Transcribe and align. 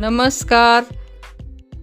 नमस्कार। 0.00 0.86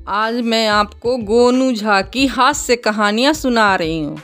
आज 0.07 0.35
मैं 0.35 0.67
आपको 0.67 1.17
गोनू 1.17 1.71
झा 1.71 2.01
की 2.01 2.27
हास्य 2.27 2.75
कहानियाँ 2.75 3.33
सुना 3.33 3.75
रही 3.75 3.99
हूँ। 3.99 4.17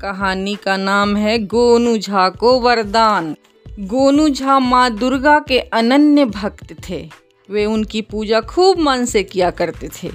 कहानी 0.00 0.54
का 0.54 0.76
नाम 0.76 1.16
है 1.16 1.38
गोनू 1.38 1.98
झा 1.98 2.28
को 2.28 2.60
वरदान। 2.60 3.36
गोनू 3.80 4.28
झा 4.28 4.58
माँ 4.58 4.90
दुर्गा 4.90 5.38
के 5.38 5.58
अनन्य 5.58 6.24
भक्त 6.24 6.76
थे। 6.88 7.10
वे 7.50 7.64
उनकी 7.64 8.02
पूजा 8.02 8.40
खूब 8.40 8.78
मन 8.78 9.04
से 9.04 9.22
किया 9.22 9.50
करते 9.50 9.88
थे। 9.88 10.10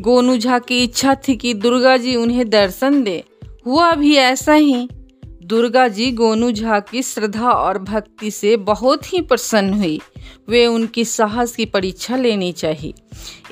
गोनू 0.00 0.36
झा 0.36 0.58
की 0.58 0.84
इच्छा 0.84 1.14
थी 1.14 1.36
कि 1.36 1.54
दुर्गा 1.54 1.96
जी 1.96 2.16
उन्हें 2.16 2.50
दर्शन 2.50 3.02
दे। 3.02 3.24
हुआ 3.66 3.92
भी 3.92 4.14
ऐसा 4.14 4.54
ही। 4.54 4.88
दुर्गा 5.44 5.88
जी 5.88 6.10
गोनू 6.12 6.50
झा 6.52 6.78
की 6.80 7.02
श्रद्धा 7.02 7.50
और 7.50 7.78
भक्ति 7.78 8.30
से 8.30 8.56
बहुत 8.56 9.12
ही 9.12 9.20
प्रसन्न 9.20 9.74
हुई। 9.74 10.00
वे 10.48 10.66
उनकी 10.66 11.04
साहस 11.04 11.54
की 11.56 11.64
परीक्षा 11.64 12.16
लेनी 12.16 12.52
चाहिए। 12.52 12.92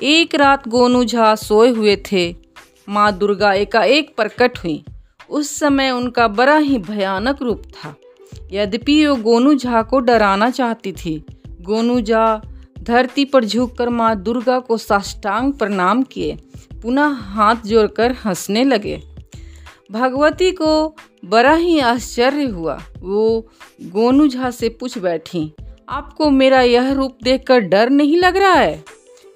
एक 0.03 0.35
रात 0.35 0.67
गोनू 0.67 1.03
झा 1.05 1.35
सोए 1.35 1.69
हुए 1.69 1.95
थे। 2.11 2.35
माँ 2.89 3.11
दुर्गा 3.17 3.53
एकाएक 3.53 4.13
प्रकट 4.17 4.57
हुई। 4.57 4.83
उस 5.29 5.59
समय 5.59 5.91
उनका 5.91 6.27
बड़ा 6.27 6.57
ही 6.57 6.77
भयानक 6.79 7.41
रूप 7.41 7.63
था। 7.65 7.95
यद्यपि 8.51 9.05
वो 9.05 9.15
गोनू 9.15 9.53
झा 9.55 9.81
को 9.81 9.99
डराना 9.99 10.49
चाहती 10.49 10.91
थी, 10.91 11.25
गोनू 11.61 12.01
झा 12.01 12.41
धरती 12.79 13.25
पर 13.25 13.45
झुककर 13.45 13.89
माँ 13.89 14.15
दुर्गा 14.15 14.59
को 14.59 14.77
साष्टांग 14.77 15.53
प्रणाम 15.53 16.03
किए। 16.03 16.37
पुनः 16.81 17.19
हाथ 17.31 17.55
जोड़कर 17.65 18.11
हंसने 18.25 18.63
लगे। 18.63 19.01
भगवती 19.91 20.51
को 20.51 20.95
बड़ा 21.23 21.53
ही 21.53 21.79
आश्चर्य 21.79 22.45
हुआ। 22.45 22.79
वो 22.99 23.47
गोनू 23.83 24.27
झा 24.27 24.49
से 24.51 24.69
पूछ 24.69 24.97
बैठी, 24.97 25.51
आपको 25.89 26.29
मेरा 26.29 26.61
यह 26.61 26.91
रूप 26.91 27.17
देखकर 27.23 27.59
डर 27.59 27.89
नहीं 27.89 28.17
लग 28.17 28.37
रहा 28.37 28.53
है? 28.53 28.83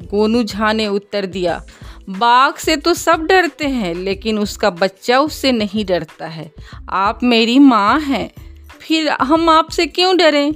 गोनू 0.04 0.44
झा 0.44 0.72
ने 0.74 0.88
उत्तर 0.88 1.26
दिया, 1.26 1.62
बाघ 2.10 2.54
से 2.56 2.76
तो 2.78 2.94
सब 2.94 3.24
डरते 3.24 3.68
हैं, 3.68 3.94
लेकिन 3.96 4.40
उसका 4.40 4.70
बच्चा 4.70 5.20
उससे 5.20 5.52
नहीं 5.52 5.86
डरता 5.86 6.28
है। 6.28 6.52
आप 6.90 7.24
मेरी 7.24 7.58
माँ 7.60 8.00
हैं, 8.00 8.30
फिर 8.80 9.10
हम 9.12 9.50
आपसे 9.50 9.86
क्यों 9.88 10.16
डरें? 10.18 10.54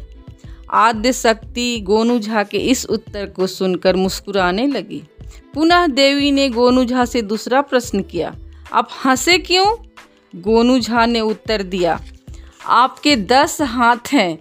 आद्य 0.69 1.13
शक्ति 1.13 1.79
गोनू 1.81 2.19
झा 2.19 2.43
के 2.43 2.57
इस 2.57 2.85
उत्तर 2.85 3.25
को 3.25 3.47
सुनकर 3.47 3.95
मुस्कुराने 3.95 4.67
लगी। 4.67 5.01
पुनः 5.53 5.87
देवी 5.87 6.31
ने 6.31 6.49
गोनू 6.49 6.83
झा 6.85 7.05
से 7.05 7.21
दूसरा 7.21 7.61
प्रश्न 7.61 8.01
किया, 8.01 8.35
आप 8.73 8.89
हंसे 9.05 9.37
क्यों? 9.39 9.65
गोनू 10.33 10.79
झा 10.79 11.05
ने 11.05 11.21
उत्तर 11.21 11.63
दिया, 11.63 11.99
आपके 12.65 13.15
दस 13.15 13.61
हाथ 13.61 14.13
हैं। 14.13 14.37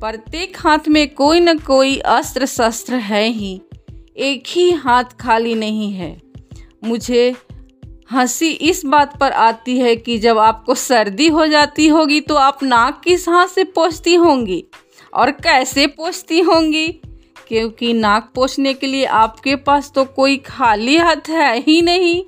प्रत्येक 0.00 0.56
हाथ 0.58 0.88
में 0.88 1.08
कोई 1.14 1.40
न 1.40 1.58
कोई 1.58 1.96
अस्त्र 1.98 2.46
शस्त्र 2.46 2.94
है 2.94 3.28
ही। 3.28 3.60
एक 4.16 4.44
ही 4.48 4.70
हाथ 4.70 5.04
खाली 5.20 5.54
नहीं 5.54 5.92
है। 5.92 6.16
मुझे 6.84 7.34
हँसी 8.12 8.50
इस 8.50 8.84
बात 8.84 9.18
पर 9.20 9.32
आती 9.32 9.78
है 9.78 9.96
कि 9.96 10.18
जब 10.18 10.38
आपको 10.38 10.74
सर्दी 10.74 11.28
हो 11.28 11.46
जाती 11.46 11.86
होगी 11.88 12.20
तो 12.20 12.34
आप 12.34 12.62
नाक 12.62 13.00
किस 13.04 13.28
हाथ 13.28 13.46
से 13.46 13.64
पोछती 13.64 14.14
होंगी 14.14 14.64
और 15.14 15.30
कैसे 15.30 15.86
पोछती 15.86 16.40
होंगी? 16.40 16.88
क्योंकि 17.48 17.92
नाक 17.92 18.30
पोछने 18.34 18.74
के 18.74 18.86
लिए 18.86 19.04
आपके 19.04 19.56
पास 19.56 19.92
तो 19.94 20.04
कोई 20.04 20.36
खाली 20.36 20.96
हाथ 20.96 21.28
है 21.28 21.58
ही 21.60 21.82
नहीं। 21.82 22.22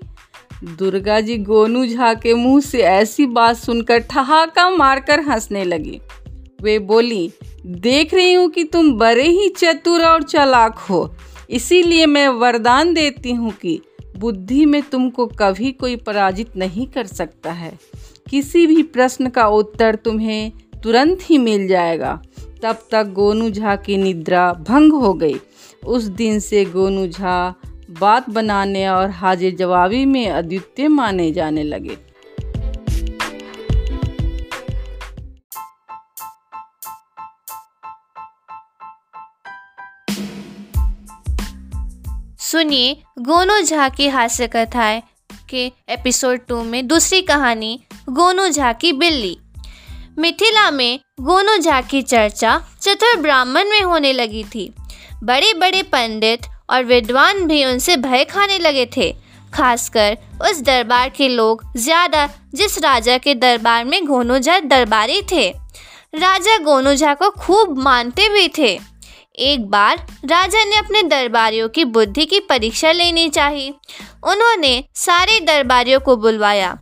दुर्गा 0.65 1.21
जी 1.21 1.39
गोनू 1.39 1.87
झा 1.87 2.15
के 2.15 2.35
मुँह 2.35 2.61
से 2.61 2.79
ऐसी 2.79 3.27
बात 3.27 3.57
सुनकर 3.57 3.99
ठहाका 3.99 4.71
मारकर 4.71 5.21
हंसने 5.21 5.65
लगी। 5.65 6.01
वे 6.63 6.79
बोली, 6.79 7.33
देख 7.67 8.15
रही 8.15 8.33
हूँ 8.33 8.48
कि 8.48 8.65
तुम 8.65 8.93
बड़े 8.93 9.29
ही 9.29 9.48
चतुर 9.48 10.05
और 10.05 10.23
चालाक 10.23 10.79
हो। 10.79 11.15
इसीलिए 11.51 12.07
मैं 12.07 12.29
वरदान 12.29 12.95
देती 12.95 13.33
हूँ 13.33 13.53
कि 13.53 13.81
बुद्धि 14.19 14.65
में 14.65 14.83
तुमको 14.83 15.27
कभी 15.27 15.73
कोई 15.73 15.97
पराजित 15.97 16.57
नहीं 16.57 16.86
कर 16.86 17.07
सकता 17.07 17.53
है। 17.53 17.79
किसी 18.30 18.67
भी 18.67 18.83
प्रश्न 18.83 19.29
का 19.29 19.47
उत्तर 19.47 19.95
तुम्हें 19.95 20.53
तुरंत 20.83 21.19
ही 21.23 21.39
मिल 21.39 21.69
जाएगा। 21.69 22.23
तब 22.63 22.79
तक 22.91 23.07
गोनू 23.07 23.51
झा 23.51 23.77
की 23.77 23.97
निद्रा 23.97 24.53
भंग 24.53 24.92
हो 24.92 25.14
गई। 25.14 25.36
उस 25.86 26.03
दिन 26.03 26.39
से 26.41 26.64
गोनू 26.64 27.07
झा 27.07 27.55
बात 28.01 28.30
बनाने 28.30 28.89
और 28.89 29.11
हाजिर 29.11 29.55
जवाबी 29.57 30.05
में 30.05 30.30
अद्वितीय 30.30 30.89
माने 30.89 31.33
जाने 31.33 31.62
लगे। 31.62 31.98
सुनिए 42.39 43.02
गोनू 43.18 43.61
झा 43.61 43.89
की 43.89 44.08
हास्य 44.08 44.46
कथाएँ 44.46 45.02
के 45.51 45.67
एपिसोड 45.89 46.46
टू 46.48 46.62
में 46.62 46.86
दूसरी 46.86 47.23
कहानी, 47.23 47.80
गोनू 48.08 48.48
झा 48.48 48.73
की 48.73 48.92
बिल्ली। 48.92 49.36
मिथिला 50.18 50.70
में 50.70 51.01
गोनू 51.20 51.56
झा 51.56 51.80
की 51.80 52.02
चर्चा 52.02 52.58
चतुर 52.80 53.20
ब्राह्मण 53.20 53.68
में 53.68 53.80
होने 53.83 54.12
लगी 54.12 54.45
थी। 54.45 54.73
बड़े 55.24 55.52
बड़े 55.55 55.83
पंडित 55.83 56.40
और 56.69 56.85
विद्वान 56.85 57.47
भी 57.47 57.65
उनसे 57.65 57.97
भय 57.99 58.25
खाने 58.25 58.59
लगे 58.59 58.87
थे। 58.97 59.15
खासकर 59.53 60.17
उस 60.43 60.61
दरबार 60.61 61.09
के 61.09 61.29
लोग 61.29 61.63
ज़्यादा 61.77 62.29
जिस 62.55 62.79
राजा 62.79 63.17
के 63.19 63.35
दरबार 63.35 63.85
में 63.85 64.05
गोनूझा 64.07 64.59
दरबारी 64.61 65.21
थे। 65.23 65.49
राजा 66.15 66.57
गोनूझा 66.59 67.15
को 67.15 67.31
खूब 67.31 67.79
मानते 67.79 68.29
भी 68.29 68.49
थे। 68.59 68.79
एक 69.41 69.69
बार 69.71 70.07
राजा 70.25 70.65
ने 70.65 70.77
अपने 70.77 71.03
दरबारियों 71.03 71.69
की 71.69 71.85
बुद्धि 71.87 72.25
की 72.27 72.41
परीक्षा 72.41 72.93
लेनी 72.93 73.29
चाहिए 73.29 73.75
उन्होंने 74.25 74.83
सारे 74.97 75.39
दरबारियों 75.41 76.01
को 76.01 76.17
बुलवाया। 76.17 76.77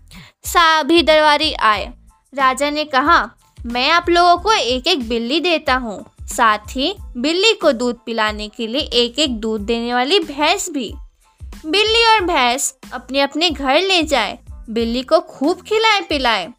सभी 0.45 1.03
दरबारी 1.03 1.53
आए। 1.53 1.93
राजा 2.33 2.71
ने 2.71 2.84
कहा, 2.84 3.19
मैं 3.59 3.89
आप 3.91 4.11
लोगों 4.11 4.37
को 4.37 4.53
एक 4.53 4.87
एक 4.87 5.09
बिल्ली 5.09 5.41
देता 5.41 5.75
हूँ। 5.77 6.05
साथ 6.26 6.76
ही 6.76 6.94
बिल्ली 7.16 7.52
को 7.52 7.72
दूध 7.72 8.04
पिलाने 8.06 8.48
के 8.48 8.66
लिए 8.66 8.80
एक 8.80 9.18
एक 9.18 9.38
दूध 9.40 9.60
देने 9.60 9.94
वाली 9.94 10.18
भैंस 10.20 10.68
भी। 10.70 10.92
बिल्ली 11.66 12.04
और 12.04 12.20
भैंस 12.20 12.74
अपने 12.92 13.20
अपने 13.20 13.50
घर 13.50 13.80
ले 13.80 14.02
जाए, 14.02 14.38
बिल्ली 14.70 15.02
को 15.02 15.20
खूब 15.20 15.62
खिलाए 15.62 16.00
पिलाए। 16.00 16.52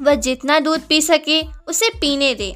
वह 0.00 0.14
जितना 0.14 0.58
दूध 0.60 0.86
पी 0.88 1.00
सके, 1.02 1.40
उसे 1.68 1.88
पीने 1.88 2.34
दे। 2.34 2.54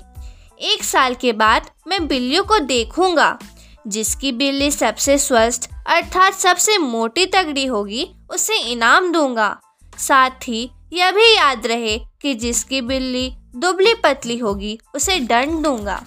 एक 0.60 0.84
साल 0.84 1.15
के 1.15 1.32
बाद 1.32 1.71
मैं 1.88 2.06
बिल्लियों 2.09 2.44
को 2.44 2.59
देखूँगा, 2.59 3.38
जिसकी 3.87 4.32
बिल्ली 4.32 4.70
सबसे 4.70 5.19
स्वस्थ 5.19 5.70
अर्थात 5.87 6.34
सबसे 6.34 6.78
मोटी 6.78 7.26
तगड़ी 7.26 7.66
होगी, 7.66 8.09
उसे 8.31 8.59
इनाम 8.72 9.12
दूँगा। 9.12 9.60
साथ 9.99 10.49
ही 10.49 10.70
यह 10.93 11.10
भी 11.10 11.37
याद 11.37 11.66
रहे 11.66 11.99
कि 12.22 12.34
जिसकी 12.34 12.81
बिल्ली 12.81 13.31
दुबली 13.56 13.94
पतली 13.94 14.38
होगी, 14.38 14.78
उसे 14.94 15.20
दंड 15.20 15.62
दूँगा। 15.62 16.05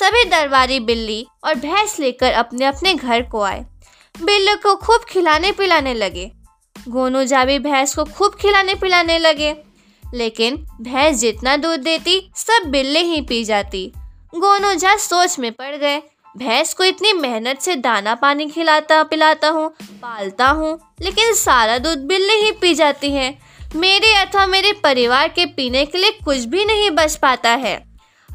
सभी 0.00 0.24
दरबारी 0.24 0.80
बिल्ली 0.80 1.26
और 1.44 1.54
भैंस 1.54 2.00
लेकर 2.00 2.32
अपने 2.32 2.64
अपने 2.64 2.94
घर 2.94 3.22
को 3.22 3.42
आए। 3.42 3.66
बिल्ली 4.22 4.54
को 4.54 4.76
खूब 4.76 5.00
खिलाने 5.08 5.52
पिलाने 5.52 5.94
लगे। 5.94 6.32
गोनू 6.88 7.24
जाबी 7.24 7.58
भैंस 7.58 7.94
को 7.94 8.04
खूब 8.04 8.34
खिलाने 8.34 8.74
पिलाने 8.74 9.18
लगे। 9.18 9.56
लेकिन 10.14 10.56
भैंस 10.56 11.16
जितना 11.16 11.56
दूध 11.56 11.80
देती, 11.80 12.32
सब 12.36 12.62
बिल्ली 12.66 12.98
ही 12.98 13.20
पी 13.20 13.44
जाती। 13.44 13.92
गोनू 14.34 14.74
जा 14.74 14.96
सोच 14.96 15.38
में 15.38 15.52
पड़ 15.52 15.76
गए, 15.76 15.98
भैंस 16.36 16.74
को 16.74 16.84
इतनी 16.84 17.12
मेहनत 17.12 17.58
से 17.58 17.76
दाना 17.76 18.14
पानी 18.14 18.48
खिलाता 18.48 19.02
पिलाता 19.02 19.48
हूँ, 19.48 19.74
पालता 19.82 20.48
हूँ, 20.48 20.80
लेकिन 21.00 21.34
सारा 21.34 21.78
दूध 21.78 21.98
बिल्ली 21.98 22.34
ही 22.34 22.52
पी 22.52 22.74
जाती 22.74 23.10
है। 23.10 23.38
मेरे 23.76 24.14
अथवा 24.14 24.46
मेरे 24.46 24.72
परिवार 24.72 25.28
के 25.28 25.46
पीने 25.46 25.86
के 25.86 25.98
लिए 25.98 26.10
कुछ 26.10 26.38
भी 26.38 26.64
नहीं 26.64 26.90
बच 26.90 27.16
पाता 27.16 27.50
है। 27.50 27.85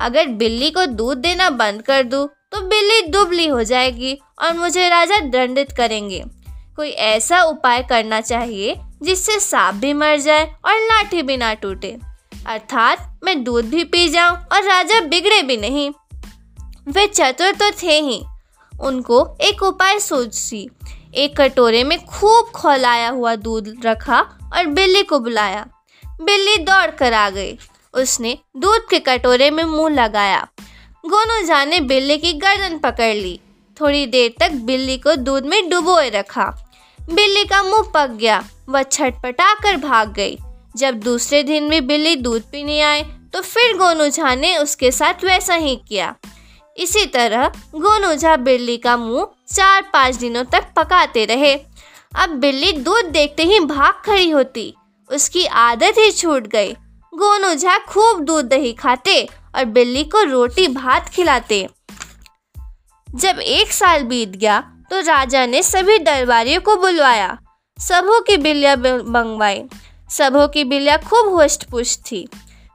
अगर 0.01 0.28
बिल्ली 0.28 0.69
को 0.72 0.85
दूध 0.85 1.17
देना 1.17 1.50
बंद 1.50 1.81
कर 1.81 2.03
दूँ 2.03 2.27
तो 2.51 2.62
बिल्ली 2.62 3.01
दुबली 3.07 3.48
हो 3.48 3.63
जाएगी 3.63 4.13
और 4.39 4.53
मुझे 4.53 4.88
राजा 4.89 5.19
दंडित 5.19 5.71
करेंगे। 5.71 6.24
कोई 6.75 6.89
ऐसा 6.89 7.42
उपाय 7.44 7.81
करना 7.83 8.21
चाहिए 8.21 8.75
जिससे 9.03 9.39
सांप 9.39 9.75
भी 9.75 9.94
मर 9.94 10.18
जाए 10.18 10.45
और 10.65 10.77
लाठी 10.77 11.21
भी 11.21 11.38
ना 11.38 11.53
टूटे। 11.53 11.98
अर्थात 12.48 13.19
मैं 13.24 13.44
दूध 13.44 13.65
भी 13.65 13.83
पी 13.83 14.07
जाऊँ 14.09 14.38
और 14.53 14.63
राजा 14.63 15.00
बिगड़े 15.01 15.42
भी 15.42 15.57
नहीं। 15.57 15.89
वे 16.88 17.07
चतुर 17.07 17.51
तो 17.54 17.71
थे 17.83 18.00
ही। 18.00 18.21
उनको 18.74 19.25
एक 19.42 19.63
उपाय 19.63 20.00
सोची 20.00 20.69
एक 21.15 21.36
कटोरे 21.38 21.83
में 21.83 21.97
खूब 22.06 22.51
खोलाया 22.51 23.09
हुआ 23.09 23.36
दूध 23.36 23.74
रखा 23.86 24.19
और 24.54 24.65
बिल्ली 24.65 25.04
को 25.04 25.19
बुलाया। 25.19 25.65
बिल्ली 26.04 26.57
दौड़ 26.57 26.89
कर 26.92 27.13
आ 27.13 27.30
गई। 27.30 27.57
उसने 27.94 28.38
दूध 28.58 28.88
के 28.90 29.00
कटोरे 29.00 29.50
में 29.52 29.64
मुँह 29.64 29.94
लगाया। 29.94 30.48
गोनू 31.06 31.46
जाने 31.46 31.80
बिल्ली 31.82 32.18
की 32.18 32.34
गर्दन 32.34 32.78
पकड़ 32.78 33.14
ली। 33.16 33.40
थोड़ी 33.78 34.06
देर 34.06 34.34
तक 34.40 34.52
बिल्ली 34.64 34.98
को 34.98 35.16
दूध 35.16 35.46
में 35.46 35.70
डुबोए 35.70 36.10
रखा। 36.10 36.46
बिल्ली 37.00 37.44
का 37.46 37.62
मुँह 37.64 37.92
पक 37.94 38.10
गया, 38.10 38.44
वह 38.70 38.84
छटपटा 38.84 39.54
कर 39.54 39.78
भाग 39.78 40.14
गई। 40.14 40.38
जब 40.78 41.00
दूसरे 41.00 41.42
दिन 41.44 41.70
भी 41.70 41.82
बिल्ली 41.82 42.16
दूध 42.16 42.42
पीने 42.42 42.80
आए 42.82 43.02
तो 43.34 43.42
फिर 43.42 43.78
गोनू 43.78 44.08
झा 44.10 44.34
ने 44.36 44.56
उसके 44.58 44.92
साथ 44.92 45.24
वैसा 45.24 45.56
ही 45.56 45.76
किया। 45.90 46.14
इसी 46.78 47.06
तरह 47.06 47.48
गोनू 47.76 48.14
झा 48.16 48.36
बिल्ली 48.38 48.78
का 48.78 48.96
मुँह 48.98 49.28
चार 49.50 49.82
पाँच 49.94 50.16
दिनों 50.16 50.44
तक 50.44 50.68
पकाते 50.76 51.26
रहे। 51.26 51.54
अब 52.16 52.30
बिल्ली 52.32 52.72
दूध 52.74 53.06
देखते 53.06 53.44
ही 53.44 53.60
भाग 53.60 54.02
खड़ी 54.06 54.30
होती। 54.30 54.74
उसकी 55.10 55.46
आदत 55.46 55.98
ही 55.98 56.12
छूट 56.12 56.48
गई। 56.48 56.76
गोनू 57.13 57.54
झा 57.54 57.78
खूब 57.80 58.19
दूध 58.19 58.46
दही 58.46 58.72
खाते 58.74 59.24
और 59.56 59.66
बिल्ली 59.68 60.04
को 60.04 60.24
रोटी 60.24 60.68
भात 60.68 61.10
खिलाते। 61.10 61.68
जब 63.08 63.40
एक 63.40 63.72
साल 63.72 64.04
बीत 64.04 64.30
गया 64.30 64.60
तो 64.92 65.00
राजा 65.00 65.46
ने 65.46 65.62
सभी 65.63 65.98
दरबारियों 66.00 66.62
को 66.62 66.75
बुलवाया। 66.75 67.38
सबों 67.78 68.22
की 68.22 68.38
बिल्लियाँ 68.38 68.75
मंगवाई 68.78 69.62
सबों 70.10 70.48
की 70.48 70.63
बिल्लियाँ 70.63 70.98
खूब 71.00 71.34
होस्ट 71.34 71.69
पुष्ट 71.69 72.00
थी। 72.02 72.28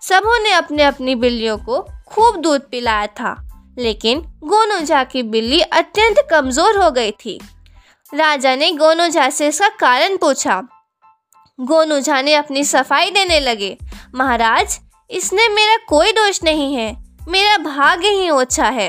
सबों 0.03 0.39
ने 0.43 0.53
अपने 0.53 0.83
अपनी 0.83 1.15
बिल्लियों 1.15 1.57
को 1.59 1.81
खूब 2.07 2.37
दूध 2.37 2.69
पिलाया 2.71 3.07
था। 3.07 3.37
लेकिन 3.79 4.21
गोनू 4.45 4.79
झा 4.81 5.05
की 5.05 5.23
बिल्ली 5.25 5.61
अत्यंत 5.61 6.27
कमज़ोर 6.31 6.77
हो 6.77 6.91
गई 6.91 7.11
थी। 7.25 7.41
राजा 8.13 8.55
ने 8.57 8.71
गोनू 8.75 9.09
झा 9.09 9.29
से 9.31 9.49
इसका 9.49 9.69
कारण 9.81 10.17
पूछा। 10.17 10.63
गोनू 11.59 11.99
झा 12.01 12.21
ने 12.23 12.33
अपनी 12.35 12.63
सफ़ाई 12.65 13.11
देने 13.11 13.39
लगे। 13.41 13.77
महाराज, 14.15 14.79
इसने 15.11 15.49
मेरा 15.49 15.77
कोई 15.89 16.13
दोष 16.13 16.43
नहीं 16.45 16.75
है। 16.75 16.91
मेरा 17.29 17.57
भाग्य 17.59 18.09
ही 18.09 18.29
ओछा 18.31 18.69
है। 18.69 18.89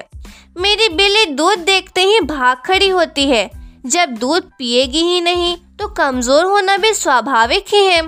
मेरी 0.58 0.90
बिल्ली 0.90 1.26
दूध 1.26 1.60
देखते 1.60 2.02
ही 2.02 2.20
भाग 2.22 2.58
खड़ी 2.66 2.90
होती 2.90 3.28
है। 3.30 3.50
जब 3.86 4.10
दूध 4.10 4.50
पिएगी 4.58 5.04
ही 5.04 5.22
नहीं 5.22 5.56
तो 5.80 5.88
कमज़ोर 5.88 6.46
होना 6.46 6.78
भी 6.78 6.94
स्वाभाविक 6.94 7.66
ही 7.68 7.86
है। 7.86 8.02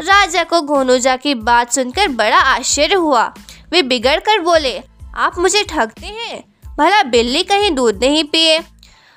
राजा 0.00 0.44
को 0.44 0.60
गोनूजा 0.62 1.16
की 1.16 1.34
बात 1.34 1.72
सुनकर 1.72 2.08
बड़ा 2.10 2.38
आश्चर्य 2.38 2.94
हुआ। 2.94 3.24
वे 3.72 3.82
बिगड़ 3.82 4.18
कर 4.20 4.40
बोले, 4.40 4.78
आप 5.14 5.38
मुझे 5.38 5.64
ठगते 5.64 6.06
हैं? 6.06 6.42
भला 6.78 7.02
बिल्ली 7.02 7.42
कहीं 7.42 7.70
दूध 7.70 8.04
नहीं 8.04 8.24
पिए? 8.24 8.58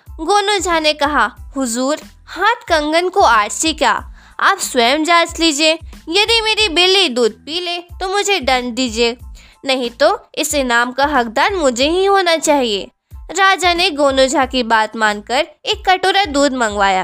गोनूझा 0.07 0.79
ने 0.79 0.93
कहा, 0.93 1.31
हुजूर, 1.55 1.99
हाथ 2.27 2.67
कंगन 2.67 3.09
को 3.09 3.21
आरसी 3.21 3.73
क्या? 3.73 4.03
आप 4.39 4.57
स्वयं 4.57 5.03
जाँच 5.03 5.39
लीजिए। 5.39 5.73
यदि 6.09 6.41
मेरी 6.41 6.67
बिल्ली 6.69 7.09
दूध 7.09 7.31
पी 7.31 7.59
ले 7.59 7.77
तो 7.77 8.09
मुझे 8.09 8.39
दंड 8.39 8.73
दीजिए। 8.73 9.17
नहीं 9.65 9.89
तो 9.89 10.19
इस 10.35 10.53
इनाम 10.53 10.91
का 10.91 11.05
हकदार 11.05 11.55
मुझे 11.55 11.89
ही 11.89 12.05
होना 12.05 12.37
चाहिए। 12.37 12.87
राजा 13.31 13.73
ने 13.73 13.89
गोनू 13.89 14.25
झा 14.25 14.45
की 14.45 14.63
बात 14.63 14.95
मानकर 14.95 15.47
एक 15.65 15.89
कटोरा 15.89 16.25
दूध 16.25 16.53
मंगवाया। 16.53 17.03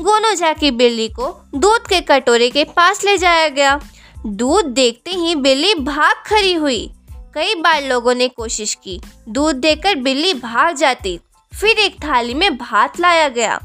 गोनू 0.00 0.34
झा 0.34 0.52
की 0.52 0.70
बिल्ली 0.70 1.08
को 1.08 1.48
दूध 1.54 1.86
के 1.86 2.00
कटोरे 2.00 2.50
के 2.50 2.64
पास 2.64 3.04
ले 3.04 3.18
जाया 3.18 3.48
गया। 3.48 3.80
दूध 4.26 4.64
देखते 4.64 5.10
ही 5.10 5.34
बिल्ली 5.34 5.74
भाग 5.74 6.14
खड़ी 6.26 6.54
हुई। 6.54 6.90
कई 7.34 7.54
बार 7.54 7.82
लोगों 7.82 8.14
ने 8.14 8.28
कोशिश 8.28 8.74
की, 8.74 9.00
दूध 9.28 9.56
देकर 9.56 9.94
बिल्ली 9.94 10.34
भाग 10.34 10.76
जाती। 10.76 11.18
फिर 11.60 11.78
एक 11.78 11.96
थाली 12.04 12.34
में 12.34 12.56
भात 12.58 13.00
लाया 13.00 13.28
गया। 13.28 13.60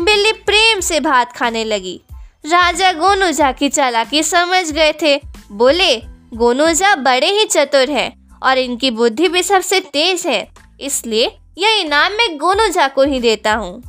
बिल्ली 0.00 0.32
प्रेम 0.32 0.80
से 0.80 1.00
भात 1.00 1.32
खाने 1.32 1.64
लगी। 1.64 2.00
राजा 2.44 2.92
गोनूजा 2.92 3.50
की 3.52 3.68
चालाकी 3.68 4.22
समझ 4.22 4.70
गए 4.72 4.92
थे। 5.02 5.14
बोले, 5.52 5.96
गोनूजा 6.34 6.94
बड़े 6.96 7.30
ही 7.30 7.44
चतुर 7.44 7.90
हैं 7.90 8.10
और 8.40 8.58
इनकी 8.58 8.90
बुद्धि 8.90 9.28
भी 9.28 9.42
सबसे 9.42 9.80
तेज 9.82 10.26
है, 10.26 10.46
इसलिए 10.80 11.26
यह 11.58 11.80
इनाम 11.80 12.12
मैं 12.12 12.36
गोनूजा 12.38 12.86
को 12.88 13.02
ही 13.02 13.20
देता 13.20 13.54
हूँ। 13.54 13.82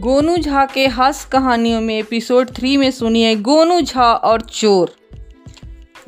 गोनू 0.00 0.36
झा 0.36 0.64
के 0.64 0.86
हंस 0.88 1.24
कहानियों 1.24 1.80
में 1.80 1.98
एपिसोड 1.98 2.50
थ्री 2.50 2.76
में 2.76 2.90
सुनिए 2.90 3.34
गोनू 3.36 3.80
झा 3.80 4.12
और 4.14 4.40
चोर। 4.40 4.94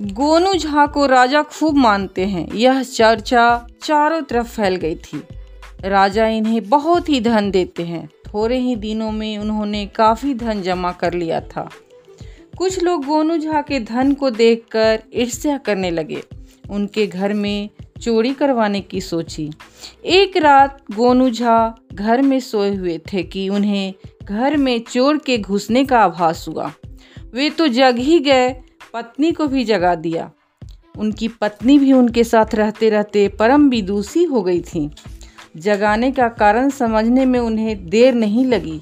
गोनू 0.00 0.54
झा 0.54 0.86
को 0.86 1.06
राजा 1.06 1.42
खूब 1.42 1.74
मानते 1.74 2.24
हैं। 2.24 2.52
यह 2.52 2.82
चर्चा 2.82 3.66
चारों 3.82 4.22
तरफ़ 4.22 4.46
फैल 4.46 4.76
गई 4.76 4.94
थी। 4.94 5.22
राजा 5.84 6.26
इन्हें 6.26 6.68
बहुत 6.68 7.08
ही 7.08 7.20
धन 7.20 7.50
देते 7.50 7.82
हैं। 7.82 8.06
थोड़े 8.06 8.58
ही 8.58 8.76
दिनों 8.76 9.12
में 9.12 9.38
उन्होंने 9.38 9.86
काफ़ी 9.86 10.34
धन 10.34 10.62
जमा 10.62 10.92
कर 10.92 11.14
लिया 11.14 11.40
था। 11.40 11.70
कुछ 12.58 12.82
लोग 12.82 13.04
गोनू 13.04 13.38
झा 13.38 13.62
के 13.62 13.80
धन 13.80 14.12
को 14.12 14.30
देखकर 14.30 15.02
ईर्ष्या 15.14 15.58
करने 15.58 15.90
लगे। 15.90 16.22
उनके 16.70 17.06
घर 17.06 17.32
में 17.32 17.70
चोरी 18.02 18.34
करवाने 18.34 18.80
की 18.80 19.00
सोची। 19.00 19.50
एक 20.04 20.36
रात 20.36 20.82
गोनू 20.94 21.30
झा 21.30 21.74
घर 21.94 22.22
में 22.22 22.40
सोए 22.40 22.74
हुए 22.74 22.98
थे 22.98 23.22
कि 23.22 23.48
उन्हें 23.48 23.94
घर 24.24 24.56
में 24.56 24.80
चोर 24.80 25.18
के 25.18 25.38
घुसने 25.38 25.84
का 25.84 25.98
आभास 25.98 26.44
हुआ। 26.48 26.72
वे 27.34 27.50
तो 27.50 27.68
जग 27.68 27.96
ही 27.98 28.18
गए 28.18 28.60
पत्नी 28.94 29.30
को 29.32 29.46
भी 29.46 29.64
जगा 29.64 29.94
दिया। 29.94 30.30
उनकी 30.98 31.28
पत्नी 31.40 31.78
भी 31.78 31.92
उनके 31.92 32.24
साथ 32.24 32.54
रहते 32.54 32.88
रहते 32.90 33.26
परम 33.28 33.68
विदुषी 33.68 34.22
हो 34.24 34.42
गई 34.42 34.60
थी। 34.60 34.90
जगाने 35.56 36.10
का 36.12 36.28
कारण 36.28 36.68
समझने 36.70 37.24
में 37.24 37.38
उन्हें 37.40 37.86
देर 37.86 38.14
नहीं 38.14 38.44
लगी। 38.44 38.80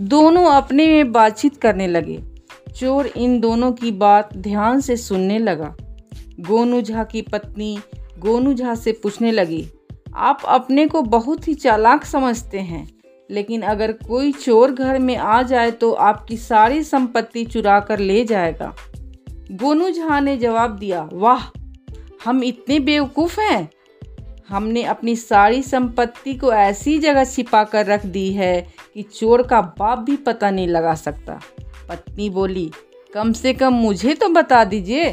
दोनों 0.00 0.44
अपने 0.46 0.86
में 0.86 1.12
बातचीत 1.12 1.56
करने 1.56 1.86
लगे। 1.86 2.18
चोर 2.76 3.06
इन 3.06 3.38
दोनों 3.40 3.70
की 3.72 3.92
बात 3.92 4.36
ध्यान 4.36 4.80
से 4.80 4.96
सुनने 4.96 5.38
लगा। 5.38 5.74
गोनू 6.40 6.80
झा 6.82 7.04
की 7.04 7.22
पत्नी 7.22 7.78
गोनू 8.18 8.52
झा 8.54 8.74
से 8.74 8.92
पूछने 8.92 9.32
लगी, 9.32 9.64
आप 10.14 10.42
अपने 10.46 10.86
को 10.86 11.02
बहुत 11.02 11.48
ही 11.48 11.54
चालाक 11.54 12.04
समझते 12.04 12.58
हैं, 12.58 12.86
लेकिन 13.30 13.62
अगर 13.62 13.92
कोई 14.06 14.32
चोर 14.32 14.72
घर 14.72 14.98
में 14.98 15.16
आ 15.16 15.42
जाए 15.42 15.70
तो 15.70 15.92
आपकी 15.92 16.36
सारी 16.36 16.82
संपत्ति 16.82 17.44
चुरा 17.44 17.80
कर 17.80 17.98
ले 17.98 18.24
जाएगा। 18.24 18.74
गोनू 19.50 19.90
झा 19.90 20.20
ने 20.20 20.36
जवाब 20.36 20.78
दिया, 20.78 21.08
वाह, 21.12 21.42
हम 22.24 22.42
इतने 22.44 22.78
बेवकूफ़ 22.80 23.40
हैं। 23.40 23.70
हमने 24.48 24.82
अपनी 24.82 25.16
सारी 25.16 25.62
संपत्ति 25.62 26.34
को 26.34 26.52
ऐसी 26.52 26.98
जगह 26.98 27.24
छिपा 27.24 27.64
कर 27.64 27.86
रख 27.86 28.06
दी 28.06 28.32
है 28.32 28.60
कि 28.94 29.02
चोर 29.02 29.42
का 29.42 29.60
बाप 29.60 29.98
भी 29.98 30.16
पता 30.16 30.50
नहीं 30.50 30.68
लगा 30.68 30.94
सकता। 30.94 31.40
पत्नी 31.88 32.30
बोली, 32.30 32.70
कम 33.14 33.32
से 33.32 33.52
कम 33.54 33.72
मुझे 33.72 34.14
तो 34.14 34.28
बता 34.28 34.64
दीजिए। 34.64 35.10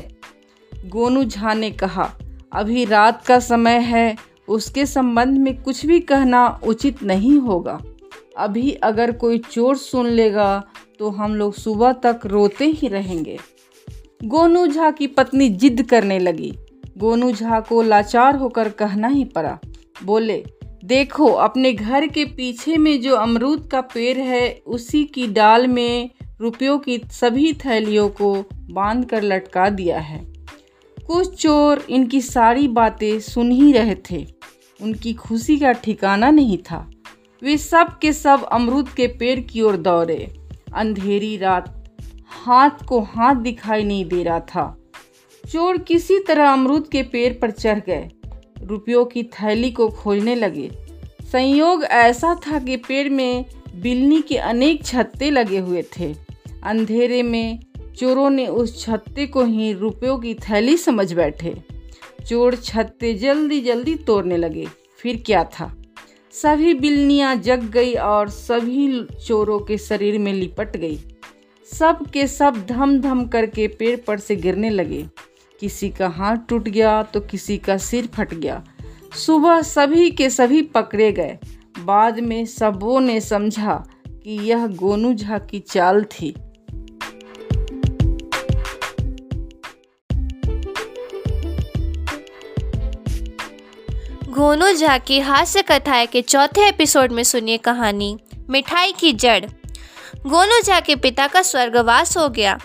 गोनू 0.86 1.24
झा 1.24 1.54
ने 1.54 1.72
कहा, 1.72 2.12
अभी 2.54 2.86
रात 2.86 3.26
का 3.26 3.40
समय 3.40 3.80
है, 3.80 4.16
उसके 4.48 4.86
संबंध 4.86 5.38
में 5.38 5.62
कुछ 5.62 5.86
भी 5.86 6.00
कहना 6.00 6.60
उचित 6.68 7.04
नहीं 7.04 7.38
होगा। 7.40 7.81
अभी 8.38 8.72
अगर 8.72 9.12
कोई 9.12 9.38
चोर 9.38 9.78
सुन 9.78 10.08
लेगा 10.08 10.64
तो 11.00 11.10
हम 11.10 11.36
लोग 11.36 11.54
सुबह 11.54 11.92
तक 11.92 12.20
रोते 12.26 12.66
ही 12.66 12.88
रहेंगे। 12.88 13.40
गोनू 14.26 14.68
झा 14.68 14.92
की 14.92 15.08
पत्नी 15.08 15.50
जिद 15.50 15.88
करने 15.90 16.20
लगी। 16.20 16.54
गोनू 16.98 17.32
झा 17.32 17.60
को 17.60 17.82
लाचार 17.82 18.36
होकर 18.36 18.70
कहना 18.70 19.08
ही 19.08 19.26
पड़ा। 19.26 19.60
बोले, 20.04 20.46
देखो, 20.86 21.26
अपने 21.26 21.74
घर 21.74 22.08
के 22.08 22.26
पीछे 22.26 22.78
में 22.78 23.02
जो 23.02 23.16
अमरूद 23.16 23.70
का 23.72 23.82
पेड़ 23.82 24.18
है, 24.18 24.62
उसी 24.68 25.04
की 25.04 25.28
डाल 25.28 25.68
में 25.68 26.10
रुपयों 26.42 26.80
की 26.80 27.02
सभी 27.12 27.54
थैलियों 27.54 28.10
को 28.10 28.46
बाँध 28.54 29.06
कर 29.06 29.24
लटका 29.24 29.70
दिया 29.70 30.00
है। 30.00 30.34
कुछ 31.08 31.42
चोर 31.42 31.86
इनकी 31.90 32.22
सारी 32.22 32.68
बातें 32.68 33.20
सुन 33.20 33.52
ही 33.52 33.72
रहे 33.72 33.96
थे। 34.12 34.26
उनकी 34.82 35.14
खुशी 35.14 35.58
का 35.58 35.72
ठिकाना 35.72 36.32
नहीं 36.32 36.58
था। 36.58 36.92
वे 37.44 37.58
सब 37.58 37.98
के 38.02 38.14
सब 38.14 38.44
अमरूद 38.44 38.90
के 38.90 39.08
पेड़ 39.08 39.40
की 39.40 39.62
ओर 39.62 39.78
दौड़े। 39.78 40.50
अंधेरी 40.76 41.38
रात 41.38 41.75
हाथ 42.44 42.85
को 42.87 43.01
हाथ 43.01 43.35
दिखाई 43.35 43.83
नहीं 43.83 44.06
दे 44.06 44.23
रहा 44.23 44.39
था। 44.39 44.77
चोर 45.51 45.77
किसी 45.77 46.19
तरह 46.19 46.49
अमरूद 46.49 46.87
के 46.87 47.04
पेड़ 47.04 47.33
पर 47.33 47.51
चढ़ 47.51 47.80
गए। 47.80 48.09
रुपयों 48.63 49.06
की 49.06 49.23
थैली 49.23 49.71
को 49.71 49.89
खोजने 49.89 50.35
लगे। 50.35 50.71
संयोग 51.31 51.83
ऐसा 51.83 52.35
था 52.35 52.59
कि 52.59 52.77
पेड़ 52.77 53.09
में 53.09 53.45
बिल्ली 53.75 54.21
के 54.21 54.37
अनेक 54.37 54.83
छत्ते 54.83 55.31
लगे 55.31 55.57
हुए 55.57 55.83
थे। 55.99 56.15
अंधेरे 56.63 57.23
में 57.23 57.59
चोरों 57.95 58.30
ने 58.30 58.47
उस 58.47 58.85
छत्ते 58.85 59.27
को 59.27 59.44
ही 59.44 59.73
रुपयों 59.73 60.18
की 60.18 60.33
थैली 60.33 60.77
समझ 60.77 61.13
बैठे। 61.13 61.63
चोर 62.25 62.56
छत्ते 62.56 63.13
जल्दी 63.13 63.61
जल्दी 63.61 63.95
तोड़ने 63.95 64.37
लगे। 64.37 64.68
फिर 64.99 65.23
क्या 65.25 65.44
था? 65.44 65.81
सभी 66.31 66.73
बिल्लियाँ 66.73 67.35
जग 67.35 67.63
गई 67.63 67.94
और 67.94 68.30
सभी 68.30 69.07
चोरों 69.27 69.59
के 69.59 69.77
शरीर 69.77 70.19
में 70.19 70.33
लिपट 70.33 70.77
गई। 70.77 70.99
सब 71.74 72.06
के 72.14 72.28
सब 72.28 72.66
धम 72.66 73.00
धम 73.02 73.26
करके 73.26 73.68
पेड़ 73.68 74.00
पर 74.07 74.19
से 74.19 74.36
गिरने 74.36 74.69
लगे। 74.69 75.06
किसी 75.60 75.90
का 75.90 76.07
हाथ 76.07 76.38
टूट 76.50 76.64
गया 76.64 77.04
तो 77.04 77.19
किसी 77.19 77.57
का 77.57 77.78
सिर 77.78 78.07
फट 78.07 78.34
गया। 78.34 78.64
सुबह 79.18 79.62
सभी 79.62 80.12
के 80.12 80.30
सभी 80.30 80.62
पकड़े 80.62 81.12
गए। 81.12 81.38
बाद 81.80 82.19
में 82.19 82.45
सबों 82.45 83.00
ने 83.00 83.22
समझा 83.22 83.84
कि 84.07 84.31
यह 84.31 84.68
गोनू 84.68 85.14
झा 85.14 85.38
की 85.38 85.60
चाल 85.60 86.04
थी। 86.04 86.36
गोनू 94.30 94.72
झा 94.72 94.98
की 94.98 95.19
हास्य 95.19 95.62
कथाएँ 95.62 96.07
के 96.07 96.22
चौथे 96.22 96.68
एपिसोड 96.68 97.12
में 97.12 97.24
सुनिए 97.24 97.57
कहानी, 97.57 98.18
मिठाई 98.50 98.92
की 98.92 99.14
जड़। 99.14 99.45
गोनू 100.28 100.62
झा 100.62 100.80
के 100.80 100.96
पिता 100.96 101.28
का 101.28 101.42
स्वर्गवास 101.42 102.18
हो 102.18 102.30
गया। 102.30 102.60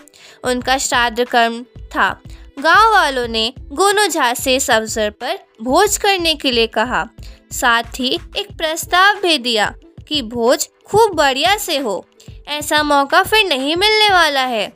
उनका 0.45 0.79
श्राद्ध 0.79 1.25
कर्म 1.25 1.63
था। 1.63 2.21
गाँव 2.59 2.93
वालों 2.93 3.29
ने 3.29 3.53
गोनू 3.59 4.07
झा 4.07 4.35
से 4.35 4.57
इस 4.57 4.71
अवसर 4.71 5.11
पर 5.11 5.39
भोज 5.63 5.97
करने 5.97 6.35
के 6.35 6.51
लिए 6.51 6.67
कहा। 6.67 7.09
साथ 7.53 7.83
ही 7.83 8.21
एक 8.37 8.57
प्रस्ताव 8.57 9.21
भी 9.21 9.39
दिया 9.39 9.75
कि 10.09 10.23
भोज 10.23 10.69
खूब 10.87 11.15
बढ़िया 11.15 11.57
से 11.57 11.79
हो। 11.79 12.07
ऐसा 12.49 12.83
मौका 12.83 13.23
फिर 13.23 13.47
नहीं 13.47 13.77
मिलने 13.77 14.09
वाला 14.09 14.45
है। 14.45 14.73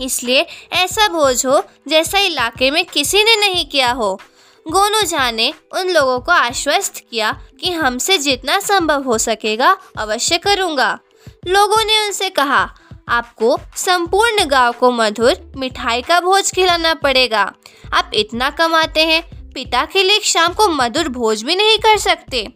इसलिए 0.00 0.46
ऐसा 0.72 1.08
भोज 1.08 1.46
हो 1.46 1.62
जैसा 1.88 2.18
इलाके 2.18 2.70
में 2.70 2.84
किसी 2.84 3.24
ने 3.24 3.36
नहीं 3.36 3.66
किया 3.66 3.92
हो। 3.92 4.20
गोनू 4.68 5.02
झा 5.02 5.30
ने 5.30 5.52
उन 5.72 5.88
लोगों 5.88 6.20
को 6.20 6.32
आश्वस्त 6.32 7.02
किया 7.10 7.40
कि 7.60 7.70
हमसे 7.70 8.18
जितना 8.18 8.60
संभव 8.60 9.02
हो 9.02 9.18
सकेगा 9.18 9.76
अवश्य 9.98 10.38
करूँगा। 10.38 10.98
लोगों 11.46 11.84
ने 11.84 12.06
उनसे 12.06 12.30
कहा, 12.30 12.74
आपको 13.08 13.58
संपूर्ण 13.76 14.44
गाँव 14.44 14.72
को 14.72 14.90
मधुर 14.90 15.52
मिठाई 15.56 16.02
का 16.02 16.20
भोज 16.20 16.52
खिलाना 16.52 16.94
पड़ेगा। 16.94 17.52
आप 17.92 18.10
इतना 18.14 18.50
कमाते 18.50 19.00
हैं, 19.00 19.52
पिता 19.52 19.84
के 19.84 20.02
लिए 20.02 20.20
शाम 20.20 20.52
को 20.52 20.68
मधुर 20.68 21.08
भोज 21.08 21.42
भी 21.42 21.56
नहीं 21.56 21.78
कर 21.78 21.98
सकते। 21.98 22.46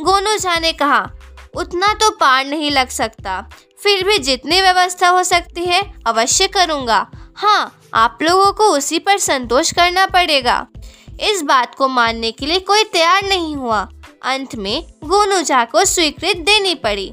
गोनू 0.00 0.36
झा 0.36 0.58
ने 0.58 0.72
कहा, 0.72 1.10
उतना 1.56 1.94
तो 1.94 2.10
पार 2.10 2.46
नहीं 2.46 2.70
लग 2.70 2.88
सकता। 2.88 3.50
फिर 3.82 4.04
भी 4.04 4.18
जितनी 4.18 4.60
व्यवस्था 4.60 5.08
हो 5.08 5.22
सकती 5.22 5.64
है, 5.64 5.82
अवश्य 6.06 6.46
करूँगा। 6.46 7.06
हाँ 7.36 7.80
आप 7.94 8.18
लोगों 8.22 8.52
को 8.52 8.64
उसी 8.64 8.98
पर 8.98 9.18
संतोष 9.18 9.72
करना 9.72 10.06
पड़ेगा। 10.06 10.66
इस 11.20 11.42
बात 11.42 11.74
को 11.74 11.88
मानने 11.88 12.30
के 12.32 12.46
लिए 12.46 12.58
कोई 12.58 12.84
तैयार 12.84 13.24
नहीं 13.24 13.56
हुआ। 13.56 13.88
अंत 14.22 14.54
में 14.54 14.82
गोनू 15.04 15.42
झा 15.42 15.64
को 15.64 15.84
स्वीकृत 15.84 16.36
देनी 16.36 16.74
पड़ी। 16.74 17.12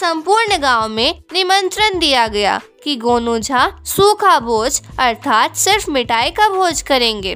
संपूर्ण 0.00 0.56
गाँव 0.58 0.88
में 0.88 1.22
निमंत्रण 1.32 1.98
दिया 1.98 2.26
गया 2.28 2.60
कि 2.84 2.94
गोनू 2.96 3.38
झा 3.38 3.70
सूखा 3.84 4.38
भोज 4.40 4.80
अर्थात 4.98 5.56
सिर्फ़ 5.56 5.90
मिठाई 5.90 6.30
का 6.30 6.48
भोज 6.48 6.82
करेंगे। 6.82 7.34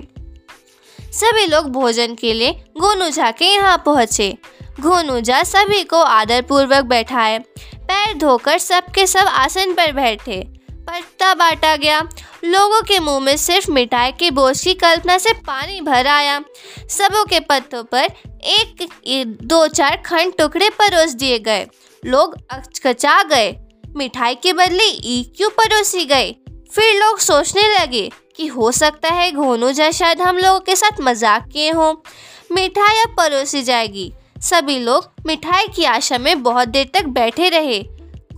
सभी 1.12 1.46
लोग 1.46 1.70
भोजन 1.70 2.14
के 2.14 2.32
लिए 2.34 2.52
गोनू 2.78 3.08
झा 3.10 3.30
के 3.30 3.44
यहाँ 3.44 3.82
पहुँचे। 3.86 4.38
गोनू 4.80 5.20
झा 5.20 5.42
सभी 5.42 5.82
को 5.84 6.02
आदर 6.02 6.42
पूर्वक 6.42 6.84
बैठाए। 6.84 7.38
पैर 7.74 8.16
धोकर 8.18 8.58
सबके 8.58 9.06
सब 9.06 9.26
आसन 9.26 9.74
पर 9.74 9.92
बैठे। 9.92 10.40
पत्ता 10.70 11.34
बांटा 11.34 11.76
गया। 11.76 12.00
लोगों 12.44 12.82
के 12.82 12.98
मुँह 12.98 13.20
में 13.20 13.36
सिर्फ़ 13.36 13.70
मिठाई 13.70 14.12
के 14.12 14.30
बोझ 14.30 14.58
की 14.64 14.74
कल्पना 14.74 15.18
से 15.18 15.32
पानी 15.32 15.80
भर 15.80 16.06
आया। 16.06 16.40
सबों 16.88 17.24
के 17.24 17.40
पत्तों 17.40 17.84
पर 17.84 18.04
एक, 18.44 18.88
दो, 19.42 19.66
चार 19.68 20.02
खंड 20.06 20.32
टुकड़े 20.38 20.70
परोस 20.70 21.12
दिए 21.12 21.38
गए। 21.38 21.66
लोग 22.02 22.34
अचकचा 22.50 23.22
गए। 23.22 23.50
मिठाई 23.96 24.34
के 24.34 24.52
बदले 24.52 24.84
ई 24.84 25.22
क्यों 25.36 25.48
परोसी 25.50 26.04
गए 26.04 26.30
फिर 26.72 26.94
लोग 26.96 27.18
सोचने 27.18 27.62
लगे 27.70 28.08
कि 28.36 28.46
हो 28.46 28.70
सकता 28.72 29.08
है 29.08 29.30
घोनू 29.32 29.70
जा 29.72 29.90
शायद 29.90 30.20
हम 30.20 30.38
लोगों 30.38 30.60
के 30.60 30.76
साथ 30.76 31.00
मज़ाक 31.00 31.48
किए 31.52 31.70
हों। 31.70 31.94
मिठाई 32.52 33.02
अब 33.02 33.14
परोसी 33.16 33.62
जाएगी। 33.62 34.12
सभी 34.42 34.78
लोग 34.78 35.10
मिठाई 35.26 35.66
की 35.66 35.84
आशा 35.84 36.18
में 36.18 36.42
बहुत 36.42 36.68
देर 36.68 36.90
तक 36.94 37.04
बैठे 37.10 37.48
रहे। 37.48 37.82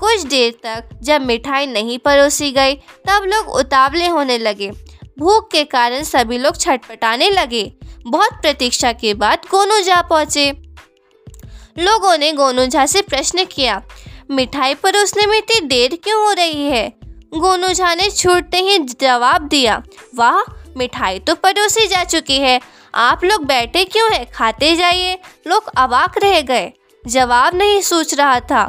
कुछ 0.01 0.23
देर 0.23 0.53
तक 0.63 0.89
जब 1.03 1.23
मिठाई 1.23 1.67
नहीं 1.67 1.99
परोसी 1.99 2.51
गई, 2.51 2.75
तब 2.75 3.25
लोग 3.25 3.49
उतावले 3.51 4.07
होने 4.07 4.39
लगे। 4.39 4.71
भूख 5.19 5.49
के 5.53 5.65
कारण 5.65 6.03
सभी 6.03 6.39
लोग 6.39 6.57
छटपटाने 6.57 7.31
लगे। 7.31 7.65
बहुत 8.07 8.33
प्रतीक्षा 8.33 8.93
के 8.93 9.15
बाद 9.15 9.47
गोनू 9.51 9.81
जा 9.81 10.01
पहुँचे। 10.03 10.51
लोगों 11.79 12.17
ने 12.19 12.33
गोनू 12.33 12.67
झा 12.67 12.87
से 12.87 13.03
प्रश्न 13.03 13.45
किया, 13.45 13.83
मिठाई 14.31 14.75
परोसने 14.75 15.27
में 15.27 15.39
इतनी 15.39 15.61
देर 15.61 15.99
क्यों 16.05 16.25
हो 16.25 16.33
रही 16.33 16.65
है? 16.65 16.93
गोनू 17.35 17.69
झा 17.69 17.95
ने 17.95 18.11
छूटते 18.11 18.59
ही 18.59 18.79
जवाब 18.79 19.43
दिया, 19.43 19.83
वाह, 20.15 20.53
मिठाई 20.77 21.19
तो 21.19 21.35
परोसी 21.35 21.87
जा 21.87 22.05
चुकी 22.05 22.39
है, 22.39 22.61
आप 22.95 23.25
लोग 23.25 23.45
बैठे 23.45 23.85
क्यों 23.85 24.13
हैं? 24.13 24.27
खाते 24.33 24.75
जाइए। 24.77 25.19
लोग 25.47 25.71
अवाक 25.77 26.19
रह 26.19 26.41
गए। 26.41 26.73
जवाब 27.05 27.55
नहीं 27.55 27.81
सोच 27.81 28.15
रहा 28.15 28.39
था। 28.41 28.65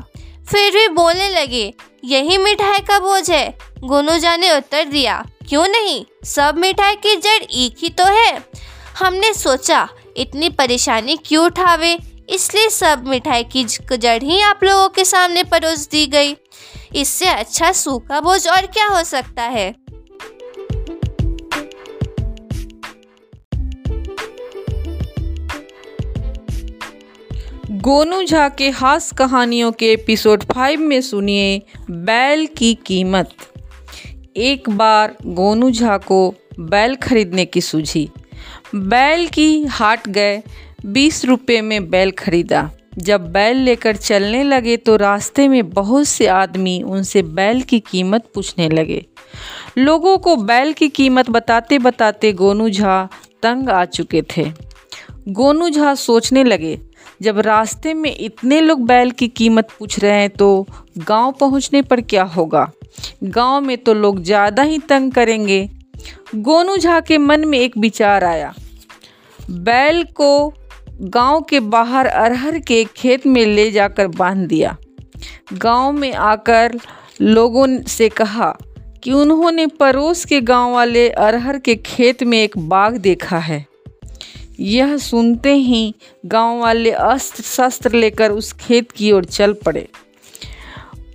फिर 0.51 0.71
भी 0.71 0.87
बोलने 0.87 1.29
लगे, 1.29 1.73
यही 2.03 2.37
मिठाई 2.37 2.79
का 2.79 2.99
बोझ 2.99 3.29
है। 3.31 3.57
गोनूजा 3.79 4.35
ने 4.37 4.51
उत्तर 4.57 4.83
दिया, 4.83 5.23
क्यों 5.49 5.67
नहीं? 5.67 6.05
सब 6.23 6.57
मिठाई 6.57 6.95
की 6.95 7.15
जड़ 7.15 7.43
एक 7.43 7.75
ही 7.79 7.89
तो 7.89 8.05
है। 8.05 8.43
हमने 8.99 9.33
सोचा, 9.33 9.87
इतनी 10.17 10.49
परेशानी 10.49 11.17
क्यों 11.25 11.45
उठावे? 11.45 11.97
इसलिए 12.29 12.69
सब 12.69 13.03
मिठाई 13.07 13.43
की 13.43 13.63
जड़ 13.63 14.23
ही 14.23 14.41
आप 14.41 14.59
लोगों 14.63 14.89
के 14.89 15.05
सामने 15.05 15.43
परोस 15.43 15.89
दी 15.89 16.07
गई। 16.07 16.35
इससे 16.95 17.25
अच्छा 17.25 17.71
सूखा 17.71 18.19
बोझ 18.19 18.47
और 18.47 18.65
क्या 18.65 18.87
हो 18.87 19.03
सकता 19.03 19.43
है? 19.43 19.75
गोनू 27.71 28.23
झा 28.23 28.49
के 28.49 28.69
हास 28.69 29.11
कहानियों 29.11 29.71
के 29.71 29.91
एपिसोड 29.93 30.43
फाइव 30.43 30.79
में 30.79 31.01
सुनिए 31.01 31.61
बैल 31.89 32.47
की 32.47 32.73
कीमत। 32.73 33.29
एक 34.37 34.69
बार 34.69 35.15
गोनू 35.25 35.71
झा 35.71 35.97
को 35.97 36.35
बैल 36.59 36.95
खरीदने 36.95 37.45
की 37.45 37.61
सूझी। 37.61 38.09
बैल 38.75 39.27
की 39.27 39.65
हाट 39.65 40.07
गए 40.07 40.43
बीस 40.85 41.23
रुपये 41.25 41.61
में 41.61 41.89
बैल 41.89 42.11
खरीदा। 42.11 42.69
जब 42.97 43.21
बैल 43.31 43.57
लेकर 43.57 43.95
चलने 43.95 44.43
लगे 44.43 44.75
तो 44.77 44.95
रास्ते 44.95 45.47
में 45.47 45.69
बहुत 45.69 46.07
से 46.07 46.25
आदमी 46.27 46.81
उनसे 46.81 47.21
बैल 47.21 47.61
की 47.61 47.79
कीमत 47.81 48.25
पूछने 48.35 48.67
लगे। 48.69 49.05
लोगों 49.77 50.17
को 50.17 50.35
बैल 50.35 50.73
की 50.73 50.89
कीमत 50.89 51.29
बताते 51.29 51.79
बताते 51.79 52.31
गोनू 52.33 52.69
झा 52.69 53.03
तंग 53.43 53.69
आ 53.69 53.83
चुके 53.85 54.21
थे। 54.37 54.45
गोनू 55.29 55.69
झा 55.69 55.93
सोचने 55.95 56.43
लगे, 56.43 56.79
जब 57.21 57.39
रास्ते 57.39 57.93
में 57.93 58.15
इतने 58.17 58.59
लोग 58.61 58.85
बैल 58.87 59.11
की 59.11 59.27
कीमत 59.29 59.69
पूछ 59.79 59.99
रहे 59.99 60.19
हैं 60.19 60.29
तो 60.29 60.67
गाँव 60.97 61.31
पहुँचने 61.31 61.81
पर 61.81 62.01
क्या 62.03 62.23
होगा? 62.25 62.69
गाँव 63.23 63.61
में 63.61 63.77
तो 63.77 63.93
लोग 63.93 64.21
ज़्यादा 64.23 64.63
ही 64.63 64.77
तंग 64.79 65.11
करेंगे। 65.11 65.67
गोनू 66.35 66.77
झा 66.77 66.99
के 66.99 67.17
मन 67.17 67.47
में 67.47 67.57
एक 67.59 67.77
विचार 67.77 68.23
आया। 68.23 68.53
बैल 69.39 70.03
को 70.13 70.53
गाँव 71.01 71.41
के 71.41 71.59
बाहर 71.59 72.05
अरहर 72.05 72.59
के 72.59 72.83
खेत 72.83 73.27
में 73.27 73.45
ले 73.45 73.71
जाकर 73.71 74.07
बाँध 74.07 74.47
दिया। 74.47 74.77
गाँव 75.53 75.91
में 75.91 76.13
आकर 76.13 76.79
लोगों 77.21 77.81
से 77.81 78.09
कहा 78.09 78.57
कि 79.03 79.11
उन्होंने 79.11 79.67
पड़ोस 79.67 80.25
के 80.25 80.41
गाँव 80.41 80.73
वाले 80.73 81.09
अरहर 81.09 81.59
के 81.59 81.75
खेत 81.75 82.23
में 82.23 82.43
एक 82.43 82.57
बाग 82.57 82.97
देखा 82.97 83.37
है। 83.37 83.65
यह 84.59 84.97
सुनते 84.97 85.53
ही 85.53 85.95
गाँव 86.25 86.59
वाले 86.59 86.91
अस्त्र 86.91 87.43
शस्त्र 87.43 87.93
लेकर 87.93 88.31
उस 88.31 88.53
खेत 88.53 88.91
की 88.91 89.11
ओर 89.11 89.25
चल 89.25 89.53
पड़े। 89.53 89.87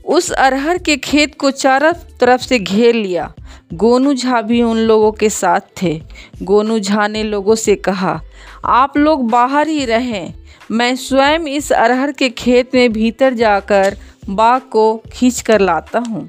उस 0.04 0.30
अरहर 0.32 0.78
के 0.78 0.96
खेत 0.96 1.34
को 1.34 1.50
चारों 1.50 1.92
तरफ़ 1.92 2.40
से 2.40 2.58
घेर 2.58 2.94
लिया। 2.94 3.34
गोनू 3.70 4.12
झा 4.14 4.40
भी 4.42 4.62
उन 4.62 4.76
लोगों 4.76 5.12
के 5.12 5.28
साथ 5.30 5.60
थे। 5.82 6.00
गोनू 6.42 6.78
झा 6.78 7.06
ने 7.08 7.22
लोगों 7.22 7.54
से 7.54 7.74
कहा, 7.76 8.20
आप 8.64 8.96
लोग 8.98 9.28
बाहर 9.30 9.68
ही 9.68 9.84
रहें। 9.84 10.34
मैं 10.70 10.94
स्वयं 10.96 11.46
इस 11.48 11.72
अरहर 11.72 12.12
के 12.12 12.28
खेत 12.28 12.74
में 12.74 12.92
भीतर 12.92 13.34
जाकर 13.34 13.96
बाग 14.28 14.62
को 14.62 15.02
खींच 15.12 15.40
कर 15.40 15.60
लाता 15.60 15.98
हूँ। 15.98 16.28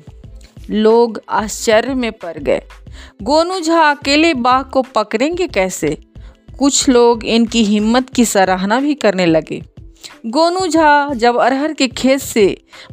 लोग 0.69 1.21
आश्चर्य 1.29 1.93
में 1.93 2.11
पड़ 2.11 2.37
गए। 2.37 2.61
गोनू 3.21 3.59
झा 3.59 3.81
अकेले 3.91 4.33
बाघ 4.33 4.65
को 4.65 4.81
पकड़ेंगे 4.95 5.47
कैसे? 5.47 5.97
कुछ 6.59 6.89
लोग 6.89 7.25
इनकी 7.25 7.63
हिम्मत 7.63 8.09
की 8.09 8.25
सराहना 8.25 8.79
भी 8.79 8.93
करने 8.93 9.25
लगे। 9.25 9.61
गोनू 10.25 10.67
झा 10.67 11.13
जब 11.13 11.37
अरहर 11.37 11.73
के 11.73 11.87
खेत 11.87 12.19
से 12.19 12.45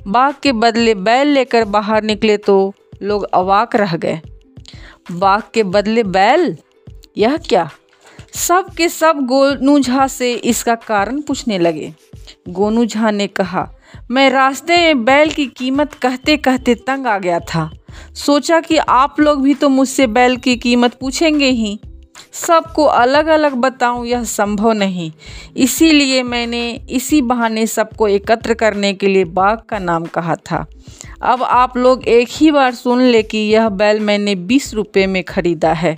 बाघ 0.06 0.32
के 0.42 0.52
बदले 0.52 0.94
बैल 0.94 1.28
लेकर 1.28 1.64
बाहर 1.64 2.02
निकले 2.02 2.36
तो 2.36 2.74
लोग 3.02 3.24
अवाक 3.24 3.76
रह 3.76 3.96
गए। 3.96 4.20
बाघ 5.12 5.42
के 5.54 5.62
बदले 5.62 6.02
बैल? 6.02 6.56
यह 7.16 7.36
क्या? 7.36 7.70
सब 8.34 8.66
के 8.76 8.88
सब 8.88 9.16
गोनू 9.16 9.80
झा 9.80 10.06
से 10.06 10.32
इसका 10.32 10.74
कारण 10.74 11.20
पूछने 11.20 11.58
लगे। 11.58 11.94
गोनू 12.48 12.84
झा 12.84 13.10
ने 13.10 13.26
कहा, 13.26 13.74
मैं 14.10 14.30
रास्ते 14.30 14.76
में 14.76 15.04
बैल 15.04 15.30
की 15.30 15.46
कीमत 15.46 15.94
कहते 15.94 16.36
कहते 16.36 16.74
तंग 16.74 17.06
आ 17.06 17.18
गया 17.18 17.40
था। 17.40 17.70
सोचा 18.14 18.60
कि 18.60 18.76
आप 18.76 19.20
लोग 19.20 19.42
भी 19.42 19.54
तो 19.54 19.68
मुझसे 19.68 20.06
बैल 20.06 20.36
की 20.36 20.56
कीमत 20.56 20.94
पूछेंगे 20.94 21.48
ही। 21.48 21.80
सबको 22.32 22.84
अलग 22.84 23.26
अलग 23.26 23.54
बताऊँ, 23.54 24.06
यह 24.06 24.24
संभव 24.24 24.72
नहीं। 24.72 25.10
इसीलिए 25.56 26.22
मैंने 26.22 26.80
इसी 26.90 27.20
बहाने 27.22 27.66
सबको 27.66 28.08
एकत्र 28.08 28.54
करने 28.54 28.92
के 28.94 29.06
लिए 29.06 29.24
बाघ 29.24 29.58
का 29.68 29.78
नाम 29.78 30.04
कहा 30.04 30.36
था। 30.50 30.66
अब 31.22 31.42
आप 31.42 31.76
लोग 31.76 32.04
एक 32.08 32.28
ही 32.30 32.50
बार 32.50 32.74
सुन 32.74 33.02
ले 33.02 33.22
कि 33.22 33.38
यह 33.38 33.68
बैल 33.68 34.00
मैंने 34.00 34.34
बीस 34.34 34.74
रुपये 34.74 35.06
में 35.06 35.22
खरीदा 35.24 35.72
है। 35.72 35.96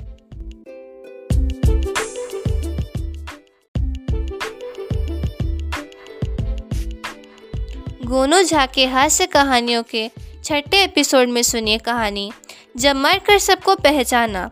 गोनू 8.06 8.42
झा 8.42 8.66
के 8.66 8.86
हास्य 8.86 9.26
कहानियों 9.26 9.82
के 9.82 10.10
छठे 10.44 10.82
एपिसोड 10.82 11.28
में 11.28 11.42
सुनिए 11.42 11.78
कहानी, 11.78 12.30
जब 12.76 12.96
मर 12.96 13.18
कर 13.18 13.38
सबको 13.38 13.74
पहचाना। 13.74 14.50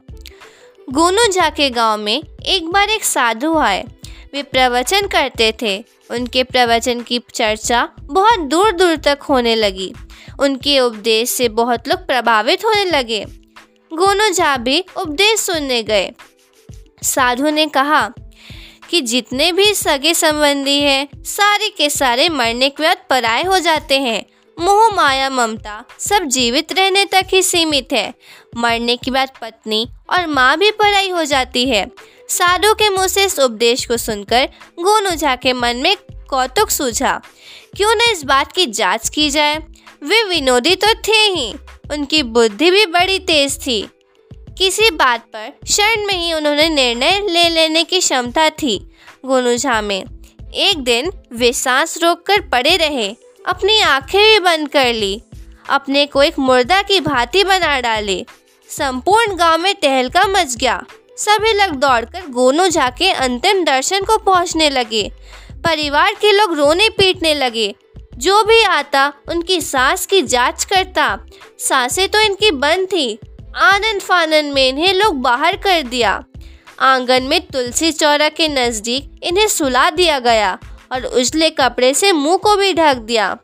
गोनू 0.91 1.33
झा 1.33 1.51
के 1.51 1.71
गाँव 1.71 2.01
में 2.01 2.23
एक 2.47 2.69
बार 2.69 2.91
एक 2.91 3.05
साधु 3.05 3.59
आए। 3.59 3.85
वे 4.33 4.43
प्रवचन 4.43 5.07
करते 5.07 5.55
थे। 5.63 5.85
उनके 6.11 6.45
प्रवचन 6.45 7.01
की 7.01 7.21
चर्चा 7.35 7.89
बहुत 8.01 8.39
दूर 8.39 8.73
दूर 8.73 8.97
तक 8.97 9.19
होने 9.29 9.55
लगी। 9.55 9.95
उनके 10.41 10.81
उपदेश 10.81 11.31
से 11.31 11.49
बहुत 11.49 11.89
लोग 11.89 12.07
प्रभावित 12.07 12.65
होने 12.65 12.85
लगे। 12.85 13.27
गोनू 13.93 14.31
झा 14.31 14.57
भी 14.57 14.85
उपदेश 14.97 15.41
सुनने 15.41 15.83
गए। 15.83 16.11
साधु 17.03 17.51
ने 17.51 17.67
कहा 17.67 18.13
कि 18.91 19.01
जितने 19.01 19.53
भी 19.53 19.75
सगे 19.75 20.15
संबंधी 20.15 20.81
हैं, 20.81 21.09
सारे 21.25 21.69
के 21.69 21.91
सारे 21.91 22.29
मरने 22.29 22.69
के 22.69 22.83
बाद 22.83 22.97
पराए 23.11 23.43
हो 23.43 23.59
जाते 23.59 23.99
हैं। 23.99 24.25
मोह, 24.61 24.95
माया, 24.95 25.31
ममता 25.31 25.85
सब 25.99 26.25
जीवित 26.25 26.73
रहने 26.73 27.05
तक 27.05 27.27
ही 27.33 27.43
सीमित 27.43 27.89
है। 27.93 28.15
मरने 28.53 28.97
के 28.97 29.11
बाद 29.11 29.31
पत्नी 29.41 29.87
और 30.11 30.27
माँ 30.27 30.57
भी 30.59 30.71
पराई 30.73 31.11
हो 31.11 31.25
जाती 31.25 31.69
है। 31.69 31.87
साधु 32.29 32.73
के 32.75 32.89
मुँह 32.91 33.07
से 33.07 33.25
इस 33.25 33.39
उपदेश 33.41 33.85
को 33.87 33.97
सुनकर 33.97 34.49
गोनू 34.79 35.11
झा 35.11 35.35
के 35.37 35.53
मन 35.53 35.77
में 35.77 35.97
कौतुक 36.31 36.71
सूझा, 36.71 37.21
क्यों 37.77 37.95
न 37.95 38.11
इस 38.13 38.23
बात 38.25 38.53
की 38.53 38.67
जाँच 38.67 39.09
की 39.09 39.29
जाए? 39.31 39.59
वे 40.03 40.23
विनोदी 40.25 40.75
तो 40.77 40.93
थे 40.99 41.21
ही, 41.29 41.53
उनकी 41.91 42.23
बुद्धि 42.23 42.71
भी 42.71 42.85
बड़ी 42.87 43.19
तेज 43.19 43.59
थी। 43.67 43.81
किसी 44.59 44.91
बात 44.91 45.25
पर 45.27 45.49
क्षण 45.65 46.05
में 46.07 46.15
ही 46.15 46.33
उन्होंने 46.33 46.69
निर्णय 46.69 47.21
ले 47.31 47.49
लेने 47.49 47.85
की 47.85 48.01
क्षमता 48.01 48.49
थी। 48.53 48.79
गोनू 49.27 49.57
झा 49.57 49.81
में 49.81 50.03
एक 50.55 50.79
दिन 50.79 51.11
वे 51.33 51.53
सांस 51.53 51.97
रोककर 52.03 52.41
पड़े 52.49 52.77
रहे, 52.77 53.09
अपनी 53.45 53.81
आँखें 53.81 54.21
भी 54.23 54.39
बंद 54.41 54.69
कर 54.69 54.93
ली, 54.93 55.21
अपने 55.69 56.05
को 56.07 56.23
एक 56.23 56.39
मुर्दा 56.39 56.81
की 56.83 57.01
भांति 57.01 57.45
बना 57.45 57.81
डाले 57.81 58.25
संपूर्ण 58.69 59.37
गाँव 59.37 59.59
में 59.59 59.75
तहलका 59.75 60.23
मच 60.29 60.57
गया। 60.57 60.85
सभी 61.17 61.53
लोग 61.53 61.71
दौड़कर 61.71 62.27
गोनू 62.29 62.69
झा 62.69 62.89
के 62.91 63.11
अंतिम 63.11 63.65
दर्शन 63.65 64.05
को 64.05 64.19
पहुँचने 64.19 64.71
लगे। 64.71 65.13
परिवार 65.65 66.15
के 66.15 66.33
लोग 66.33 66.55
रोने 66.55 66.89
पीटने 66.89 67.35
लगे। 67.35 67.75
जो 68.15 68.43
भी 68.45 68.63
आता, 68.63 69.13
उनकी 69.29 69.61
सांस 69.61 70.07
की 70.07 70.23
जाँच 70.23 70.65
करता। 70.65 71.19
साँसें 71.59 72.09
तो 72.09 72.21
इनकी 72.21 72.51
बंद 72.51 72.87
थी। 72.87 73.19
आनंद 73.57 74.01
फानन 74.01 74.45
में 74.45 74.69
इन्हें 74.69 74.95
लोग 74.95 75.21
बाहर 75.21 75.57
कर 75.57 75.83
दिया। 75.83 76.25
आँगन 76.81 77.23
में 77.23 77.41
तुलसी 77.41 77.93
चौरा 77.93 78.29
के 78.29 78.49
नज़दीक 78.49 79.21
इन्हें 79.23 79.49
सुला 79.49 79.91
दिया 79.91 80.19
गया 80.19 80.59
और 80.93 81.05
उजले 81.05 81.51
कपड़े 81.51 81.95
से 81.95 82.13
मुँह 82.13 82.37
को 82.37 82.57
भी 82.57 82.73
ढक 82.75 82.97
दिया। 82.97 83.37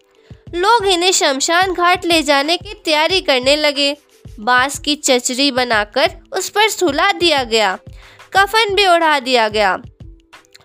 लोग 0.55 0.87
इन्हें 0.87 1.13
शमशान 1.13 1.73
घाट 1.73 2.05
ले 2.05 2.23
जाने 2.23 2.57
की 2.57 2.75
तैयारी 2.75 3.21
करने 3.21 3.57
लगे। 3.57 3.97
बाँस 4.41 4.79
की 4.79 4.95
चचरी 4.97 5.51
बनाकर 5.51 6.11
उस 6.33 6.49
पर 6.49 6.69
सुला 6.69 7.11
दिया 7.13 7.43
गया। 7.45 7.79
कफन 8.33 8.75
भी 8.75 8.87
उड़ा 8.87 9.19
दिया 9.21 9.49
गया। 9.49 9.77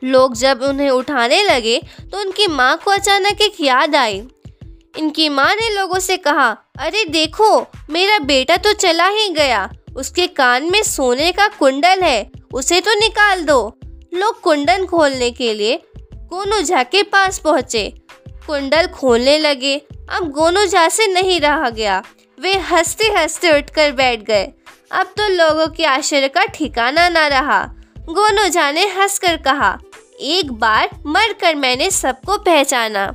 लोग 0.03 0.35
जब 0.35 0.61
उन्हें 0.61 0.89
उठाने 0.89 1.41
लगे 1.43 1.79
तो 2.01 2.19
उनकी 2.19 2.47
माँ 2.47 2.75
को 2.77 2.91
अचानक 2.91 3.41
एक 3.41 3.61
याद 3.61 3.95
आई। 3.95 4.21
इनकी 4.97 5.29
माँ 5.29 5.53
ने 5.55 5.69
लोगों 5.75 5.99
से 5.99 6.17
कहा, 6.17 6.49
अरे 6.79 7.03
देखो, 7.05 7.59
मेरा 7.89 8.17
बेटा 8.19 8.57
तो 8.57 8.73
चला 8.73 9.07
ही 9.07 9.29
गया। 9.29 9.69
उसके 9.95 10.27
कान 10.27 10.71
में 10.71 10.81
सोने 10.83 11.31
का 11.31 11.47
कुंडल 11.49 12.01
है, 12.03 12.29
उसे 12.53 12.79
तो 12.81 12.99
निकाल 12.99 13.43
दो। 13.43 13.79
लोग 14.13 14.39
कुंडल 14.41 14.85
खोलने 14.85 15.31
के 15.31 15.53
लिए 15.53 15.81
गोनू 16.05 16.61
झा 16.61 16.83
के 16.83 17.03
पास 17.03 17.39
पहुँचे। 17.39 17.89
कुंडल 18.47 18.87
खोलने 18.87 19.37
लगे। 19.37 19.75
अब 20.09 20.29
गोनू 20.31 20.65
झा 20.65 20.87
से 20.89 21.07
नहीं 21.07 21.39
रहा 21.39 21.69
गया। 21.69 22.01
वे 22.39 22.53
हँसते 22.57 23.07
हँसते 23.07 23.57
उठकर 23.57 23.91
बैठ 23.91 24.21
गए। 24.23 24.43
अब 24.91 25.05
तो 25.17 25.27
लोगों 25.27 25.67
के 25.67 25.85
आश्चर्य 25.85 26.27
का 26.27 26.45
ठिकाना 26.45 27.09
ना 27.09 27.27
रहा। 27.27 27.61
गोनू 27.99 28.47
झा 28.49 28.71
ने 28.71 28.85
हंसकर 28.87 29.37
कहा, 29.37 29.79
एक 30.19 30.51
बार 30.51 30.89
मरकर 31.05 31.55
मैंने 31.55 31.91
सबको 31.91 32.37
पहचाना। 32.37 33.05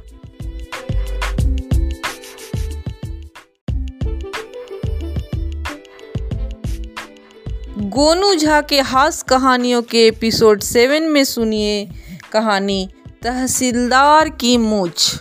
गोनू 7.79 8.35
झा 8.35 8.61
के 8.61 8.81
हास 8.81 9.23
कहानियों 9.23 9.83
के 9.83 10.07
एपिसोड 10.07 10.61
सेवन 10.61 11.03
में 11.03 11.25
सुनिए 11.25 11.89
कहानी 12.33 12.89
तहसीलदार 13.23 14.29
की 14.29 14.57
मूछ। 14.57 15.15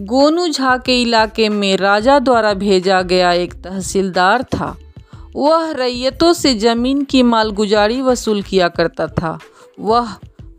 गोनू 0.00 0.48
झा 0.48 0.76
के 0.76 1.02
इलाके 1.02 1.48
में 1.48 1.76
राजा 1.76 2.18
द्वारा 2.18 2.54
भेजा 2.54 3.02
गया 3.02 3.32
एक 3.32 3.54
तहसीलदार 3.54 4.42
था। 4.42 4.78
वह 5.36 5.70
रैयतों 5.70 6.32
से 6.32 6.54
ज़मीन 6.54 7.04
की 7.04 7.22
मालगुजारी 7.22 8.02
वसूल 8.02 8.42
किया 8.42 8.68
करता 8.68 9.06
था। 9.06 9.38
वह 9.80 10.08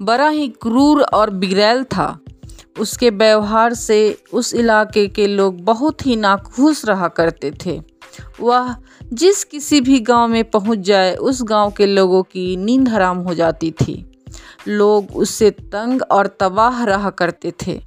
बड़ा 0.01 0.29
ही 0.29 0.47
क्रूर 0.47 1.01
और 1.01 1.29
बिगड़ैल 1.29 1.83
था। 1.83 2.19
उसके 2.79 3.09
व्यवहार 3.09 3.73
से 3.73 4.17
उस 4.33 4.53
इलाके 4.53 5.07
के 5.07 5.27
लोग 5.27 5.61
बहुत 5.61 6.05
ही 6.05 6.15
नाखुश 6.15 6.85
रहा 6.85 7.07
करते 7.07 7.53
थे। 7.65 7.81
वह 8.41 8.75
जिस 9.13 9.43
किसी 9.43 9.81
भी 9.81 9.99
गाँव 9.99 10.27
में 10.27 10.43
पहुँच 10.43 10.79
जाए, 10.79 11.15
उस 11.15 11.43
गाँव 11.43 11.71
के 11.71 11.85
लोगों 11.85 12.23
की 12.23 12.57
नींद 12.57 12.89
हराम 12.89 13.17
हो 13.17 13.33
जाती 13.33 13.71
थी। 13.71 14.11
लोग 14.67 15.15
उससे 15.15 15.51
तंग 15.51 16.01
और 16.01 16.37
तबाह 16.39 16.83
रहा 16.83 17.09
करते 17.09 17.53
थे। 17.67 17.86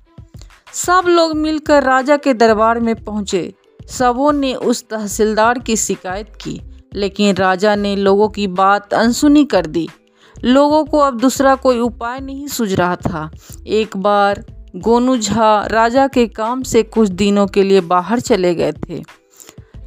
सब 0.74 1.04
लोग 1.08 1.34
मिलकर 1.36 1.82
राजा 1.82 2.16
के 2.16 2.32
दरबार 2.34 2.78
में 2.80 2.94
पहुँचे। 2.96 3.52
सबों 3.90 4.32
ने 4.32 4.54
उस 4.54 4.82
तहसीलदार 4.88 5.58
की 5.58 5.76
शिकायत 5.76 6.32
की, 6.42 6.60
लेकिन 6.94 7.34
राजा 7.36 7.74
ने 7.74 7.94
लोगों 7.96 8.28
की 8.28 8.46
बात 8.46 8.94
अनसुनी 8.94 9.44
कर 9.44 9.66
दी। 9.66 9.88
लोगों 10.36 10.84
को 10.84 10.98
अब 10.98 11.18
दूसरा 11.20 11.54
कोई 11.54 11.78
उपाय 11.78 12.20
नहीं 12.20 12.46
सूझ 12.46 12.72
रहा 12.72 12.96
था। 12.96 13.30
एक 13.66 13.96
बार 13.96 14.44
गोनू 14.76 15.16
झा 15.16 15.66
राजा 15.66 16.06
के 16.06 16.26
काम 16.26 16.62
से 16.62 16.82
कुछ 16.82 17.08
दिनों 17.10 17.46
के 17.46 17.62
लिए 17.62 17.80
बाहर 17.82 18.20
चले 18.20 18.54
गए 18.54 18.72
थे। 18.72 19.02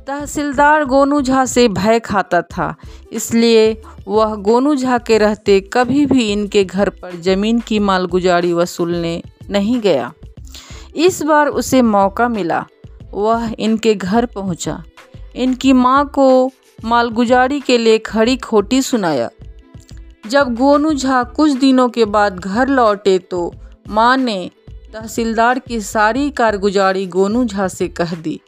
तहसीलदार 0.08 0.84
गोनू 0.86 1.22
झा 1.22 1.46
से 1.46 1.68
भय 1.68 2.00
खाता 2.00 2.42
था, 2.42 2.76
इसलिए 3.12 3.82
वह 4.08 4.36
गोनू 4.38 4.76
झा 4.76 4.98
के 4.98 5.18
रहते 5.18 5.60
कभी 5.74 6.06
भी 6.06 6.32
इनके 6.32 6.64
घर 6.64 6.90
पर 6.92 7.16
ज़मीन 7.22 7.60
की 7.60 7.80
मालगुजारी 7.80 8.52
वसूलने 8.54 9.22
नहीं 9.50 9.80
गया। 9.82 10.12
इस 10.96 11.22
बार 11.22 11.48
उसे 11.48 11.82
मौका 11.82 12.28
मिला। 12.28 12.66
वह 13.14 13.54
इनके 13.60 13.94
घर 13.96 14.26
पहुँचा। 14.26 14.84
इनकी 15.36 15.74
माँ 15.74 16.06
को 16.06 16.52
मालगुजारी 16.86 17.60
के 17.60 17.78
लिए 17.78 17.98
खड़ी 17.98 18.38
खोटी 18.38 18.82
सुनाया। 18.82 19.30
जब 20.28 20.56
गोनू 20.56 20.94
झा 20.94 21.24
कुछ 21.24 21.52
दिनों 21.52 21.90
के 21.90 22.06
बाद 22.06 22.40
घर 22.40 22.68
लौटे 22.68 23.18
तो 23.20 23.54
माँ 23.90 24.18
ने 24.18 24.52
तहसीलदार 24.94 25.60
की 25.60 25.80
सारी 25.82 26.30
कारगुजारी 26.30 27.06
गोनू 27.08 27.46
झा 27.46 27.68
से 27.68 27.88
कह 27.88 28.16
दी। 28.16 28.40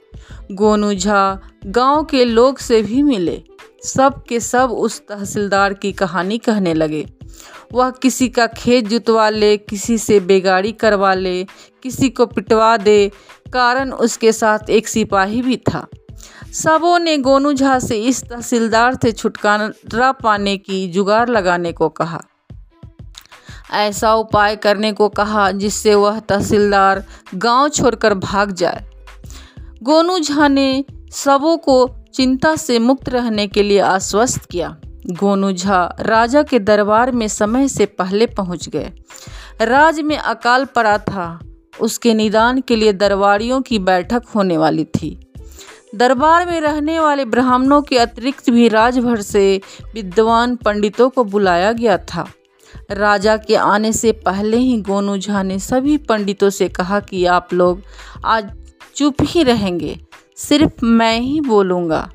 गोनू 0.51 0.93
झा 0.93 1.39
गाँव 1.65 2.03
के 2.03 2.25
लोग 2.25 2.57
से 2.57 2.81
भी 2.81 3.03
मिले। 3.03 3.41
सब 3.83 4.23
के 4.23 4.39
सब 4.39 4.71
उस 4.71 4.99
तहसीलदार 5.07 5.73
की 5.73 5.91
कहानी 5.91 6.37
कहने 6.37 6.73
लगे। 6.73 7.05
वह 7.73 7.89
किसी 7.89 8.29
का 8.29 8.47
खेत 8.47 8.87
जुतवा 8.87 9.29
ले, 9.29 9.57
किसी 9.57 9.97
से 9.97 10.19
बेगाड़ी 10.19 10.71
करवा 10.71 11.13
ले, 11.13 11.43
किसी 11.83 12.09
को 12.09 12.25
पिटवा 12.25 12.77
दे, 12.77 13.11
कारण 13.53 13.91
उसके 13.91 14.31
साथ 14.31 14.69
एक 14.69 14.87
सिपाही 14.87 15.41
भी 15.41 15.57
था। 15.57 15.87
सबों 16.53 16.99
ने 16.99 17.17
गोनू 17.17 17.53
झा 17.53 17.79
से 17.79 17.97
इस 17.97 18.23
तहसीलदार 18.23 18.95
से 18.95 19.11
छुटकारा 19.11 20.11
पाने 20.11 20.57
की 20.57 20.87
जुगाड़ 20.87 21.29
लगाने 21.29 21.71
को 21.71 21.89
कहा। 21.89 22.21
ऐसा 23.71 24.13
उपाय 24.13 24.55
करने 24.55 24.93
को 24.93 25.09
कहा 25.09 25.51
जिससे 25.51 25.95
वह 25.95 26.19
तहसीलदार 26.19 27.05
गाँव 27.35 27.69
छोड़कर 27.69 28.13
भाग 28.13 28.51
जाए। 28.51 28.91
गोनू 29.83 30.19
झा 30.19 30.47
ने 30.47 30.85
सबों 31.11 31.57
को 31.57 31.95
चिंता 32.13 32.55
से 32.55 32.79
मुक्त 32.79 33.09
रहने 33.09 33.47
के 33.47 33.63
लिए 33.63 33.79
आश्वस्त 33.79 34.45
किया। 34.45 34.77
गोनू 35.11 35.51
झा 35.51 35.95
राजा 35.99 36.43
के 36.43 36.59
दरबार 36.59 37.11
में 37.11 37.27
समय 37.27 37.67
से 37.67 37.85
पहले 37.85 38.25
पहुँच 38.25 38.69
गए। 38.69 38.91
राज 39.61 39.99
में 39.99 40.17
अकाल 40.17 40.65
पड़ा 40.65 40.97
था। 40.97 41.39
उसके 41.81 42.13
निदान 42.13 42.61
के 42.61 42.75
लिए 42.75 42.93
दरबारियों 42.93 43.61
की 43.61 43.79
बैठक 43.79 44.23
होने 44.35 44.57
वाली 44.57 44.85
थी। 44.85 45.19
दरबार 45.95 46.45
में 46.45 46.61
रहने 46.61 46.99
वाले 46.99 47.25
ब्राह्मणों 47.25 47.81
के 47.81 47.97
अतिरिक्त 47.97 48.49
भी 48.49 48.67
राजभर 48.67 49.21
से 49.21 49.61
विद्वान 49.93 50.55
पंडितों 50.55 51.09
को 51.09 51.23
बुलाया 51.23 51.71
गया 51.71 51.97
था। 51.97 52.27
राजा 52.91 53.37
के 53.37 53.55
आने 53.55 53.93
से 53.93 54.11
पहले 54.11 54.57
ही 54.57 54.81
गोनू 54.81 55.17
झा 55.17 55.43
ने 55.43 55.59
सभी 55.59 55.97
पंडितों 55.97 56.49
से 56.49 56.69
कहा 56.69 56.99
कि 56.99 57.25
आप 57.25 57.53
लोग 57.53 57.81
आज 58.25 58.51
चुप 58.95 59.15
ही 59.21 59.43
रहेंगे। 59.43 59.99
सिर्फ़ 60.37 60.85
मैं 60.85 61.19
ही 61.19 61.41
बोलूँगा। 61.41 62.09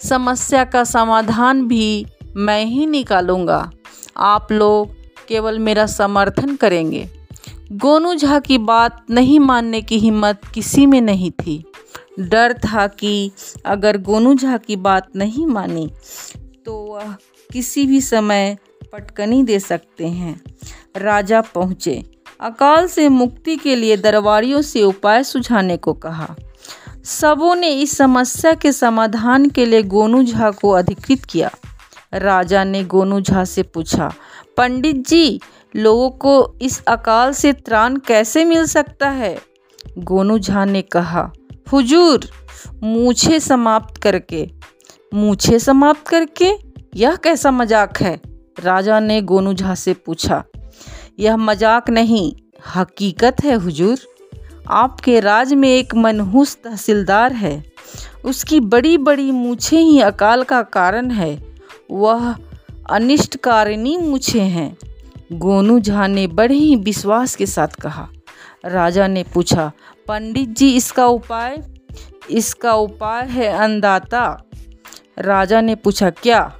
समस्या 0.00 0.64
का 0.64 0.82
समाधान 0.84 1.66
भी 1.68 2.06
मैं 2.36 2.64
ही 2.64 2.86
निकालूँगा। 2.86 3.70
आप 4.16 4.52
लोग 4.52 4.94
केवल 5.28 5.58
मेरा 5.58 5.86
समर्थन 5.86 6.54
करेंगे। 6.56 7.08
गोनू 7.72 8.14
झा 8.14 8.38
की 8.38 8.58
बात 8.58 9.04
नहीं 9.10 9.38
मानने 9.40 9.80
की 9.82 9.98
हिम्मत 9.98 10.40
किसी 10.54 10.86
में 10.86 11.00
नहीं 11.00 11.30
थी। 11.30 11.62
डर 12.20 12.52
था 12.54 12.86
कि 12.86 13.30
अगर 13.66 13.98
गोनू 13.98 14.34
झा 14.34 14.56
की 14.56 14.76
बात 14.76 15.08
नहीं 15.16 15.46
मानी 15.46 15.88
तो 16.66 16.74
वह 16.84 17.14
किसी 17.50 17.86
भी 17.86 18.00
समय 18.00 18.56
पटकनी 18.92 19.42
दे 19.42 19.58
सकते 19.60 20.06
हैं। 20.06 20.40
राजा 20.96 21.40
पहुँचे। 21.54 22.02
अकाल 22.40 22.86
से 22.86 23.08
मुक्ति 23.08 23.56
के 23.56 23.76
लिए 23.76 23.96
दरबारियों 23.96 24.62
से 24.62 24.82
उपाय 24.82 25.22
सुझाने 25.24 25.76
को 25.76 25.92
कहा। 25.94 26.34
सबों 27.10 27.54
ने 27.56 27.68
इस 27.72 27.96
समस्या 27.96 28.52
के 28.54 28.70
समाधान 28.72 29.48
के 29.48 29.64
लिए 29.66 29.82
गोनू 29.84 30.22
झा 30.22 30.50
को 30.50 30.70
अधिकृत 30.70 31.24
किया। 31.24 31.50
राजा 32.14 32.62
ने 32.64 32.82
गोनू 32.84 33.20
झा 33.20 33.44
से 33.44 33.62
पूछा, 33.64 34.12
पंडित 34.56 34.96
जी, 35.08 35.40
लोगों 35.74 36.10
को 36.10 36.58
इस 36.62 36.82
अकाल 36.88 37.32
से 37.32 37.52
त्राण 37.52 37.96
कैसे 38.06 38.44
मिल 38.44 38.66
सकता 38.66 39.08
है? 39.10 39.36
गोनू 39.98 40.38
झा 40.38 40.64
ने 40.64 40.82
कहा, 40.82 41.30
हुजूर, 41.72 42.28
मूछे 42.82 43.40
समाप्त 43.40 44.00
करके। 44.02 44.46
मूछे 45.14 45.58
समाप्त 45.58 46.06
करके? 46.08 46.52
यह 46.96 47.16
कैसा 47.16 47.50
मज़ाक 47.50 48.00
है? 48.02 48.20
राजा 48.58 49.00
ने 49.00 49.20
गोनू 49.22 49.54
झा 49.54 49.74
से 49.74 49.94
पूछा, 49.96 50.42
यह 51.18 51.36
मज़ाक 51.38 51.90
नहीं, 51.90 52.32
हकीकत 52.74 53.44
है 53.44 53.54
हुजूर। 53.56 53.98
आपके 54.70 55.20
राज 55.20 55.54
में 55.54 55.68
एक 55.68 55.94
मनहूस 55.94 56.58
तहसीलदार 56.64 57.32
है। 57.32 57.64
उसकी 58.24 58.60
बड़ी 58.60 58.98
बड़ी 58.98 59.30
मूछें 59.30 59.80
ही 59.80 60.00
अकाल 60.00 60.42
का 60.42 60.62
कारण 60.62 61.10
है। 61.10 61.56
वह 61.90 62.36
अनिष्टकारिणी 62.90 63.96
मूछें 63.96 64.44
हैं। 64.44 64.76
गोनू 65.32 65.80
झा 65.80 66.06
ने 66.06 66.26
बड़े 66.26 66.54
ही 66.54 66.76
विश्वास 66.76 67.36
के 67.36 67.46
साथ 67.46 67.68
कहा। 67.68 68.08
राजा 68.64 69.06
ने 69.06 69.24
पूछा, 69.34 69.72
पंडित 70.08 70.48
जी, 70.48 70.76
इसका 70.76 71.06
उपाय? 71.06 71.62
इसका 72.30 72.72
उपाय 72.72 73.26
है 73.26 73.46
अन्नदाता? 73.46 74.42
राजा 75.18 75.60
ने 75.60 75.74
पूछा, 75.74 76.10
क्या? 76.10 76.56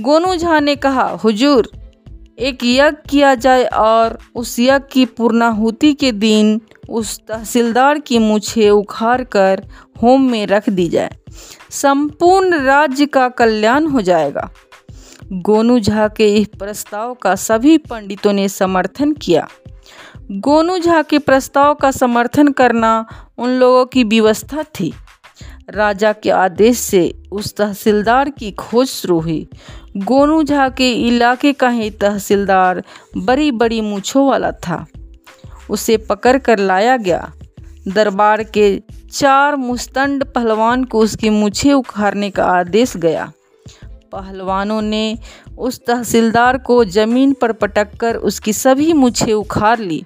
गोनू 0.00 0.36
झा 0.36 0.60
ने 0.60 0.76
कहा, 0.76 1.02
हुजूर 1.02 1.70
एक 2.38 2.58
यज्ञ 2.64 3.10
किया 3.10 3.34
जाए 3.34 3.64
और 3.64 4.18
उस 4.34 4.58
यज्ञ 4.58 4.84
की 4.92 5.04
पूर्णाहुति 5.06 5.92
के 5.92 6.12
दिन 6.12 6.60
उस 6.88 7.18
तहसीलदार 7.18 7.98
की 7.98 8.18
मुछे 8.18 8.70
उखाड़ 8.70 9.22
कर 9.22 9.66
होम 10.02 10.30
में 10.30 10.46
रख 10.46 10.70
दी 10.70 10.88
जाए। 10.88 11.16
संपूर्ण 11.70 12.60
राज्य 12.64 13.06
का 13.06 13.28
कल्याण 13.28 13.86
हो 13.86 14.00
जाएगा। 14.00 14.50
गोनू 15.32 15.80
झा 15.80 16.08
के 16.08 16.36
इस 16.36 16.46
प्रस्ताव 16.46 17.14
का 17.14 17.34
सभी 17.34 17.78
पंडितों 17.78 18.32
ने 18.32 18.48
समर्थन 18.48 19.12
किया। 19.12 19.48
गोनू 20.30 20.78
झा 20.78 21.02
के 21.02 21.18
प्रस्ताव 21.18 21.74
का 21.74 21.90
समर्थन 21.90 22.48
करना 22.48 23.06
उन 23.38 23.50
लोगों 23.50 23.86
की 23.86 24.04
व्यवस्था 24.04 24.62
थी। 24.62 24.94
राजा 25.70 26.12
के 26.12 26.30
आदेश 26.30 26.78
से 26.78 27.22
उस 27.32 27.56
तहसीलदार 27.56 28.30
की 28.30 28.50
खोज 28.50 28.86
शुरू 28.86 29.20
हुई। 29.20 29.48
गोनू 29.98 30.42
झा 30.42 30.68
के 30.68 30.92
इलाके 30.92 31.52
का 31.52 31.68
ही 31.68 31.90
तहसीलदार 31.90 32.82
बड़ी 33.16 33.50
बड़ी 33.50 33.80
मूछों 33.80 34.28
वाला 34.28 34.50
था। 34.50 34.86
उसे 35.70 35.96
पकड़ 35.96 36.38
कर 36.38 36.58
लाया 36.58 36.96
गया। 36.96 37.32
दरबार 37.88 38.42
के 38.42 38.82
चार 39.12 39.56
मुस्तंड 39.56 40.24
पहलवान 40.24 40.84
को 40.84 40.98
उसकी 40.98 41.30
मूछें 41.30 41.72
उखाड़ने 41.72 42.30
का 42.30 42.44
आदेश 42.44 42.96
गया। 42.96 43.32
पहलवानों 43.84 44.82
ने 44.82 45.18
उस 45.58 45.86
तहसीलदार 45.86 46.58
को 46.58 46.84
ज़मीन 46.84 47.32
पर 47.32 47.52
पटक 47.52 47.96
कर 48.00 48.16
उसकी 48.16 48.52
सभी 48.52 48.92
मुछें 48.92 49.32
उखाड़ 49.32 49.80
ली। 49.80 50.04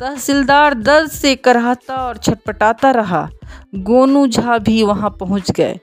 तहसीलदार 0.00 0.74
दर्द 0.74 1.10
से 1.10 1.36
करहता 1.36 1.94
और 1.94 2.16
छटपटाता 2.16 2.90
रहा। 2.90 3.30
गोनू 3.74 4.26
झा 4.26 4.58
भी 4.58 4.82
वहाँ 4.82 5.10
पहुँच 5.10 5.50
गए। 5.50 5.80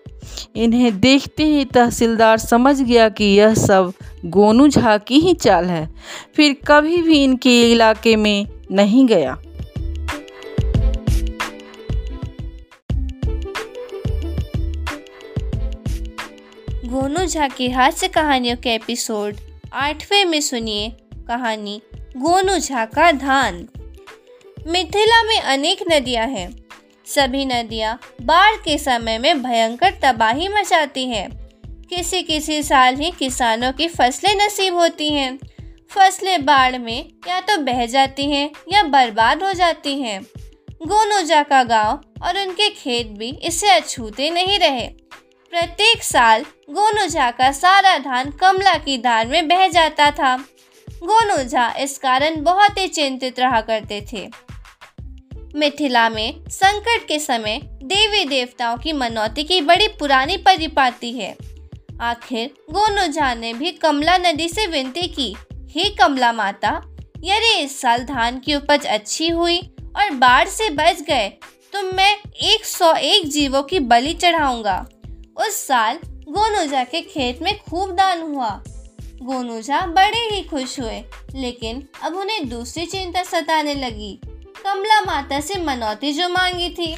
इन्हें 0.55 0.99
देखते 0.99 1.43
ही 1.43 1.65
तहसीलदार 1.65 2.37
समझ 2.37 2.81
गया 2.81 3.09
कि 3.09 3.23
यह 3.23 3.53
सब 3.53 3.93
गोनू 4.25 4.67
झा 4.67 4.97
की 4.97 5.19
ही 5.19 5.33
चाल 5.33 5.65
है। 5.65 5.89
फिर 6.35 6.55
कभी 6.67 6.97
भी 6.97 7.23
इनके 7.23 7.71
इलाके 7.71 8.15
में 8.15 8.47
नहीं 8.71 9.05
गया। 9.07 9.37
गोनू 16.85 17.25
झा 17.25 17.47
की 17.47 17.69
हास्य 17.69 18.07
कहानियों 18.07 18.55
के 18.57 18.69
एपिसोड 18.69 19.35
आठवें 19.73 20.25
में 20.25 20.41
सुनिए 20.41 20.89
कहानी 21.27 21.81
गोनू 22.17 22.57
झा 22.57 22.85
का 22.85 23.11
धान। 23.11 23.67
मिथिला 24.67 25.23
में 25.23 25.39
अनेक 25.39 25.77
नदियाँ 25.91 26.27
हैं। 26.27 26.64
सभी 27.07 27.45
नदियाँ 27.45 27.99
बाढ़ 28.21 28.55
के 28.55 28.77
समय 28.77 29.17
में 29.17 29.43
भयंकर 29.43 29.93
तबाही 30.03 30.47
मचाती 30.47 31.05
हैं। 31.05 31.29
किसी 31.89 32.21
किसी 32.23 32.63
साल 32.63 32.95
ही 32.95 33.11
किसानों 33.11 33.71
की 33.73 33.87
फ़सलें 33.87 34.35
नसीब 34.35 34.75
होती 34.75 35.09
हैं। 35.09 35.37
फ़सलें 35.91 36.45
बाढ़ 36.45 36.77
में 36.77 37.09
या 37.27 37.39
तो 37.39 37.57
बह 37.57 37.85
जाती 37.85 38.29
हैं 38.31 38.49
या 38.71 38.83
बर्बाद 38.83 39.43
हो 39.43 39.53
जाती 39.53 40.01
हैं। 40.01 40.21
गोनोजा 40.87 41.43
का 41.43 41.63
गाँव 41.63 42.01
और 42.23 42.37
उनके 42.37 42.69
खेत 42.69 43.07
भी 43.07 43.29
इससे 43.43 43.69
अछूते 43.69 44.29
नहीं 44.29 44.59
रहे। 44.59 44.87
प्रत्येक 45.53 46.03
साल 46.03 46.45
गोनू 46.69 47.07
झा 47.07 47.31
का 47.31 47.51
सारा 47.51 47.97
धान 47.97 48.31
कमला 48.31 48.73
की 48.73 48.97
धार 48.97 49.27
में 49.27 49.47
बह 49.47 49.67
जाता 49.67 50.11
था। 50.11 50.35
गोनू 50.87 51.43
झा 51.43 51.69
इस 51.79 51.97
कारण 51.97 52.43
बहुत 52.43 52.77
ही 52.77 52.87
चिंतित 52.87 53.39
रहा 53.39 53.61
करते 53.61 54.05
थे। 54.13 54.44
मिथिला 55.55 56.07
में 56.09 56.43
संकट 56.49 57.07
के 57.07 57.19
समय 57.19 57.59
देवी 57.83 58.23
देवताओं 58.25 58.77
की 58.77 58.93
मनौती 58.93 59.43
की 59.43 59.59
बड़ी 59.61 59.87
पुरानी 59.89 60.37
परिपाटी 60.37 61.11
है। 61.11 61.35
आखिर 62.01 62.49
गोनू 62.71 63.07
झा 63.07 63.33
ने 63.33 63.53
भी 63.53 63.71
कमला 63.71 64.17
नदी 64.17 64.47
से 64.49 64.65
विनती 64.67 65.07
की, 65.09 65.35
हे 65.69 65.89
कमला 65.91 66.31
माता, 66.33 66.81
यदि 67.23 67.53
इस 67.55 67.79
साल 67.81 68.03
धान 68.03 68.39
की 68.39 68.55
उपज 68.55 68.85
अच्छी 68.85 69.29
हुई 69.29 69.59
और 69.97 70.09
बाढ़ 70.15 70.47
से 70.47 70.69
बच 70.71 71.01
गए 71.01 71.29
तो 71.73 71.81
मैं 71.93 72.15
101 72.45 73.29
जीवों 73.29 73.63
की 73.63 73.79
बलि 73.81 74.13
चढ़ाऊँगा। 74.13 74.85
उस 75.37 75.65
साल 75.67 75.99
गोनूजा 76.05 76.83
के 76.83 77.01
खेत 77.03 77.41
में 77.41 77.57
खूब 77.59 77.91
दान 77.91 78.21
हुआ। 78.23 78.49
गोनूजा 79.21 79.85
बड़े 79.87 80.19
ही 80.27 80.41
खुश 80.43 80.79
हुए, 80.79 81.03
लेकिन 81.35 81.83
अब 82.03 82.15
उन्हें 82.15 82.47
दूसरी 82.49 82.85
चिंता 82.85 83.23
सताने 83.23 83.73
लगी। 83.75 84.19
कमला 84.65 85.01
माता 85.01 85.39
से 85.39 85.59
मनौती 85.59 86.13
जो 86.13 86.29
मांगी 86.29 86.69
थी। 86.69 86.95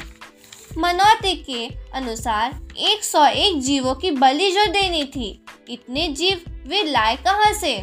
मनौती 0.78 1.34
के 1.36 1.68
अनुसार 1.94 2.68
101 2.76 3.60
जीवों 3.60 3.94
की 3.94 4.10
बलि 4.10 4.50
जो 4.50 4.66
देनी 4.66 5.04
थी, 5.04 5.44
इतने 5.68 6.08
जीव 6.08 6.40
वे 6.66 6.82
लाए 6.82 7.16
कहाँ 7.16 7.52
से? 7.52 7.78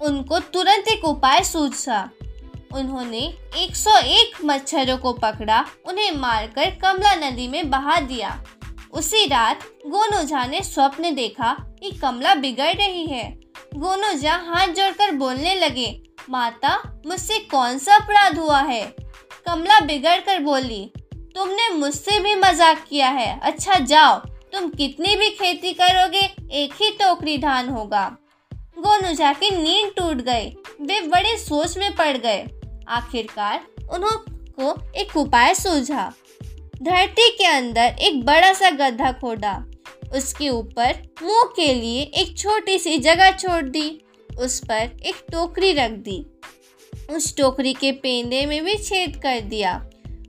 उनको 0.00 0.38
तुरंत 0.38 0.88
एक 0.88 1.04
उपाय 1.04 1.44
सूझा। 1.44 2.10
उन्होंने 2.72 3.34
101 3.56 4.44
मच्छरों 4.44 4.98
को 4.98 5.12
पकड़ा, 5.12 5.64
उन्हें 5.84 6.12
मारकर 6.12 6.70
कमला 6.70 7.14
नदी 7.14 7.48
में 7.48 7.70
बहा 7.70 8.00
दिया। 8.00 8.44
उसी 8.92 9.26
रात 9.26 9.60
गोनू 9.86 10.22
झा 10.22 10.46
ने 10.46 10.62
स्वप्न 10.62 11.14
देखा 11.14 11.56
कि 11.80 11.90
कमला 11.90 12.34
बिगड़ 12.34 12.74
रही 12.74 13.06
है। 13.06 13.45
गोनू 13.74 14.12
झा 14.12 14.34
हाथ 14.44 14.68
जोड़कर 14.68 15.10
बोलने 15.12 15.54
लगे, 15.54 15.88
माता, 16.30 16.76
मुझसे 17.06 17.38
कौन 17.50 17.78
सा 17.78 17.94
अपराध 17.94 18.38
हुआ 18.38 18.60
है? 18.60 18.84
कमला 19.46 19.78
बिगड़ 19.80 20.18
कर 20.20 20.38
बोली, 20.38 20.84
तुमने 21.36 21.68
मुझसे 21.70 22.18
भी 22.20 22.34
मज़ाक 22.34 22.84
किया 22.88 23.08
है। 23.08 23.38
अच्छा 23.42 23.78
जाओ, 23.84 24.18
तुम 24.52 24.68
कितनी 24.68 25.14
भी 25.16 25.28
खेती 25.30 25.72
करोगे, 25.72 26.20
एक 26.54 26.74
ही 26.74 26.90
टोकरी 26.92 27.36
धान 27.38 27.68
होगा। 27.68 28.06
गोनू 28.52 29.12
झा 29.12 29.32
की 29.32 29.50
नींद 29.52 29.92
टूट 29.96 30.16
गई। 30.22 30.48
वे 30.80 31.00
बड़े 31.08 31.36
सोच 31.38 31.76
में 31.78 31.94
पड़ 31.94 32.16
गए। 32.16 32.46
आखिरकार 32.88 33.66
उन्होंने 33.90 35.00
एक 35.00 35.16
उपाय 35.16 35.54
सूझा। 35.54 36.12
धरती 36.82 37.30
के 37.30 37.46
अंदर 37.46 37.96
एक 38.00 38.24
बड़ा 38.24 38.52
सा 38.52 38.70
गड्ढा 38.70 39.12
खोदा। 39.12 39.52
उसके 40.14 40.48
ऊपर 40.48 41.02
मुँह 41.22 41.42
के 41.56 41.74
लिए 41.74 42.02
एक 42.02 42.36
छोटी 42.38 42.78
सी 42.78 42.98
जगह 42.98 43.30
छोड़ 43.30 43.64
दी, 43.64 44.00
उस 44.38 44.58
पर 44.60 44.90
एक 45.02 45.24
टोकरी 45.32 45.72
रख 45.72 45.90
दी। 45.90 46.24
उस 47.10 47.36
टोकरी 47.36 47.72
के 47.72 47.92
पेंदे 47.92 48.46
में 48.46 48.64
भी 48.64 48.74
छेद 48.74 49.16
कर 49.16 49.40
दिया। 49.40 49.74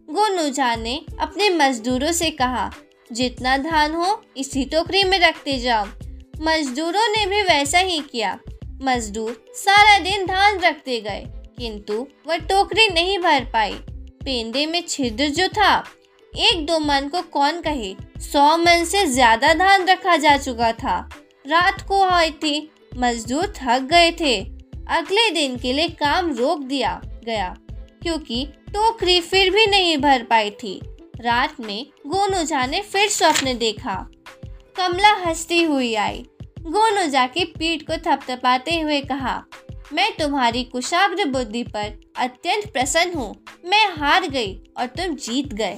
गोनू 0.10 0.50
झा 0.50 0.76
ने 0.76 1.02
अपने 1.20 1.50
मजदूरों 1.50 2.12
से 2.12 2.30
कहा, 2.32 2.72
जितना 3.12 3.58
धान 3.58 3.94
हो, 3.94 4.22
इसी 4.38 4.64
टोकरी 4.66 5.04
में 5.04 5.20
रखते 5.20 5.58
जाओ। 5.58 5.86
मजदूरों 6.42 7.08
ने 7.08 7.26
भी 7.26 7.42
वैसा 7.42 7.80
ही 7.80 8.00
किया। 8.00 8.40
मजदूर 8.82 9.46
सारा 9.56 10.00
दिन 10.00 10.26
धान 10.26 10.60
रखते 10.60 11.02
गए, 11.02 11.24
किंतु 11.60 12.08
वह 12.28 12.38
टोकरी 12.38 12.88
नहीं 12.88 13.20
भर 13.20 13.46
पाई। 13.46 13.74
पेंदे 14.26 14.66
में 14.66 14.84
छिद्र 14.88 15.28
जो 15.28 15.48
था 15.48 15.84
एक 16.40 16.66
दो 16.66 16.80
मन 16.80 17.08
को 17.08 17.22
कौन 17.32 17.62
कहे? 17.62 17.96
सौ 18.22 18.58
मन 18.58 18.84
से 18.86 19.06
ज़्यादा 19.06 19.54
धान 19.54 19.86
रखा 19.86 20.16
जा 20.18 20.36
चुका 20.38 20.72
था। 20.74 20.98
रात 21.46 21.82
को 21.82 22.02
आई 22.04 22.32
थी, 22.34 22.70
मजदूर 22.98 23.54
थक 23.58 23.88
गए 23.92 24.12
थे। 24.12 24.38
अगले 24.90 25.30
दिन 25.32 25.58
के 25.58 25.74
लिए 25.74 25.88
काम 25.96 26.32
रोक 26.34 26.64
दिया 26.64 27.00
गया, 27.26 27.56
क्योंकि 28.04 28.46
टोकरी 28.68 29.20
फिर 29.22 29.50
भी 29.50 29.66
नहीं 29.68 29.98
भर 29.98 30.24
पाई 30.24 30.50
थी। 30.54 30.80
रात 31.22 31.60
में 31.60 31.86
गोनू 32.08 32.44
झा 32.44 32.66
ने 32.66 32.82
फिर 32.84 33.10
स्वप्न 33.10 33.58
देखा। 33.58 33.96
कमला 34.76 35.14
हंसती 35.18 35.62
हुई 35.64 35.94
आई। 35.96 36.26
गोनू 36.62 37.06
झा 37.06 37.26
की 37.28 37.44
पीठ 37.50 37.82
को 37.82 37.98
थपथपाते 38.06 38.80
हुए 38.80 39.02
कहा, 39.04 39.44
मैं 39.94 40.12
तुम्हारी 40.18 40.64
कुशाग्र 40.66 41.26
बुद्धि 41.28 41.64
पर 41.66 42.00
अत्यंत 42.18 42.72
प्रसन्न 42.74 43.14
हूँ। 43.14 43.36
मैं 43.66 43.86
हार 43.92 44.28
गई 44.30 44.56
और 44.78 44.86
तुम 44.88 45.16
जीत 45.18 45.54
गए। 45.54 45.78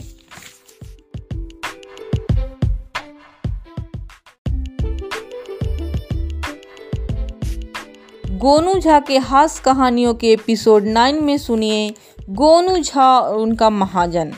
गोनू 8.39 8.73
झा 8.73 8.99
के 8.99 9.17
हास्य 9.17 9.61
कहानियों 9.65 10.13
के 10.13 10.31
एपिसोड 10.31 10.83
नाइन 10.83 11.23
में 11.23 11.37
सुनिए 11.37 11.93
गोनू 12.29 12.77
झा 12.77 13.07
और 13.19 13.39
उनका 13.39 13.69
महाजन। 13.69 14.31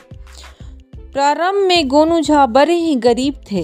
प्रारंभ 1.13 1.67
में 1.67 1.87
गोनू 1.87 2.19
झा 2.21 2.45
बड़े 2.45 2.73
ही 2.73 2.95
गरीब 2.95 3.35
थे। 3.51 3.61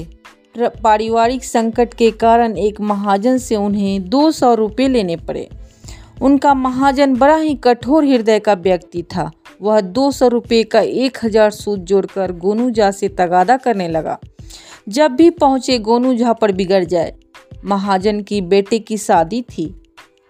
पारिवारिक 0.83 1.43
संकट 1.43 1.93
के 1.93 2.09
कारण 2.11 2.57
एक 2.57 2.81
महाजन 2.81 3.37
से 3.37 3.55
उन्हें 3.55 4.09
दो 4.09 4.29
सौ 4.31 4.53
रुपये 4.53 4.87
लेने 4.87 5.15
पड़े। 5.15 5.47
उनका 6.21 6.53
महाजन 6.53 7.15
बड़ा 7.15 7.37
ही 7.37 7.55
कठोर 7.55 8.05
हृदय 8.05 8.39
का 8.39 8.53
व्यक्ति 8.53 9.03
था। 9.15 9.29
वह 9.61 9.81
दो 9.81 10.11
सौ 10.11 10.27
रुपये 10.27 10.63
का 10.63 10.81
एक 10.81 11.17
हज़ार 11.23 11.51
सूद 11.51 11.85
जोड़कर 11.85 12.31
गोनू 12.37 12.69
झा 12.71 12.91
से 12.91 13.09
तगादा 13.09 13.57
करने 13.57 13.87
लगा। 13.87 14.19
जब 14.89 15.11
भी 15.11 15.29
पहुँचे, 15.29 15.79
गोनू 15.79 16.15
झा 16.15 16.33
पर 16.33 16.51
बिगड़ 16.51 16.83
जाए। 16.83 17.15
महाजन 17.65 18.21
की 18.21 18.41
बेटे 18.43 18.79
की 18.79 18.97
शादी 18.97 19.41
थी। 19.41 19.73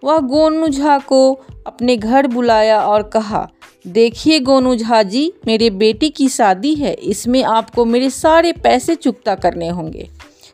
वह 0.03 0.17
गोनू 0.19 0.67
झा 0.67 0.97
को 0.99 1.33
अपने 1.67 1.95
घर 1.97 2.27
बुलाया 2.27 2.79
और 2.81 3.03
कहा, 3.03 3.47
देखिए 3.87 4.39
गोनू 4.39 4.75
झा 4.75 5.01
जी, 5.03 5.31
मेरे 5.47 5.69
बेटी 5.69 6.09
की 6.09 6.27
शादी 6.29 6.73
है, 6.75 6.93
इसमें 6.93 7.43
आपको 7.43 7.85
मेरे 7.85 8.09
सारे 8.09 8.51
पैसे 8.53 8.95
चुकता 8.95 9.35
करने 9.35 9.69
होंगे। 9.69 10.09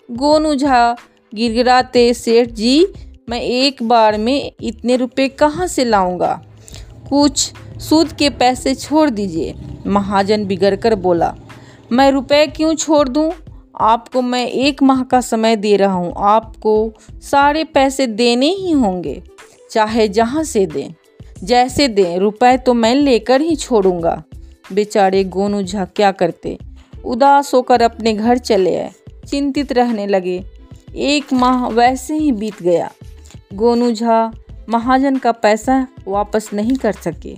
गोनू 0.10 0.54
झा 0.56 0.96
गिरगिराते 1.34 2.14
सेठ 2.14 2.50
जी, 2.50 2.86
मैं 3.30 3.42
एक 3.42 3.84
बार 3.84 4.18
में 4.18 4.52
इतने 4.62 4.96
रुपए 4.96 5.28
कहाँ 5.30 5.68
से 5.68 5.84
लाऊँगा? 5.86 6.42
कुछ 7.10 7.52
सूद 7.80 8.12
के 8.12 8.30
पैसे 8.30 8.76
छोड़ 8.76 9.10
दीजिए, 9.10 9.54
महाजन 9.88 10.46
बिगड़ 10.46 10.76
कर 10.76 10.96
बोला। 10.96 11.34
मैं 11.92 12.12
रुपए 12.12 12.46
क्यों 12.48 12.74
छोड़ 12.76 13.08
दूँ? 13.10 13.32
आपको 13.82 14.22
मैं 14.22 14.46
एक 14.48 14.82
माह 14.84 15.04
का 15.04 15.20
समय 15.22 15.56
दे 15.56 15.76
रहा 15.78 15.94
हूँ, 15.94 16.14
आपको 16.18 16.94
सारे 17.22 17.64
पैसे 17.64 18.08
देने 18.08 18.50
ही 18.50 18.72
होंगे। 18.72 19.22
चाहे 19.74 20.08
जहाँ 20.08 20.44
से 20.44 20.66
दें। 20.66 20.94
जैसे 21.44 21.88
दें, 21.88 22.18
रुपए 22.18 22.58
तो 22.58 22.74
मैं 22.74 22.96
लेकर 22.96 23.42
ही 23.42 23.56
छोड़ूँगा। 23.56 24.24
बेचारे 24.74 25.24
गोनू 25.24 25.62
झा 25.62 25.86
क्या 25.86 26.12
करते? 26.12 26.58
उदास 27.06 27.54
होकर 27.54 27.82
अपने 27.82 28.14
घर 28.14 28.38
चले 28.38 28.76
आए। 28.76 28.92
चिंतित 29.28 29.72
रहने 29.72 30.08
लगे। 30.08 30.44
एक 30.96 31.34
माह 31.34 31.68
वैसे 31.68 32.16
ही 32.16 32.32
बीत 32.32 32.64
गया। 32.64 32.92
गोनू 33.54 33.92
झा 33.92 34.32
महाजन 34.70 35.16
का 35.16 35.32
पैसा 35.32 35.88
वापस 36.08 36.50
नहीं 36.54 36.76
कर 36.76 36.92
सके। 36.92 37.38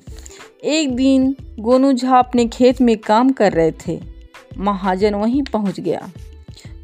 एक 0.63 0.95
दिन 0.95 1.35
गोनू 1.59 1.93
झा 1.93 2.19
अपने 2.19 2.45
खेत 2.45 2.81
में 2.81 2.97
काम 2.97 3.29
कर 3.29 3.51
रहे 3.51 3.71
थे। 3.71 4.01
महाजन 4.57 5.15
वहीं 5.15 5.43
पहुँच 5.43 5.79
गया। 5.79 6.09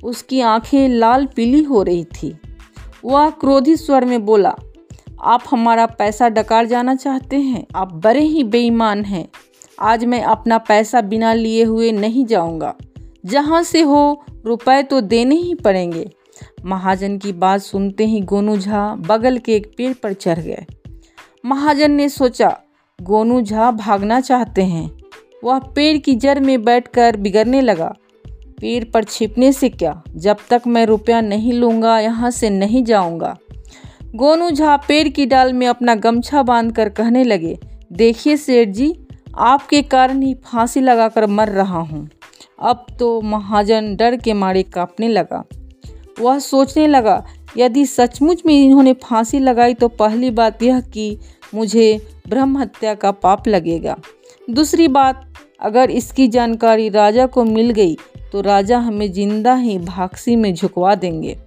उसकी 0.04 0.42
आँखें 0.42 0.90
लाल 0.90 1.26
पीली 1.26 1.64
हो 1.64 1.84
रही 1.84 2.04
थी। 2.04 2.38
वह 3.06 3.30
क्रोधित 3.30 3.78
स्वर 3.78 4.06
में 4.06 4.26
बोला 4.26 4.56
आप 5.24 5.44
हमारा 5.52 5.86
पैसा 5.86 6.30
डकार 6.30 6.66
जाना 6.66 6.96
चाहते 6.96 7.36
हैं, 7.36 7.66
आप 7.76 7.94
बड़े 7.94 8.22
ही 8.22 8.44
बेईमान 8.44 9.04
हैं। 9.04 9.28
आज 9.80 10.06
मैं 10.06 10.24
अपना 10.24 10.58
पैसा 10.58 11.02
बिना 11.02 11.34
लिए 11.34 11.64
हुए 11.64 11.92
नहीं 11.92 12.26
जाऊँगा। 12.26 12.76
जहाँ 13.26 13.64
से 13.64 13.82
हो, 13.82 14.24
रुपए 14.46 14.84
तो 14.84 15.02
देने 15.02 15.36
ही 15.36 15.56
पड़ेंगे। 15.56 16.10
महाजन 16.66 17.18
की 17.18 17.32
बात 17.34 17.62
सुनते 17.62 18.06
ही 18.06 18.22
गोनू 18.22 18.58
झा 18.58 18.96
बगल 18.96 19.38
के 19.38 19.56
एक 19.56 19.74
पेड़ 19.78 19.94
पर 19.94 20.14
चढ़ 20.14 20.40
गए। 20.40 20.66
महाजन 21.46 21.92
ने 21.92 22.10
सोचा, 22.10 22.58
गोनू 23.02 23.42
झा 23.42 23.72
भागना 23.72 24.20
चाहते 24.20 24.64
हैं। 24.64 24.90
वह 25.44 25.60
पेड़ 25.60 25.98
की 25.98 26.16
जड़ 26.16 26.40
में 26.40 26.64
बैठकर 26.64 27.18
बिगड़ने 27.18 27.62
लगा। 27.62 27.96
पेड़ 28.28 28.84
पर 28.84 29.04
छिपने 29.04 29.52
से 29.54 29.70
क्या? 29.70 30.02
जब 30.16 30.38
तक 30.50 30.62
मैं 30.68 30.86
रुपया 30.86 31.22
नहीं 31.22 31.54
लूँगा, 31.54 32.00
यहाँ 32.00 32.32
से 32.32 32.50
नहीं 32.50 32.84
जाऊँगा। 32.84 33.38
गोनू 34.12 34.50
झा 34.50 34.76
पेड़ 34.78 35.08
की 35.08 35.26
डाल 35.26 35.52
में 35.54 35.66
अपना 35.68 35.94
गमछा 35.96 36.42
बांधकर 36.44 36.90
कहने 36.90 37.24
लगे, 37.24 37.58
देखिए 37.92 38.38
सेठ 38.38 38.70
जी, 38.70 38.94
आपके 39.36 39.82
कारण 39.84 40.22
ही 40.22 40.34
फांसी 40.46 40.82
लगाकर 40.82 41.26
मर 41.28 41.50
रहा 41.50 41.80
हूँ। 41.80 42.10
अब 42.62 42.86
तो 43.00 43.20
महाजन 43.22 43.96
डर 43.96 44.16
के 44.16 44.34
मारे 44.34 44.64
कांपने 44.66 45.08
लगा। 45.08 45.44
वह 46.20 46.40
सोचने 46.40 46.88
लगा, 46.88 47.24
यदि 47.58 47.86
सचमुच 47.86 48.42
में 48.46 48.54
इन्होंने 48.56 48.94
फांसी 49.04 49.40
लगाई 49.40 49.74
तो 49.74 49.88
पहली 49.90 50.32
बात 50.32 50.64
यह 50.64 50.80
कि 50.90 51.18
मुझे 51.54 52.00
ब्रह्म 52.30 52.58
हत्या 52.58 52.94
का 52.96 53.12
पाप 53.14 53.48
लगेगा। 53.48 53.96
दूसरी 54.48 54.88
बात, 54.90 55.24
अगर 55.60 55.90
इसकी 55.92 56.28
जानकारी 56.28 56.90
राजा 56.90 57.26
को 57.28 57.44
मिल 57.46 57.70
गई 57.72 57.96
तो 58.32 58.42
राजा 58.42 58.78
हमें 58.80 59.12
ज़िंदा 59.12 59.56
ही 59.56 59.78
भागसी 59.80 60.36
में 60.36 60.54
झुकवा 60.54 60.96
देंगे। 60.96 61.38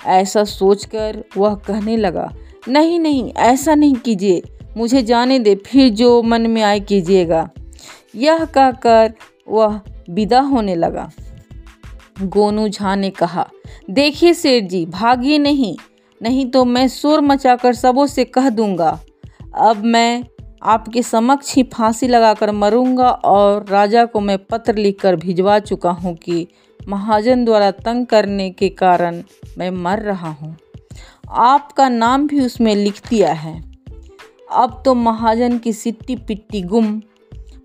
ऐसा 0.00 0.44
सोचकर 0.44 1.22
वह 1.36 1.54
कहने 1.66 1.96
लगा, 1.96 2.30
नहीं 2.68 2.98
नहीं, 3.00 3.32
ऐसा 3.32 3.74
नहीं 3.74 3.94
कीजिए। 3.94 4.42
मुझे 4.76 5.02
जाने 5.02 5.38
दे, 5.38 5.54
फिर 5.56 5.88
जो 5.90 6.22
मन 6.22 6.46
में 6.46 6.62
आए 6.62 6.80
कीजिएगा। 6.80 7.48
यह 8.16 8.44
कहकर 8.44 9.12
वह 9.48 9.80
विदा 10.10 10.40
होने 10.40 10.74
लगा। 10.74 11.10
गोनू 12.22 12.68
झा 12.68 12.94
ने 12.94 13.10
कहा, 13.10 13.46
देखिए 13.90 14.34
सेठ 14.34 14.64
जी, 14.64 14.84
भागिए 14.86 15.38
नहीं 15.38 15.76
नहीं 16.20 16.50
तो 16.50 16.64
मैं 16.64 16.86
शोर 16.88 17.20
मचाकर 17.20 17.74
सबों 17.74 18.06
से 18.06 18.24
कह 18.24 18.48
दूँगा। 18.50 18.98
अब 19.56 19.84
मैं 19.84 20.24
आपके 20.62 21.02
समक्ष 21.02 21.54
ही 21.54 21.62
फांसी 21.72 22.06
लगाकर 22.08 22.50
मरूँगा 22.52 23.10
और 23.10 23.66
राजा 23.66 24.04
को 24.04 24.20
मैं 24.20 24.38
पत्र 24.44 24.74
लिखकर 24.74 25.16
भिजवा 25.16 25.58
चुका 25.58 25.90
हूँ 25.90 26.14
कि 26.14 26.46
महाजन 26.88 27.44
द्वारा 27.44 27.70
तंग 27.70 28.06
करने 28.06 28.50
के 28.50 28.68
कारण 28.68 29.22
मैं 29.58 29.70
मर 29.72 29.98
रहा 29.98 30.30
हूँ। 30.30 30.56
आपका 31.28 31.88
नाम 31.88 32.26
भी 32.26 32.40
उसमें 32.40 32.74
लिख 32.76 33.00
दिया 33.10 33.32
है। 33.32 33.60
अब 34.52 34.82
तो 34.84 34.94
महाजन 34.94 35.58
की 35.58 35.72
सिट्टी 35.72 36.16
पिट्टी 36.16 36.62
गुम। 36.62 37.00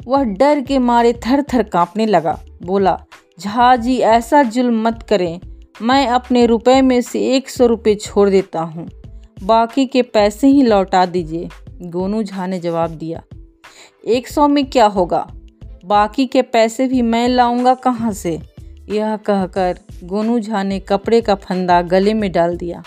वह 0.08 0.24
डर 0.24 0.62
के 0.62 0.80
मारे 0.80 1.14
थर 1.26 1.44
थर 1.54 1.64
काँपने 1.64 2.06
लगा। 2.06 2.40
बोला 2.64 3.00
झा 3.40 3.76
जी 3.76 3.98
ऐसा 3.98 4.44
जुल्म 4.44 4.82
मत 4.84 5.04
करें। 5.04 5.40
मैं 5.82 6.08
अपने 6.08 6.46
रुपए 6.46 6.82
में 6.82 7.02
से 7.02 7.20
एक 7.36 7.50
सौ 7.50 7.66
रुपये 7.66 7.96
छोड़ 7.96 8.30
देता 8.30 8.62
हूँ। 8.62 8.88
बाकी 9.44 9.86
के 9.86 10.02
पैसे 10.02 10.48
ही 10.48 10.64
लौटा 10.64 11.06
दीजिए। 11.06 11.50
गोनू 11.84 12.24
झा 12.24 12.46
ने 12.48 12.60
जवाब 12.60 12.90
दिया, 12.90 13.22
एक 14.08 14.28
सौ 14.28 14.48
में 14.48 14.66
क्या 14.66 14.86
होगा? 14.86 15.28
बाकी 15.86 16.26
के 16.26 16.42
पैसे 16.42 16.88
भी 16.88 17.02
मैं 17.02 17.28
लाऊँगा 17.28 17.74
कहाँ 17.76 18.12
से? 18.14 18.40
यह 18.90 19.16
कहकर 19.18 19.78
गोनू 20.04 20.40
झा 20.40 20.64
ने 20.64 20.80
कपड़े 20.80 21.22
का 21.22 21.36
फंदा 21.36 21.82
गले 21.82 22.14
में 22.14 22.32
डाल 22.32 22.56
दिया। 22.58 22.84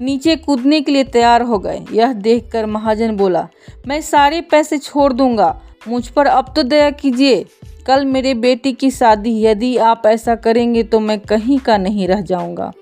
नीचे 0.00 0.36
कूदने 0.36 0.80
के 0.80 0.92
लिए 0.92 1.04
तैयार 1.04 1.42
हो 1.42 1.58
गए। 1.58 1.84
यह 1.92 2.12
देखकर 2.12 2.66
महाजन 2.66 3.16
बोला, 3.16 3.46
मैं 3.88 4.00
सारे 4.00 4.40
पैसे 4.40 4.78
छोड़ 4.78 5.12
दूँगा। 5.12 5.60
मुझ 5.88 6.06
पर 6.08 6.26
अब 6.26 6.52
तो 6.56 6.62
दया 6.62 6.90
कीजिए। 6.90 7.44
कल 7.86 8.04
मेरे 8.04 8.34
बेटी 8.34 8.72
की 8.72 8.90
शादी। 8.90 9.40
यदि 9.42 9.76
आप 9.76 10.02
ऐसा 10.06 10.34
करेंगे 10.34 10.82
तो 10.82 11.00
मैं 11.00 11.18
कहीं 11.20 11.58
का 11.58 11.76
नहीं 11.76 12.08
रह 12.08 12.20
जाऊँगा। 12.20 12.72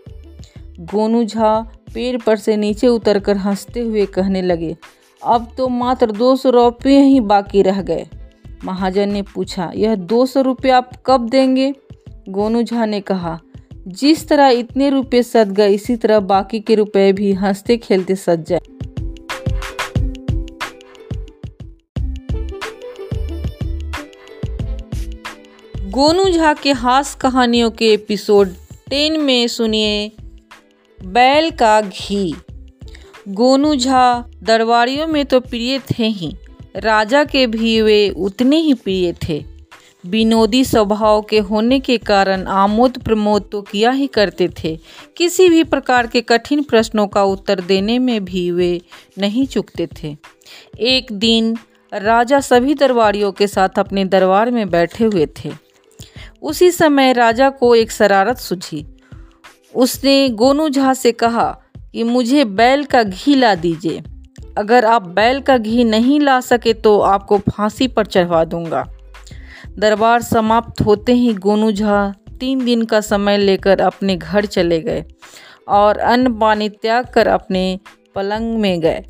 गोनू 0.81 1.25
झा 1.25 1.59
पेड़ 1.95 2.17
पर 2.23 2.37
से 2.37 2.57
नीचे 2.57 2.89
उतरकर 2.89 3.37
हँसते 3.37 3.81
हुए 3.81 4.07
कहने 4.07 4.43
लगे, 4.43 4.77
अब 5.23 5.49
तो 5.59 5.69
मात्र 5.69 6.11
दो 6.11 6.35
सौ 6.37 6.51
रुपये 6.51 7.01
ही 7.01 7.21
बाकी 7.21 7.63
रह 7.63 7.81
गए। 7.83 8.07
महाजन 8.65 9.13
ने 9.13 9.23
पूछा, 9.25 9.71
यह 9.75 9.95
दो 9.95 10.25
सौ 10.27 10.41
रुपये 10.41 10.73
आप 10.73 10.91
कब 11.07 11.29
देंगे? 11.29 11.73
गोनू 12.29 12.63
झा 12.63 12.85
ने 12.87 13.01
कहा, 13.01 13.39
जिस 13.89 14.29
तरह 14.29 14.49
इतने 14.49 14.91
रुपये 14.91 15.23
सद 15.23 15.53
गए, 15.53 15.75
इसी 15.75 15.97
तरह 15.97 16.21
बाकी 16.21 16.61
के 16.61 16.75
रुपए 16.75 17.13
भी 17.13 17.33
हँसते 17.33 17.77
खेलते 17.77 18.15
सज 18.15 18.45
जाए। 18.47 18.61
गोनू 25.91 26.31
झा 26.31 26.55
के 26.55 26.73
हास 26.73 27.15
कहानियों 27.15 27.71
के 27.71 27.93
एपिसोड 27.93 28.55
टेन 28.89 29.21
में 29.21 29.49
सुनिए, 29.49 30.13
बैल 31.05 31.51
का 31.51 31.81
घी। 31.81 32.35
गोनू 33.29 33.75
झा 33.77 34.31
दरबारियों 34.43 35.07
में 35.07 35.25
तो 35.27 35.41
प्रिय 35.41 35.79
थे 35.79 36.07
ही, 36.07 36.37
राजा 36.77 37.25
के 37.25 37.47
भी 37.47 37.81
वे 37.83 38.09
उतने 38.11 38.57
ही 38.57 38.75
प्रिय 38.75 39.15
थे। 39.29 39.52
विनोदी 40.05 40.65
स्वभाव 40.65 41.21
के 41.23 41.39
होने 41.39 41.79
के 41.81 41.97
कारण 41.99 42.47
आमोद 42.47 42.99
प्रमोद 42.99 43.49
तो 43.53 43.61
किया 43.63 43.91
ही 43.91 44.07
करते 44.07 44.49
थे। 44.65 44.77
किसी 45.17 45.49
भी 45.49 45.65
प्रकार 45.65 46.07
के 46.07 46.21
कठिन 46.21 46.63
प्रश्नों 46.63 47.07
का 47.07 47.23
उत्तर 47.25 47.61
देने 47.61 47.99
में 47.99 48.25
भी 48.25 48.51
वे 48.51 48.81
नहीं 49.19 49.47
चुकते 49.47 49.89
थे। 50.03 50.17
एक 50.79 51.13
दिन 51.13 51.57
राजा 51.93 52.41
सभी 52.41 52.75
दरबारियों 52.75 53.33
के 53.33 53.47
साथ 53.47 53.79
अपने 53.79 54.05
दरबार 54.05 54.51
में 54.51 54.71
बैठे 54.71 55.05
हुए 55.05 55.27
थे। 55.27 55.53
उसी 56.43 56.71
समय 56.71 57.13
राजा 57.13 57.51
को 57.51 57.75
एक 57.75 57.91
शरारत 57.91 58.39
सूझी। 58.39 58.85
उसने 59.75 60.29
गोनू 60.29 60.69
झा 60.69 60.95
से 60.95 61.13
कहा 61.13 61.47
कि 61.93 62.03
मुझे 62.03 62.45
बैल 62.45 62.85
का 62.85 63.03
घी 63.03 63.35
ला 63.35 63.55
दीजिए। 63.55 64.03
अगर 64.59 64.85
आप 64.85 65.03
बैल 65.09 65.41
का 65.41 65.57
घी 65.59 65.85
नहीं 65.85 66.21
ला 66.21 66.41
सके 66.41 66.73
तो 66.75 66.99
आपको 67.01 67.39
फांसी 67.39 67.89
पर 67.89 68.07
चढ़वा 68.07 68.45
दूँगा। 68.45 68.87
दरबार 69.79 70.23
समाप्त 70.23 70.81
होते 70.81 71.13
ही 71.13 71.33
गोनू 71.35 71.71
झा 71.73 72.13
तीन 72.41 72.65
दिन 72.65 72.83
का 72.85 73.01
समय 73.01 73.37
लेकर 73.39 73.81
अपने 73.81 74.17
घर 74.17 74.47
चले 74.47 74.81
गए 74.81 75.05
और 75.69 75.99
अन्न 75.99 76.39
पानी 76.39 76.69
त्याग 76.69 77.07
कर 77.07 77.27
अपने 77.27 77.79
पलंग 78.15 78.57
में 78.59 78.81
गए। 78.81 79.05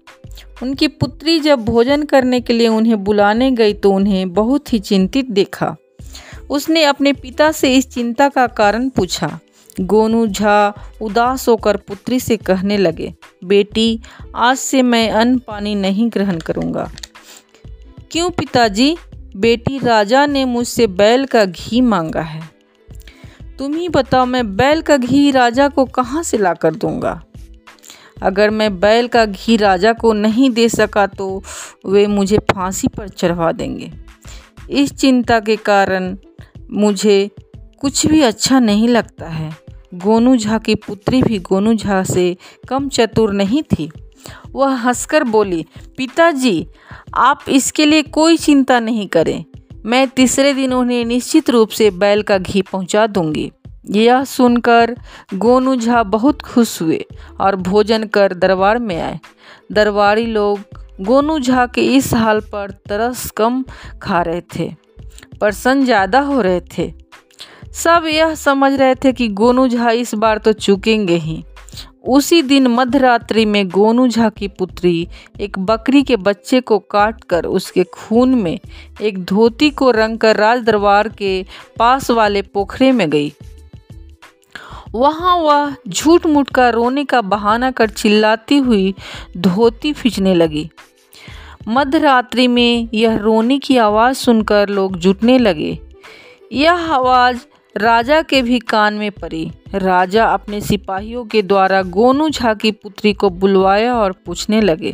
उनकी 0.63 0.89
पुत्री 0.89 1.39
जब 1.41 1.65
भोजन 1.65 2.05
करने 2.05 2.41
के 2.41 2.53
लिए 2.53 2.69
उन्हें 2.69 3.03
बुलाने 3.05 3.51
गई 3.51 3.75
तो 3.75 3.93
उन्हें 3.93 4.33
बहुत 4.33 4.73
ही 4.73 4.79
चिंतित 4.79 5.31
देखा। 5.31 5.75
उसने 6.51 6.85
अपने 6.85 7.13
पिता 7.13 7.51
से 7.53 7.75
इस 7.77 7.89
चिंता 7.91 8.29
का 8.29 8.47
कारण 8.47 8.89
पूछा। 8.89 9.39
गोनू 9.81 10.27
झा 10.27 10.73
उदास 11.03 11.49
होकर 11.49 11.77
पुत्री 11.79 12.21
से 12.21 12.37
कहने 12.37 12.77
लगे, 12.77 13.13
बेटी, 13.45 14.01
आज 14.35 14.57
से 14.57 14.83
मैं 14.83 15.11
अन्न 15.11 15.39
पानी 15.39 15.75
नहीं 15.75 16.09
ग्रहण 16.11 16.39
करूँगा। 16.39 16.91
क्यों 18.11 18.31
पिताजी? 18.31 18.97
बेटी 19.37 19.79
राजा 19.79 20.25
ने 20.27 20.45
मुझसे 20.45 20.87
बैल 20.87 21.25
का 21.25 21.45
घी 21.45 21.81
मांगा 21.81 22.21
है। 22.21 22.43
तुम 23.59 23.75
ही 23.75 23.89
बताओ 23.89 24.25
मैं 24.27 24.57
बैल 24.57 24.83
का 24.83 24.97
घी 24.97 25.31
राजा 25.31 25.69
को 25.69 25.85
कहाँ 25.85 26.23
से 26.23 26.39
ला 26.39 26.53
कर 26.55 26.75
दूँगा? 26.75 27.23
अगर 28.23 28.51
मैं 28.51 28.81
बैल 28.81 29.09
का 29.09 29.25
घी 29.25 29.57
राजा 29.57 29.93
को 29.93 30.13
नहीं 30.13 30.51
दे 30.51 30.69
सका 30.69 31.07
तो 31.07 31.43
वे 31.87 32.07
मुझे 32.07 32.39
फांसी 32.39 32.89
पर 32.89 33.09
चढ़वा 33.09 33.53
देंगे। 33.53 33.93
इस 34.71 34.93
चिंता 34.93 35.41
के 35.41 35.57
कारण 35.57 36.17
मुझे 36.71 37.31
कुछ 37.81 38.07
भी 38.07 38.21
अच्छा 38.23 38.61
नहीं 38.61 38.89
लगता 38.89 39.29
है। 39.29 39.51
गोनू 39.95 40.37
झा 40.37 40.59
की 40.59 40.75
पुत्री 40.75 41.23
भी 41.23 41.39
गोनू 41.39 41.75
झा 41.75 42.03
से 42.05 42.37
कम 42.69 42.89
चतुर 42.89 43.33
नहीं 43.33 43.63
थी। 43.63 43.91
वह 44.49 44.75
हंसकर 44.79 45.25
बोली, 45.25 45.65
पिताजी, 45.99 46.67
आप 47.15 47.45
इसके 47.49 47.87
लिए 47.87 48.03
कोई 48.03 48.37
चिंता 48.39 48.81
नहीं 48.81 49.07
करें। 49.09 49.45
मैं 49.85 50.07
तीसरे 50.09 50.53
दिन 50.55 50.73
उन्हें 50.73 51.05
निश्चित 51.05 51.51
रूप 51.51 51.69
से 51.71 51.91
बैल 51.93 52.23
का 52.23 52.39
घी 52.39 52.63
पहुँचा 52.63 53.07
दूँगी। 53.07 53.51
यह 53.91 54.25
सुनकर 54.25 54.95
गोनू 55.35 55.75
झा 55.77 56.03
बहुत 56.05 56.43
खुश 56.43 56.81
हुए 56.83 57.05
और 57.41 57.57
भोजन 57.59 58.05
कर 58.05 58.35
दरबार 58.35 58.79
में 58.79 59.01
आए। 59.01 59.19
दरबारी 59.73 60.27
लोग 60.27 60.81
गोनू 61.01 61.39
झा 61.39 61.67
के 61.67 61.83
इस 61.97 62.13
हाल 62.15 62.41
पर 62.53 62.71
तरस 62.89 63.31
कम 63.31 63.65
खा 64.03 64.21
रहे 64.23 64.41
थे, 64.57 64.69
प्रसन्न 65.41 65.85
ज़्यादा 65.85 66.21
हो 66.21 66.41
रहे 66.41 66.61
थे। 66.79 66.93
सब 67.75 68.07
यह 68.07 68.35
समझ 68.35 68.73
रहे 68.73 68.95
थे 68.95 69.13
कि 69.13 69.29
गोनू 69.31 69.67
झा 69.69 69.91
इस 69.93 70.15
बार 70.15 70.39
तो 70.39 70.53
चूकेंगे 70.55 71.17
ही। 71.17 71.43
उसी 72.05 72.43
दिन 72.43 72.67
मध्यरात्रि 72.67 73.45
में 73.45 73.69
गोनू 73.69 74.09
झा 74.09 74.29
की 74.29 74.49
पुत्री 74.49 75.09
एक 75.41 75.59
बकरी 75.59 76.03
के 76.03 76.17
बच्चे 76.17 76.61
को 76.61 76.79
काट 76.79 77.25
कर 77.25 77.45
उसके 77.45 77.85
खून 77.85 78.35
में 78.35 78.61
एक 79.03 79.25
धोती 79.25 79.71
को 79.71 79.91
रंग 79.91 80.19
कर 80.19 80.37
राज 80.37 80.61
दरबार 80.61 81.09
के 81.09 81.47
पास 81.79 82.11
वाले 82.11 82.43
पोखरे 82.43 82.93
में 82.93 83.11
गई। 83.11 83.33
वहाँ 84.95 85.37
वह 85.37 85.75
झूठ 85.89 86.27
मूठ 86.27 86.51
का 86.51 86.71
रोने 86.71 87.05
का 87.05 87.21
बहाना 87.21 87.71
कर 87.71 87.91
चिल्लाती 87.91 88.57
हुई 88.57 88.95
धोती 89.37 89.93
खींचने 89.93 90.35
लगी। 90.35 90.71
मध्यरात्रि 91.69 92.49
में 92.49 92.89
यह 92.95 93.17
रोने 93.17 93.59
की 93.59 93.77
आवाज़ 93.77 94.17
सुनकर 94.17 94.69
लोग 94.69 94.97
जुटने 94.97 95.39
लगे। 95.39 95.79
यह 96.53 96.93
आवाज़ 96.93 97.39
राजा 97.77 98.21
के 98.23 98.41
भी 98.43 98.59
कान 98.59 98.95
में 98.95 99.11
पड़ी। 99.11 99.51
राजा 99.75 100.25
अपने 100.27 100.61
सिपाहियों 100.61 101.25
के 101.25 101.43
द्वारा 101.43 101.83
गोनू 101.83 102.29
झा 102.31 102.53
की 102.55 102.71
पुत्री 102.73 103.13
को 103.13 103.31
बुलवाया 103.31 103.95
और 103.95 104.13
पूछने 104.27 104.61
लगे, 104.61 104.93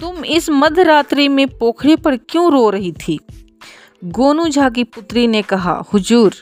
तुम 0.00 0.24
इस 0.24 0.48
मध्यरात्रि 0.50 1.28
में 1.28 1.46
पोखरे 1.48 1.96
पर 1.96 2.16
क्यों 2.16 2.50
रो 2.52 2.68
रही 2.70 2.92
थी? 2.92 3.18
गोनू 4.04 4.48
झा 4.48 4.68
की 4.68 4.84
पुत्री 4.84 5.26
ने 5.26 5.42
कहा, 5.42 5.82
हुजूर, 5.92 6.34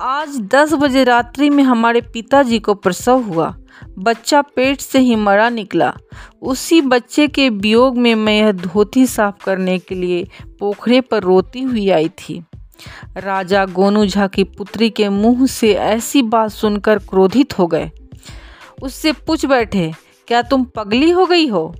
आज 0.00 0.38
दस 0.52 0.72
बजे 0.72 1.04
रात्रि 1.04 1.50
में 1.50 1.62
हमारे 1.64 2.00
पिताजी 2.00 2.58
को 2.58 2.74
प्रसव 2.74 3.22
हुआ। 3.22 3.54
बच्चा 3.98 4.40
पेट 4.42 4.80
से 4.80 4.98
ही 4.98 5.14
मरा 5.16 5.48
निकला। 5.48 5.92
उसी 6.42 6.80
बच्चे 6.80 7.26
के 7.28 7.48
वियोग 7.48 7.98
में 7.98 8.14
मैं 8.14 8.38
यह 8.38 8.52
धोती 8.52 9.06
साफ़ 9.06 9.44
करने 9.44 9.78
के 9.78 9.94
लिए 9.94 10.28
पोखरे 10.60 11.00
पर 11.00 11.22
रोती 11.22 11.62
हुई 11.62 11.88
आई 11.90 12.08
थी। 12.08 12.42
राजा 13.16 13.64
गोनू 13.64 14.06
झा 14.06 14.26
की 14.26 14.44
पुत्री 14.44 14.90
के 14.90 15.08
मुँह 15.08 15.46
से 15.46 15.72
ऐसी 15.74 16.22
बात 16.22 16.50
सुनकर 16.50 16.98
क्रोधित 16.98 17.58
हो 17.58 17.66
गए। 17.66 17.90
उससे 18.82 19.12
पूछ 19.12 19.46
बैठे, 19.46 19.92
क्या 20.28 20.42
तुम 20.42 20.64
पगली 20.64 21.10
हो 21.10 21.26
गई 21.26 21.46
हो? 21.46 21.74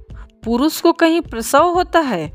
पुरुष 0.45 0.81
को 0.81 0.93
कहीं 0.93 1.21
प्रसव 1.21 1.65
होता 1.65 2.01
है? 2.01 2.33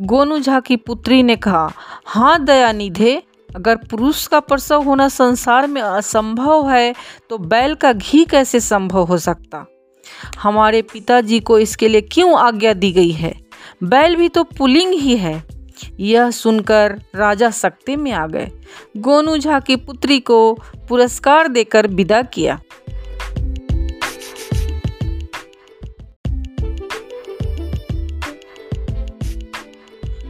गोनू 0.00 0.38
झा 0.38 0.60
की 0.60 0.76
पुत्री 0.76 1.22
ने 1.22 1.36
कहा 1.36 1.70
हाँ 2.06 2.44
दयानिधे 2.44 3.22
अगर 3.56 3.76
पुरुष 3.76 4.26
का 4.26 4.40
प्रसव 4.40 4.82
होना 4.82 5.08
संसार 5.08 5.66
में 5.66 5.80
असंभव 5.82 6.70
है 6.70 6.94
तो 7.30 7.38
बैल 7.38 7.74
का 7.74 7.92
घी 7.92 8.24
कैसे 8.24 8.60
संभव 8.60 9.02
हो 9.02 9.18
सकता? 9.18 9.66
हमारे 10.38 10.82
पिताजी 10.82 11.40
को 11.40 11.58
इसके 11.58 11.88
लिए 11.88 12.00
क्यों 12.00 12.38
आज्ञा 12.38 12.72
दी 12.72 12.92
गई 12.92 13.10
है? 13.10 13.34
बैल 13.84 14.16
भी 14.16 14.28
तो 14.28 14.44
पुलिंग 14.44 14.92
ही 14.92 15.16
है। 15.16 15.55
यह 16.00 16.30
सुनकर 16.30 17.02
राजा 17.14 17.50
सकते 17.50 17.96
में 17.96 18.12
आ 18.12 18.26
गए। 18.26 18.50
गोनू 18.96 19.38
झा 19.38 19.60
की 19.60 19.76
पुत्री 19.76 20.20
को 20.20 20.54
पुरस्कार 20.88 21.48
देकर 21.48 21.86
विदा 21.86 22.22
किया। 22.22 22.60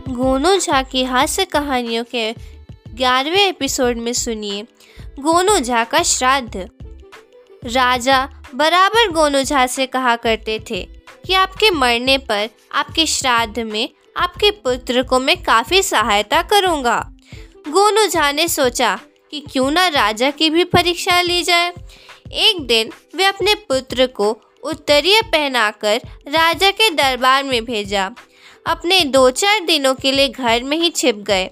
गोनू 0.09 0.57
झा 0.57 0.83
की 0.83 1.05
हास्य 1.05 1.45
कहानियों 1.45 2.05
के 2.05 2.33
ग्यारहवें 2.95 3.49
एपिसोड 3.49 3.97
में 3.97 4.13
सुनिए 4.13 4.63
गोनू 5.19 5.59
झा 5.59 5.85
का 5.85 6.03
श्राद्ध। 6.03 6.71
राजा 7.65 8.43
बराबर 8.55 9.13
गोनू 9.13 9.43
झा 9.43 9.67
से 9.67 9.87
कहा 9.87 10.17
करते 10.17 10.59
थे 10.71 10.89
कि 11.27 11.35
आपके 11.35 11.71
मरने 11.71 12.19
पर, 12.19 12.49
आपके 12.73 13.07
श्राद्ध 13.07 13.59
में 13.59 13.89
आपके 14.17 14.51
पुत्र 14.51 15.03
को 15.03 15.19
मैं 15.19 15.43
काफ़ी 15.43 15.83
सहायता 15.83 16.43
करूँगा। 16.43 17.13
गोनू 17.69 18.07
झा 18.07 18.33
ने 18.33 18.49
सोचा 18.49 19.01
कि 19.31 19.41
क्यों 19.53 19.71
ना 19.71 19.89
राजा 19.89 20.31
की 20.31 20.51
भी 20.51 20.65
परीक्षा 20.65 21.21
ली 21.21 21.43
जाए। 21.43 21.73
एक 22.33 22.67
दिन 22.67 22.93
वे 23.15 23.25
अपने 23.25 23.55
पुत्र 23.55 24.07
को 24.07 24.39
उत्तरीय 24.63 25.23
पहनाकर 25.23 26.01
राजा 26.29 26.71
के 26.71 26.91
दरबार 26.91 27.45
में 27.45 27.65
भेजा। 27.65 28.11
अपने 28.67 29.01
दो 29.01 29.31
चार 29.31 29.61
दिनों 29.61 29.95
के 29.95 30.13
लिए 30.13 30.29
घर 30.29 30.63
में 30.63 30.77
ही 30.77 30.91
छिप 30.91 31.17
गए। 31.17 31.51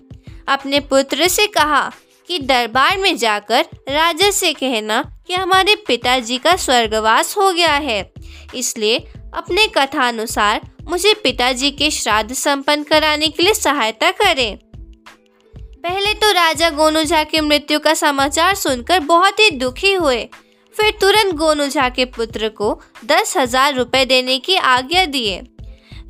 अपने 0.49 0.81
पुत्र 0.81 1.29
से 1.29 1.47
कहा 1.47 1.93
कि 2.29 2.39
दरबार 2.39 2.99
में 2.99 3.17
जाकर 3.17 3.67
राजा 3.89 4.31
से 4.31 4.53
कहना 4.53 5.03
कि 5.27 5.35
हमारे 5.35 5.75
पिताजी 5.75 6.39
का 6.39 6.57
स्वर्गवास 6.57 7.37
हो 7.37 7.53
गया 7.53 7.73
है। 7.73 8.13
इसलिए 8.55 8.99
अपने 9.35 9.67
कथानुसार 9.69 10.61
मुझे 10.89 11.13
पिताजी 11.15 11.71
के 11.71 11.91
श्राद्ध 11.91 12.33
संपन्न 12.33 12.83
कराने 12.83 13.29
के 13.29 13.43
लिए 13.43 13.55
सहायता 13.55 14.11
करें। 14.11 14.57
पहले 15.55 16.13
तो 16.15 16.31
राजा 16.33 16.71
गोनू 16.71 17.03
झा 17.03 17.23
की 17.25 17.41
मृत्यु 17.41 17.79
का 17.79 17.95
समाचार 17.95 18.55
सुनकर 18.55 19.01
बहुत 19.03 19.41
ही 19.41 19.51
दुखी 19.51 19.93
हुए। 19.93 20.23
फिर 20.75 20.91
तुरंत 21.01 21.35
गोनू 21.35 21.67
झा 21.67 21.89
के 21.89 22.05
पुत्र 22.05 22.49
को 22.51 22.79
दस 23.05 23.37
हज़ार 23.37 23.75
रुपए 23.75 24.05
देने 24.05 24.39
की 24.39 24.57
आज्ञा 24.57 25.05
दिए। 25.07 25.37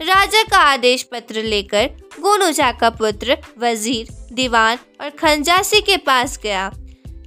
राजा 0.03 0.43
का 0.43 0.59
आदेश 0.59 1.03
पत्र 1.03 1.43
लेकर 1.43 1.91
गोनू 2.21 2.51
झा 2.51 2.71
का 2.73 2.91
पुत्र, 2.91 3.37
वज़ीर, 3.59 4.07
दीवान 4.33 4.79
और 5.01 5.11
खंजासी 5.11 5.81
के 5.81 5.97
पास 5.97 6.39
गया। 6.43 6.71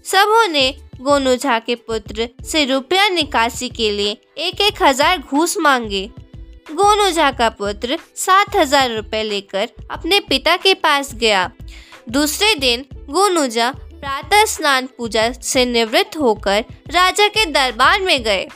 सबों 0.07 0.47
ने 0.47 0.69
गोनू 1.01 1.35
झा 1.35 1.57
के 1.59 1.75
पुत्र 1.77 2.27
से 2.45 2.63
रुपया 2.65 3.07
निकासी 3.09 3.67
के 3.69 3.89
लिए 3.91 4.11
एक 4.37 4.61
एक 4.61 4.81
हज़ार 4.83 5.17
घूस 5.17 5.57
मांगे। 5.57 6.05
गोनू 6.71 7.09
झा 7.11 7.31
का 7.31 7.49
पुत्र 7.49 7.97
सात 8.15 8.55
हज़ार 8.55 8.95
रुपये 8.95 9.23
लेकर 9.23 9.69
अपने 9.91 10.19
पिता 10.19 10.55
के 10.57 10.73
पास 10.73 11.13
गया। 11.13 11.49
दूसरे 12.09 12.53
दिन 12.55 12.85
गोनू 13.09 13.45
झा 13.47 13.71
प्रातः 13.71 14.45
स्नान 14.45 14.87
पूजा 14.97 15.31
से 15.31 15.65
निवृत्त 15.65 16.17
होकर 16.17 16.63
राजा 16.91 17.27
के 17.27 17.45
दरबार 17.45 18.01
में 18.01 18.21
गए। 18.23 18.47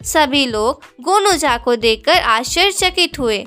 सभी 0.00 0.44
लोग 0.46 0.84
गोनू 1.00 1.32
झा 1.32 1.56
को 1.56 1.76
देखकर 1.76 2.20
आश्चर्यचकित 2.28 3.18
हुए। 3.18 3.44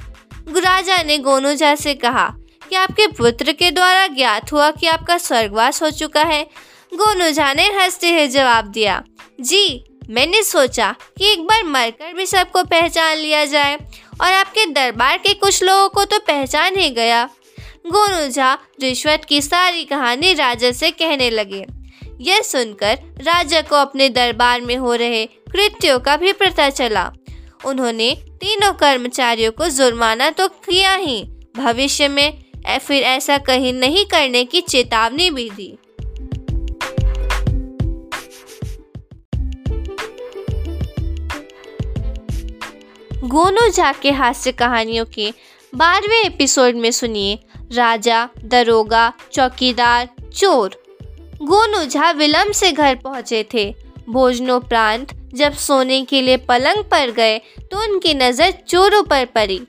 राजा 0.58 1.02
ने 1.04 1.18
गोनू 1.20 1.54
झा 1.54 1.76
से 1.76 1.94
कहा 1.96 2.28
कि 2.70 2.76
आपके 2.76 3.08
पुत्र 3.08 3.52
के 3.54 3.72
द्वारा 3.72 4.08
ज्ञात 4.08 4.52
हुआ 4.54 4.72
कि 4.72 4.88
आपका 4.88 5.18
स्वर्गवास 5.20 5.82
हो 5.84 5.90
चुका 5.92 6.24
है? 6.24 6.46
गोनू 6.92 7.30
झा 7.30 7.52
ने 7.54 7.68
हँसते 7.74 8.12
हुए 8.12 8.28
जवाब 8.28 8.66
दिया, 8.68 9.02
जी, 9.42 9.84
मैंने 10.10 10.42
सोचा 10.44 10.92
कि 11.18 11.32
एक 11.32 11.42
बार 11.42 11.64
मरकर 11.64 12.14
भी 12.14 12.26
सबको 12.26 12.64
पहचान 12.64 13.18
लिया 13.18 13.44
जाए 13.46 13.76
और 14.22 14.32
आपके 14.34 14.66
दरबार 14.66 15.18
के 15.18 15.34
कुछ 15.34 15.64
लोगों 15.64 15.88
को 15.90 16.06
तो 16.06 16.20
पहचान 16.20 16.76
ही 16.76 16.90
गया। 16.90 17.24
गोनू 17.88 18.28
झा 18.28 18.54
रिश्वत 18.82 19.26
की 19.26 19.42
सारी 19.42 19.84
कहानी 19.86 20.34
राजा 20.34 20.72
से 20.72 20.92
कहने 20.92 21.30
लगे। 21.30 21.66
यह 22.22 22.42
सुनकर 22.42 22.98
राजा 23.22 23.62
को 23.62 23.76
अपने 23.76 24.10
दरबार 24.10 24.62
में 24.62 24.76
हो 24.76 24.94
रहे 24.96 25.26
कृत्यों 25.26 26.00
का 26.00 26.16
भी 26.18 26.34
पता 26.34 26.70
चला। 26.70 27.12
उन्होंने 27.66 28.14
तीनों 28.42 28.72
कर्मचारियों 28.74 29.52
को 29.52 29.68
जुर्माना 29.70 30.30
तो 30.30 30.48
किया 30.48 30.94
ही, 30.96 31.24
भविष्य 31.58 32.08
में 32.08 32.44
फिर 32.80 33.04
ऐसा 33.04 33.38
कहीं 33.38 33.74
नहीं 33.74 34.06
करने 34.06 34.44
की 34.46 34.62
चेतावनी 34.62 35.30
भी 35.32 35.50
दी। 35.50 35.78
गोनू 43.24 43.68
झा 43.70 43.92
के 43.94 44.12
हास्य 44.12 44.52
कहानियों 44.52 45.06
के 45.06 45.30
बारहवें 45.74 46.18
एपिसोड 46.18 46.76
में 46.76 46.90
सुनिए 46.92 47.38
राजा, 47.74 48.28
दरोगा, 48.44 49.12
चौकीदार, 49.34 50.08
चोर। 50.34 50.76
गोनू 51.42 51.84
झा 51.86 52.10
विलम्ब 52.12 52.52
से 52.52 52.72
घर 52.72 52.96
पहुँचे 52.96 53.44
थे। 53.54 53.70
भोजनोपरांत 54.10 55.14
जब 55.34 55.54
सोने 55.56 56.02
के 56.02 56.22
लिए 56.22 56.38
पलंग 56.40 56.84
पर 56.84 57.12
गए 57.12 57.38
तो 57.62 57.84
उनकी 57.84 58.14
नज़र 58.14 58.52
चोरों 58.68 59.04
पर 59.04 59.26
पड़ी। 59.26 59.60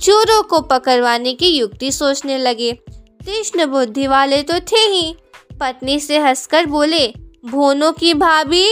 चोरों 0.00 0.42
को 0.42 0.60
पकड़वाने 0.66 1.32
की 1.34 1.48
युक्ति 1.48 1.92
सोचने 1.92 2.38
लगे। 2.38 2.72
तीक्ष्ण 2.72 3.66
बुद्धि 3.66 4.06
वाले 4.06 4.42
तो 4.42 4.58
थे 4.62 4.84
ही। 4.86 5.14
पत्नी 5.60 5.98
से 6.00 6.18
हंसकर 6.18 6.66
बोले, 6.66 7.06
भोनों 7.44 7.92
की 7.92 8.14
भाभी 8.14 8.66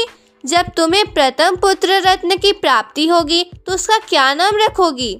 जब 0.46 0.66
तुम्हें 0.76 1.04
प्रथम 1.14 1.56
पुत्र 1.56 2.00
रत्न 2.02 2.36
की 2.36 2.52
प्राप्ति 2.54 3.06
होगी 3.08 3.42
तो 3.66 3.74
उसका 3.74 3.98
क्या 3.98 4.32
नाम 4.34 4.56
रखोगी? 4.56 5.14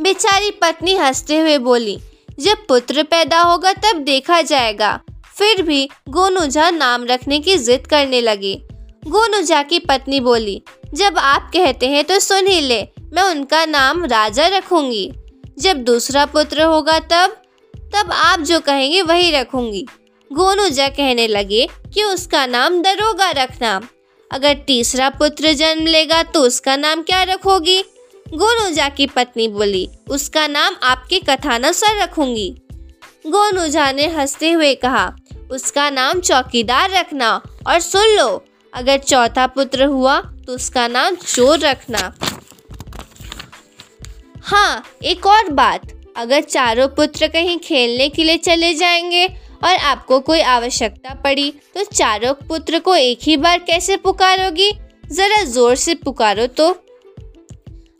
बेचारी 0.00 0.50
पत्नी 0.52 0.94
हँसते 0.96 1.38
हुए 1.38 1.56
बोली, 1.58 1.98
जब 2.38 2.66
पुत्र 2.68 3.02
पैदा 3.02 3.40
होगा 3.40 3.72
तब 3.74 4.02
देखा 4.04 4.40
जाएगा। 4.42 4.98
फिर 5.36 5.62
भी 5.62 5.88
गोनुजा 6.08 6.70
नाम 6.70 7.04
रखने 7.04 7.38
की 7.40 7.56
जिद 7.58 7.86
करने 7.86 8.20
लगी। 8.20 8.54
गोनुजा 9.06 9.62
की 9.62 9.78
पत्नी 9.78 10.20
बोली, 10.20 10.62
जब 10.94 11.18
आप 11.18 11.50
कहते 11.52 11.88
हैं 11.88 12.04
तो 12.04 12.18
सुन 12.18 12.46
ही 12.46 12.60
ले, 12.60 12.82
मैं 13.14 13.22
उनका 13.22 13.64
नाम 13.66 14.04
राजा 14.04 14.46
रखूँगी। 14.48 15.10
जब 15.58 15.84
दूसरा 15.84 16.24
पुत्र 16.26 16.62
होगा 16.64 16.98
तब 17.02 17.42
तब 17.94 18.12
आप 18.12 18.40
जो 18.40 18.58
कहेंगे 18.60 19.02
वही 19.02 19.30
रखूँगी। 19.30 19.86
गोनुजा 20.30 20.86
कहने 20.88 21.26
लगे 21.26 21.66
कि 21.94 22.02
उसका 22.04 22.44
नाम 22.46 22.80
दरोगा 22.82 23.30
रखना। 23.30 23.80
अगर 24.30 24.54
तीसरा 24.66 25.08
पुत्र 25.10 25.52
जन्म 25.52 25.86
लेगा 25.86 26.22
तो 26.22 26.40
उसका 26.40 26.76
नाम 26.76 27.02
क्या 27.02 27.22
रखोगी? 27.22 27.82
गोनुजा 28.26 28.88
की 28.88 29.06
पत्नी 29.06 29.46
बोली, 29.48 29.88
उसका 30.10 30.46
नाम 30.46 30.76
आपके 30.82 31.18
कथानुसार 31.20 31.98
रखूँगी। 31.98 32.48
गोनुजा 33.26 33.90
ने 33.92 34.06
हँसते 34.08 34.50
हुए 34.50 34.74
कहा, 34.74 35.06
उसका 35.50 35.88
नाम 35.90 36.20
चौकीदार 36.20 36.90
रखना 36.90 37.30
और 37.66 37.80
सुन 37.80 38.16
लो, 38.16 38.44
अगर 38.72 38.98
चौथा 38.98 39.46
पुत्र 39.46 39.84
हुआ 39.84 40.20
तो 40.46 40.54
उसका 40.54 40.88
नाम 40.88 41.14
चोर 41.16 41.58
रखना। 41.58 42.12
हाँ 44.42 44.84
एक 45.04 45.26
और 45.26 45.50
बात, 45.52 45.90
अगर 46.16 46.40
चारों 46.40 46.88
पुत्र 46.88 47.28
कहीं 47.28 47.58
खेलने 47.58 48.08
के 48.08 48.24
लिए 48.24 48.36
चले 48.38 48.74
जाएँगे 48.74 49.26
और 49.64 49.74
आपको 49.74 50.18
कोई 50.20 50.40
आवश्यकता 50.40 51.14
पड़ी 51.14 51.50
तो 51.74 51.84
चारों 51.84 52.32
पुत्र 52.48 52.78
को 52.78 52.94
एक 52.96 53.18
ही 53.22 53.36
बार 53.36 53.58
कैसे 53.58 53.96
पुकारोगी? 53.96 54.70
जरा 55.12 55.42
ज़ोर 55.44 55.74
से 55.76 55.94
पुकारो 55.94 56.46
तो। 56.46 56.68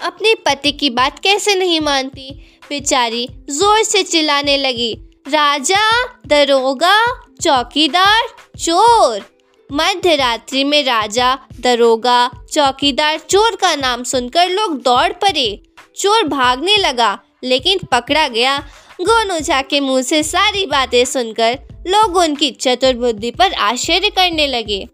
अपने 0.00 0.34
पति 0.46 0.72
की 0.72 0.90
बात 0.90 1.18
कैसे 1.18 1.54
नहीं 1.54 1.80
मानती? 1.80 2.30
बेचारी 2.70 3.26
ज़ोर 3.50 3.82
से 3.82 4.02
चिल्लाने 4.02 4.56
लगी। 4.56 4.92
राजा, 5.28 5.84
दरोगा, 6.26 6.98
चौकीदार, 7.42 8.28
चोर। 8.58 9.24
मध्य 9.70 10.14
रात्रि 10.16 10.62
में 10.64 10.82
राजा, 10.84 11.34
दरोगा, 11.60 12.28
चौकीदार, 12.52 13.18
चोर 13.20 13.56
का 13.56 13.74
नाम 13.76 14.02
सुनकर 14.04 14.48
लोग 14.48 14.80
दौड़ 14.82 15.12
पड़े। 15.14 15.62
चोर 15.96 16.22
भागने 16.24 16.76
लगा, 16.76 17.18
लेकिन 17.44 17.78
पकड़ा 17.92 18.26
गया। 18.28 18.56
गोनू 19.00 19.38
झा 19.38 19.60
के 19.62 19.80
मुँह 19.80 20.02
से 20.02 20.22
सारी 20.22 20.64
बातें 20.66 21.04
सुनकर 21.04 21.58
लोग 21.86 22.16
उनकी 22.16 22.50
चतुर 22.50 22.94
बुद्धि 22.94 23.30
पर 23.30 23.52
आश्चर्य 23.52 24.10
करने 24.10 24.46
लगे। 24.46 24.86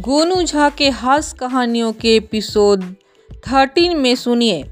गोनू 0.00 0.42
झा 0.42 0.68
के 0.68 0.90
हास 0.90 1.32
कहानियों 1.32 1.92
के 1.92 2.14
एपिसोड 2.16 2.84
थर्टीन 3.46 3.96
में 3.96 4.14
सुनिए, 4.16 4.62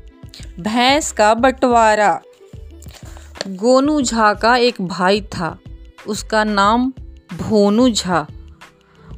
भैंस 0.61 1.12
का 1.12 1.34
बंटवारा। 1.34 2.20
गोनू 3.46 4.00
झा 4.02 4.32
का 4.34 4.56
एक 4.56 4.82
भाई 4.82 5.20
था, 5.20 5.58
उसका 6.06 6.44
नाम 6.44 6.92
भोनू 7.32 7.88
झा। 7.90 8.26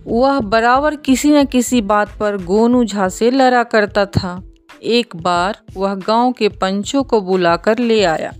वह 0.07 0.41
बराबर 0.41 0.97
किसी 0.97 1.31
न 1.31 1.45
किसी 1.45 1.81
बात 1.81 2.17
पर 2.21 2.37
गोनू 2.37 2.85
झा 2.85 3.09
से 3.09 3.31
लड़ा 3.31 3.63
करता 3.63 4.07
था। 4.07 4.43
एक 4.83 5.17
बार 5.17 5.59
वह 5.75 5.95
गाँव 5.95 6.33
के 6.33 6.49
पंचों 6.49 7.03
को 7.05 7.21
बुलाकर 7.21 7.79
ले 7.79 8.05
आया 8.05 8.33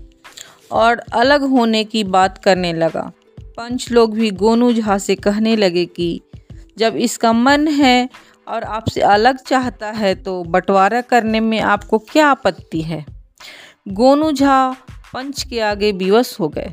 और 0.71 0.97
अलग 1.13 1.41
होने 1.41 1.83
की 1.83 2.03
बात 2.03 2.37
करने 2.37 2.73
लगा। 2.73 3.11
पंच 3.37 3.91
लोग 3.91 4.13
भी 4.13 4.31
गोनू 4.31 4.73
झा 4.73 4.97
से 4.97 5.15
कहने 5.15 5.55
लगे 5.55 5.85
कि, 5.85 6.21
जब 6.77 6.95
इसका 6.95 7.33
मन 7.33 7.67
है 7.67 8.09
और 8.47 8.63
आपसे 8.63 9.01
अलग 9.01 9.37
चाहता 9.37 9.91
है 9.91 10.15
तो 10.15 10.43
बंटवारा 10.43 11.01
करने 11.01 11.39
में 11.39 11.59
आपको 11.59 11.97
क्या 11.97 12.27
आपत्ति 12.27 12.81
है? 12.81 13.05
गोनू 13.87 14.31
झा 14.31 14.71
पंच 15.13 15.43
के 15.43 15.59
आगे 15.59 15.91
विवश 15.91 16.37
हो 16.39 16.49
गए। 16.49 16.71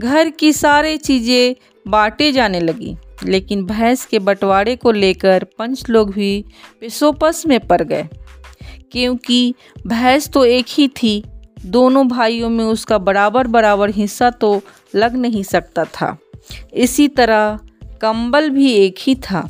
घर 0.00 0.30
की 0.30 0.52
सारी 0.52 0.96
चीज़ें 0.96 1.54
बांटे 1.88 2.32
जाने 2.32 2.60
लगी। 2.60 2.96
लेकिन 3.24 3.66
भैंस 3.66 4.04
के 4.04 4.18
बंटवारे 4.18 4.76
को 4.76 4.92
लेकर 4.92 5.44
पंच 5.58 5.90
लोग 5.90 6.10
भी 6.10 6.44
पेशोपस 6.80 7.42
में 7.46 7.60
पड़ 7.60 7.82
गए। 7.82 8.08
क्योंकि 8.92 9.54
भैंस 9.86 10.28
तो 10.28 10.44
एक 10.44 10.66
ही 10.68 10.88
थी, 10.88 11.24
दोनों 11.66 12.08
भाइयों 12.08 12.50
में 12.50 12.64
उसका 12.64 12.98
बराबर 12.98 13.46
बराबर 13.46 13.90
हिस्सा 13.90 14.30
तो 14.30 14.60
लग 14.94 15.16
नहीं 15.16 15.42
सकता 15.42 15.84
था। 15.84 16.16
इसी 16.74 17.08
तरह 17.08 17.58
कंबल 18.00 18.50
भी 18.50 18.72
एक 18.72 18.96
ही 19.00 19.14
था। 19.14 19.48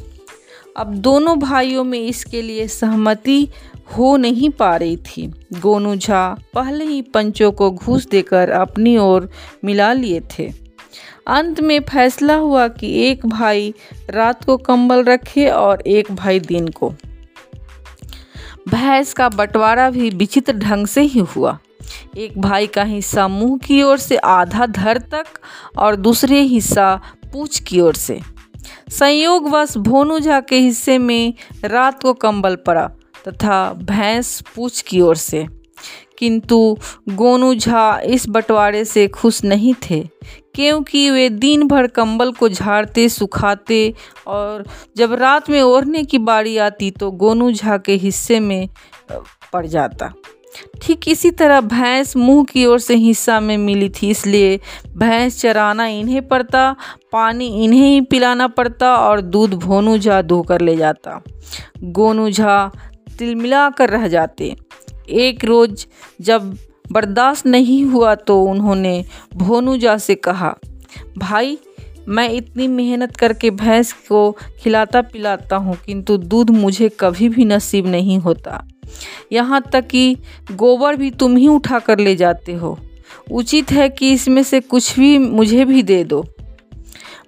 अब 0.76 0.94
दोनों 0.94 1.38
भाइयों 1.38 1.84
में 1.84 2.00
इसके 2.00 2.42
लिए 2.42 2.68
सहमति 2.68 3.48
हो 3.96 4.16
नहीं 4.16 4.50
पा 4.50 4.76
रही 4.76 4.96
थी। 4.96 5.32
गोनू 5.60 5.96
झा 5.96 6.38
पहले 6.54 6.84
ही 6.84 7.02
पंचों 7.02 7.52
को 7.52 7.70
घूस 7.70 8.06
देकर 8.06 8.50
अपनी 8.50 8.96
ओर 8.96 9.30
मिला 9.64 9.92
लिए 9.92 10.20
थे। 10.20 10.63
अंत 11.26 11.60
में 11.60 11.80
फैसला 11.80 12.34
हुआ 12.34 12.68
कि 12.68 13.02
एक 13.08 13.26
भाई 13.26 13.74
रात 14.10 14.44
को 14.44 14.56
कंबल 14.56 15.04
रखे 15.04 15.48
और 15.48 15.80
एक 15.80 16.12
भाई 16.12 16.40
दिन 16.40 16.68
को। 16.68 16.94
भैंस 18.68 19.12
का 19.12 19.28
बंटवारा 19.28 19.90
भी 19.90 20.10
विचित्र 20.10 20.52
ढंग 20.52 20.86
से 20.86 21.00
ही 21.00 21.20
हुआ। 21.20 21.58
एक 22.16 22.40
भाई 22.40 22.66
का 22.66 22.82
हिस्सा 22.82 23.28
मुँह 23.28 23.58
की 23.58 23.82
ओर 23.82 23.98
से 23.98 24.16
आधा 24.16 24.66
धर 24.66 24.98
तक 24.98 25.24
और 25.78 25.96
दूसरे 25.96 26.40
हिस्सा 26.40 27.00
पूछ 27.32 27.60
की 27.60 27.80
ओर 27.80 27.94
से। 27.94 28.20
संयोगवश 28.90 29.76
भोनू 29.76 30.18
झा 30.18 30.40
के 30.40 30.56
हिस्से 30.56 30.98
में 30.98 31.34
रात 31.64 32.02
को 32.02 32.12
कंबल 32.12 32.56
पड़ा 32.56 32.90
तथा 33.28 33.72
भैंस 33.72 34.42
पूछ 34.54 34.80
की 34.80 35.00
ओर 35.00 35.16
से। 35.16 35.46
किंतु 36.18 36.78
गोनू 37.08 37.54
झा 37.54 38.00
इस 38.00 38.28
बंटवारे 38.28 38.84
से 38.84 39.08
खुश 39.08 39.44
नहीं 39.44 39.74
थे 39.90 40.08
क्योंकि 40.54 41.10
वे 41.10 41.28
दिन 41.30 41.66
भर 41.68 41.86
कंबल 41.86 42.32
को 42.32 42.48
झाड़ते, 42.48 43.08
सुखाते 43.08 43.94
और 44.26 44.64
जब 44.96 45.12
रात 45.14 45.50
में 45.50 45.60
ओढ़ने 45.62 46.02
की 46.02 46.18
बारी 46.20 46.56
आती 46.58 46.90
तो 46.90 47.10
गोनू 47.12 47.50
झा 47.52 47.76
के 47.78 47.94
हिस्से 47.96 48.40
में 48.40 48.68
पड़ 49.52 49.66
जाता। 49.66 50.12
ठीक 50.82 51.08
इसी 51.08 51.30
तरह 51.30 51.60
भैंस 51.60 52.16
मुँह 52.16 52.44
की 52.44 52.64
ओर 52.66 52.78
से 52.78 52.94
हिस्सा 52.96 53.38
में 53.40 53.56
मिली 53.58 53.88
थी, 53.90 54.10
इसलिए 54.10 54.58
भैंस 54.96 55.40
चराना 55.40 55.86
इन्हें 55.86 56.26
पड़ता, 56.28 56.74
पानी 57.12 57.46
इन्हें 57.64 57.88
ही 57.88 58.00
पिलाना 58.00 58.46
पड़ता 58.48 58.94
और 58.96 59.20
दूध 59.20 59.54
भोनू 59.56 59.96
झा 59.98 60.20
धोकर 60.22 60.60
ले 60.60 60.76
जाता। 60.76 61.20
गोनू 61.82 62.28
झा 62.30 62.70
तिलमिला 63.18 63.68
कर 63.70 63.90
रह 63.90 64.06
जाते। 64.08 64.54
एक 65.08 65.44
रोज़ 65.44 65.86
जब 66.20 66.56
बर्दाश्त 66.92 67.46
नहीं 67.46 67.84
हुआ 67.84 68.14
तो 68.14 68.42
उन्होंने 68.42 69.04
भोनूजा 69.34 69.96
से 69.98 70.14
कहा, 70.14 70.54
भाई, 71.18 71.58
मैं 72.08 72.28
इतनी 72.30 72.66
मेहनत 72.68 73.16
करके 73.16 73.50
भैंस 73.50 73.92
को 73.92 74.36
खिलाता 74.60 75.02
पिलाता 75.02 75.56
हूँ, 75.56 75.76
किंतु 75.86 76.16
दूध 76.16 76.50
मुझे 76.50 76.88
कभी 77.00 77.28
भी 77.28 77.44
नसीब 77.44 77.86
नहीं 77.86 78.18
होता। 78.18 78.66
यहाँ 79.32 79.62
तक 79.72 79.86
कि 79.86 80.16
गोबर 80.52 80.96
भी 80.96 81.10
तुम 81.10 81.36
ही 81.36 81.48
उठा 81.48 81.78
कर 81.78 81.98
ले 81.98 82.16
जाते 82.16 82.52
हो। 82.52 82.78
उचित 83.30 83.72
है 83.72 83.88
कि 83.88 84.12
इसमें 84.12 84.42
से 84.42 84.60
कुछ 84.60 84.98
भी 84.98 85.18
मुझे 85.18 85.64
भी 85.64 85.82
दे 85.82 86.04
दो। 86.04 86.24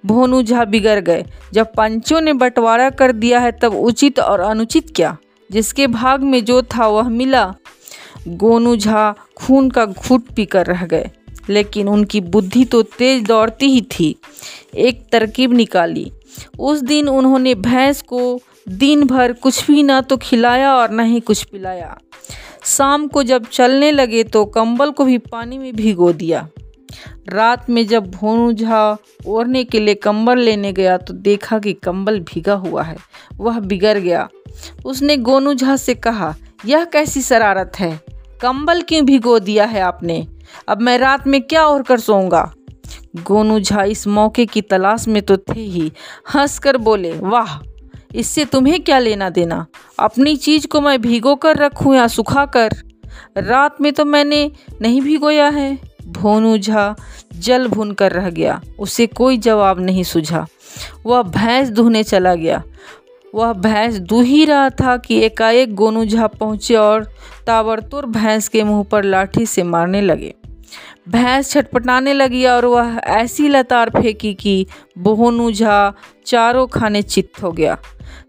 भोनू 0.06 0.42
झा 0.42 0.64
बिगड़ 0.64 1.00
गए। 1.00 1.24
जब 1.52 1.66
पंचों 1.76 2.20
ने 2.20 2.32
बंटवारा 2.32 2.90
कर 2.90 3.12
दिया 3.12 3.38
है, 3.40 3.52
तब 3.52 3.74
उचित 3.74 4.18
और 4.18 4.40
अनुचित 4.40 4.92
क्या? 4.96 5.16
जिसके 5.52 5.86
भाग 5.86 6.22
में 6.22 6.44
जो 6.44 6.62
था, 6.62 6.86
वह 6.86 7.08
मिला। 7.08 7.54
गोनू 8.28 8.76
झा 8.76 9.12
खून 9.36 9.70
का 9.70 9.84
घूट 9.84 10.30
पीकर 10.36 10.66
रह 10.66 10.84
गए, 10.86 11.10
लेकिन 11.48 11.88
उनकी 11.88 12.20
बुद्धि 12.20 12.64
तो 12.64 12.82
तेज 12.98 13.22
दौड़ती 13.24 13.66
ही 13.66 13.80
थी। 13.90 14.14
एक 14.76 15.02
तरकीब 15.12 15.52
निकाली। 15.52 16.10
उस 16.58 16.80
दिन 16.80 17.08
उन्होंने 17.08 17.54
भैंस 17.54 18.02
को 18.02 18.40
दिन 18.68 19.06
भर 19.06 19.32
कुछ 19.32 19.66
भी 19.66 19.82
ना 19.82 20.00
तो 20.00 20.16
खिलाया 20.16 20.74
और 20.74 20.90
न 20.90 21.04
ही 21.04 21.20
कुछ 21.20 21.42
पिलाया। 21.44 21.96
शाम 22.66 23.06
को 23.08 23.22
जब 23.22 23.46
चलने 23.46 23.90
लगे 23.90 24.22
तो 24.24 24.44
कंबल 24.46 24.90
को 24.90 25.04
भी 25.04 25.18
पानी 25.20 25.58
में 25.58 25.74
भिगो 25.76 26.12
दिया। 26.12 26.48
रात 27.28 27.68
में 27.70 27.86
जब 27.86 28.10
भोनू 28.10 28.52
झा 28.52 28.96
ओढ़ने 29.26 29.62
के 29.64 29.80
लिए 29.80 29.94
कंबल 29.94 30.38
लेने 30.38 30.72
गया 30.72 30.96
तो 30.96 31.14
देखा 31.14 31.58
कि 31.58 31.72
कंबल 31.74 32.20
भीगा 32.22 32.54
हुआ 32.54 32.82
है, 32.82 32.96
वह 33.34 33.58
बिगड़ 33.60 33.96
गया। 33.98 34.28
उसने 34.86 35.16
गोनू 35.16 35.54
झा 35.54 35.76
से 35.76 35.94
कहा, 35.96 36.34
यह 36.66 36.84
कैसी 36.84 37.22
शरारत 37.22 37.72
है? 37.78 38.00
कंबल 38.42 38.82
क्यों 38.82 39.04
भिगो 39.04 39.38
दिया 39.38 39.64
है 39.64 39.80
आपने? 39.80 40.28
अब 40.68 40.80
मैं 40.80 40.98
रात 40.98 41.26
में 41.26 41.42
क्या 41.42 41.66
और 41.66 41.82
कर 41.82 42.00
सोऊँगा? 42.00 42.54
गोनू 43.16 43.60
झा 43.60 43.82
इस 43.82 44.06
मौके 44.06 44.46
की 44.46 44.60
तलाश 44.60 45.08
में 45.08 45.22
तो 45.22 45.36
थे 45.36 45.60
ही। 45.60 45.92
हंसकर 46.34 46.76
बोले, 46.76 47.12
वाह, 47.12 47.68
इससे 48.14 48.44
तुम्हें 48.44 48.82
क्या 48.82 48.98
लेना 48.98 49.30
देना? 49.30 49.66
अपनी 49.98 50.36
चीज़ 50.36 50.66
को 50.66 50.80
मैं 50.80 51.02
भिगो 51.02 51.34
कर 51.34 51.56
रखूँ 51.56 51.96
या 51.96 52.06
सुखा 52.06 52.46
कर? 52.46 52.70
रात 53.38 53.80
में 53.80 53.92
तो 53.92 54.04
मैंने 54.04 54.52
नहीं 54.80 55.00
भिगोया 55.00 55.48
है। 55.48 55.78
भोनू 56.06 56.58
झा 56.58 56.96
जल 57.34 57.68
भून 57.68 57.92
कर 57.92 58.12
रह 58.12 58.30
गया। 58.30 58.62
उसे 58.78 59.06
कोई 59.06 59.36
जवाब 59.36 59.80
नहीं 59.80 60.02
सूझा। 60.02 60.46
वह 61.06 61.22
भैंस 61.22 61.68
दुहने 61.68 62.02
चला 62.02 62.34
गया। 62.34 62.62
वह 63.36 63.52
भैंस 63.52 63.98
दू 63.98 64.20
ही 64.20 64.44
रहा 64.44 64.70
था 64.70 64.96
कि 64.96 65.18
एकाएक 65.18 65.74
गोनू 65.74 66.04
झा 66.04 66.26
पहुँचे 66.26 66.74
और 66.74 67.04
ताबड़तोड़ 67.46 68.06
भैंस 68.06 68.48
के 68.48 68.64
मुँह 68.64 68.84
पर 68.84 69.04
लाठी 69.04 69.46
से 69.46 69.62
मारने 69.62 70.00
लगे। 70.00 70.34
भैंस 71.08 71.50
छटपटाने 71.50 72.12
लगी 72.12 72.46
और 72.46 72.64
वह 72.64 73.00
ऐसी 73.04 73.48
लतार 73.48 73.90
फेंकी 73.90 74.34
कि 74.34 74.66
बोहनू 74.98 75.52
झा 75.52 75.94
चारों 76.26 76.66
खाने 76.66 77.02
चित्त 77.02 77.42
हो 77.42 77.52
गया। 77.52 77.78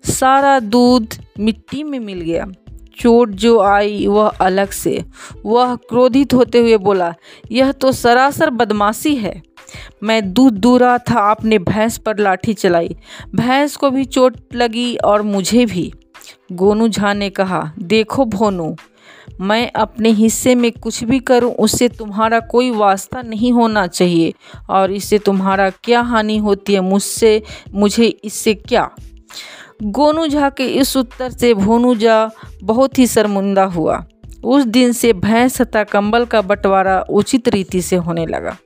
सारा 0.10 0.60
दूध 0.60 1.08
मिट्टी 1.39 1.84
में 1.84 1.99
मिल 1.99 2.22
गया। 2.22 2.47
चोट 2.99 3.30
जो 3.30 3.60
आई 3.60 4.08
वह 4.08 4.28
अलग 4.28 4.70
से। 4.70 5.05
वह 5.45 5.76
क्रोधित 5.76 6.34
होते 6.34 6.60
हुए 6.60 6.78
बोला, 6.78 7.14
यह 7.51 7.72
तो 7.72 7.91
सरासर 7.91 8.49
बदमाशी 8.49 9.16
है। 9.16 9.41
मैं 10.03 10.34
दूध 10.34 10.53
दू 10.53 10.78
रहा 10.78 10.97
था, 10.97 11.20
आपने 11.20 11.59
भैंस 11.59 11.97
पर 11.97 12.18
लाठी 12.20 12.53
चलाई। 12.53 12.95
भैंस 13.36 13.76
को 13.76 13.89
भी 13.89 14.05
चोट 14.05 14.38
लगी 14.55 14.95
और 14.95 15.22
मुझे 15.22 15.65
भी। 15.65 15.93
गोनू 16.51 16.88
झा 16.88 17.13
ने 17.13 17.30
कहा, 17.30 17.72
देखो 17.80 18.26
भोनू, 18.26 18.76
मैं 19.41 19.72
अपने 19.72 20.09
हिस्से 20.09 20.55
में 20.55 20.72
कुछ 20.72 21.03
भी 21.03 21.20
करूँ, 21.20 21.51
उससे 21.51 21.89
तुम्हारा 21.89 22.39
कोई 22.39 22.72
वास्ता 22.72 23.22
नहीं 23.22 23.51
होना 23.51 23.88
चाहिए। 23.88 24.34
और 24.70 24.91
इससे 24.91 25.20
तुम्हारा 25.20 25.70
क्या 25.70 26.01
हानि 26.01 26.38
होती 26.38 26.74
है, 26.74 26.80
मुझसे, 26.80 27.43
मुझे 27.74 28.05
इससे 28.05 28.53
क्या? 28.53 28.89
गोनू 29.84 30.28
झा 30.28 30.49
के 30.49 30.65
इस 30.65 30.97
उत्तर 30.97 31.30
से 31.32 31.53
भोनू 31.53 31.95
झा 31.95 32.32
बहुत 32.63 32.99
ही 32.99 33.07
शर्मिंदा 33.07 33.63
हुआ। 33.63 34.05
उस 34.43 34.63
दिन 34.63 34.91
से 34.91 35.13
भैंस 35.13 35.61
तथा 35.61 35.84
कंबल 35.84 36.26
का 36.26 36.41
बंटवारा 36.41 37.05
उचित 37.09 37.47
रीति 37.47 37.82
से 37.82 37.95
होने 37.95 38.26
लगा। 38.26 38.57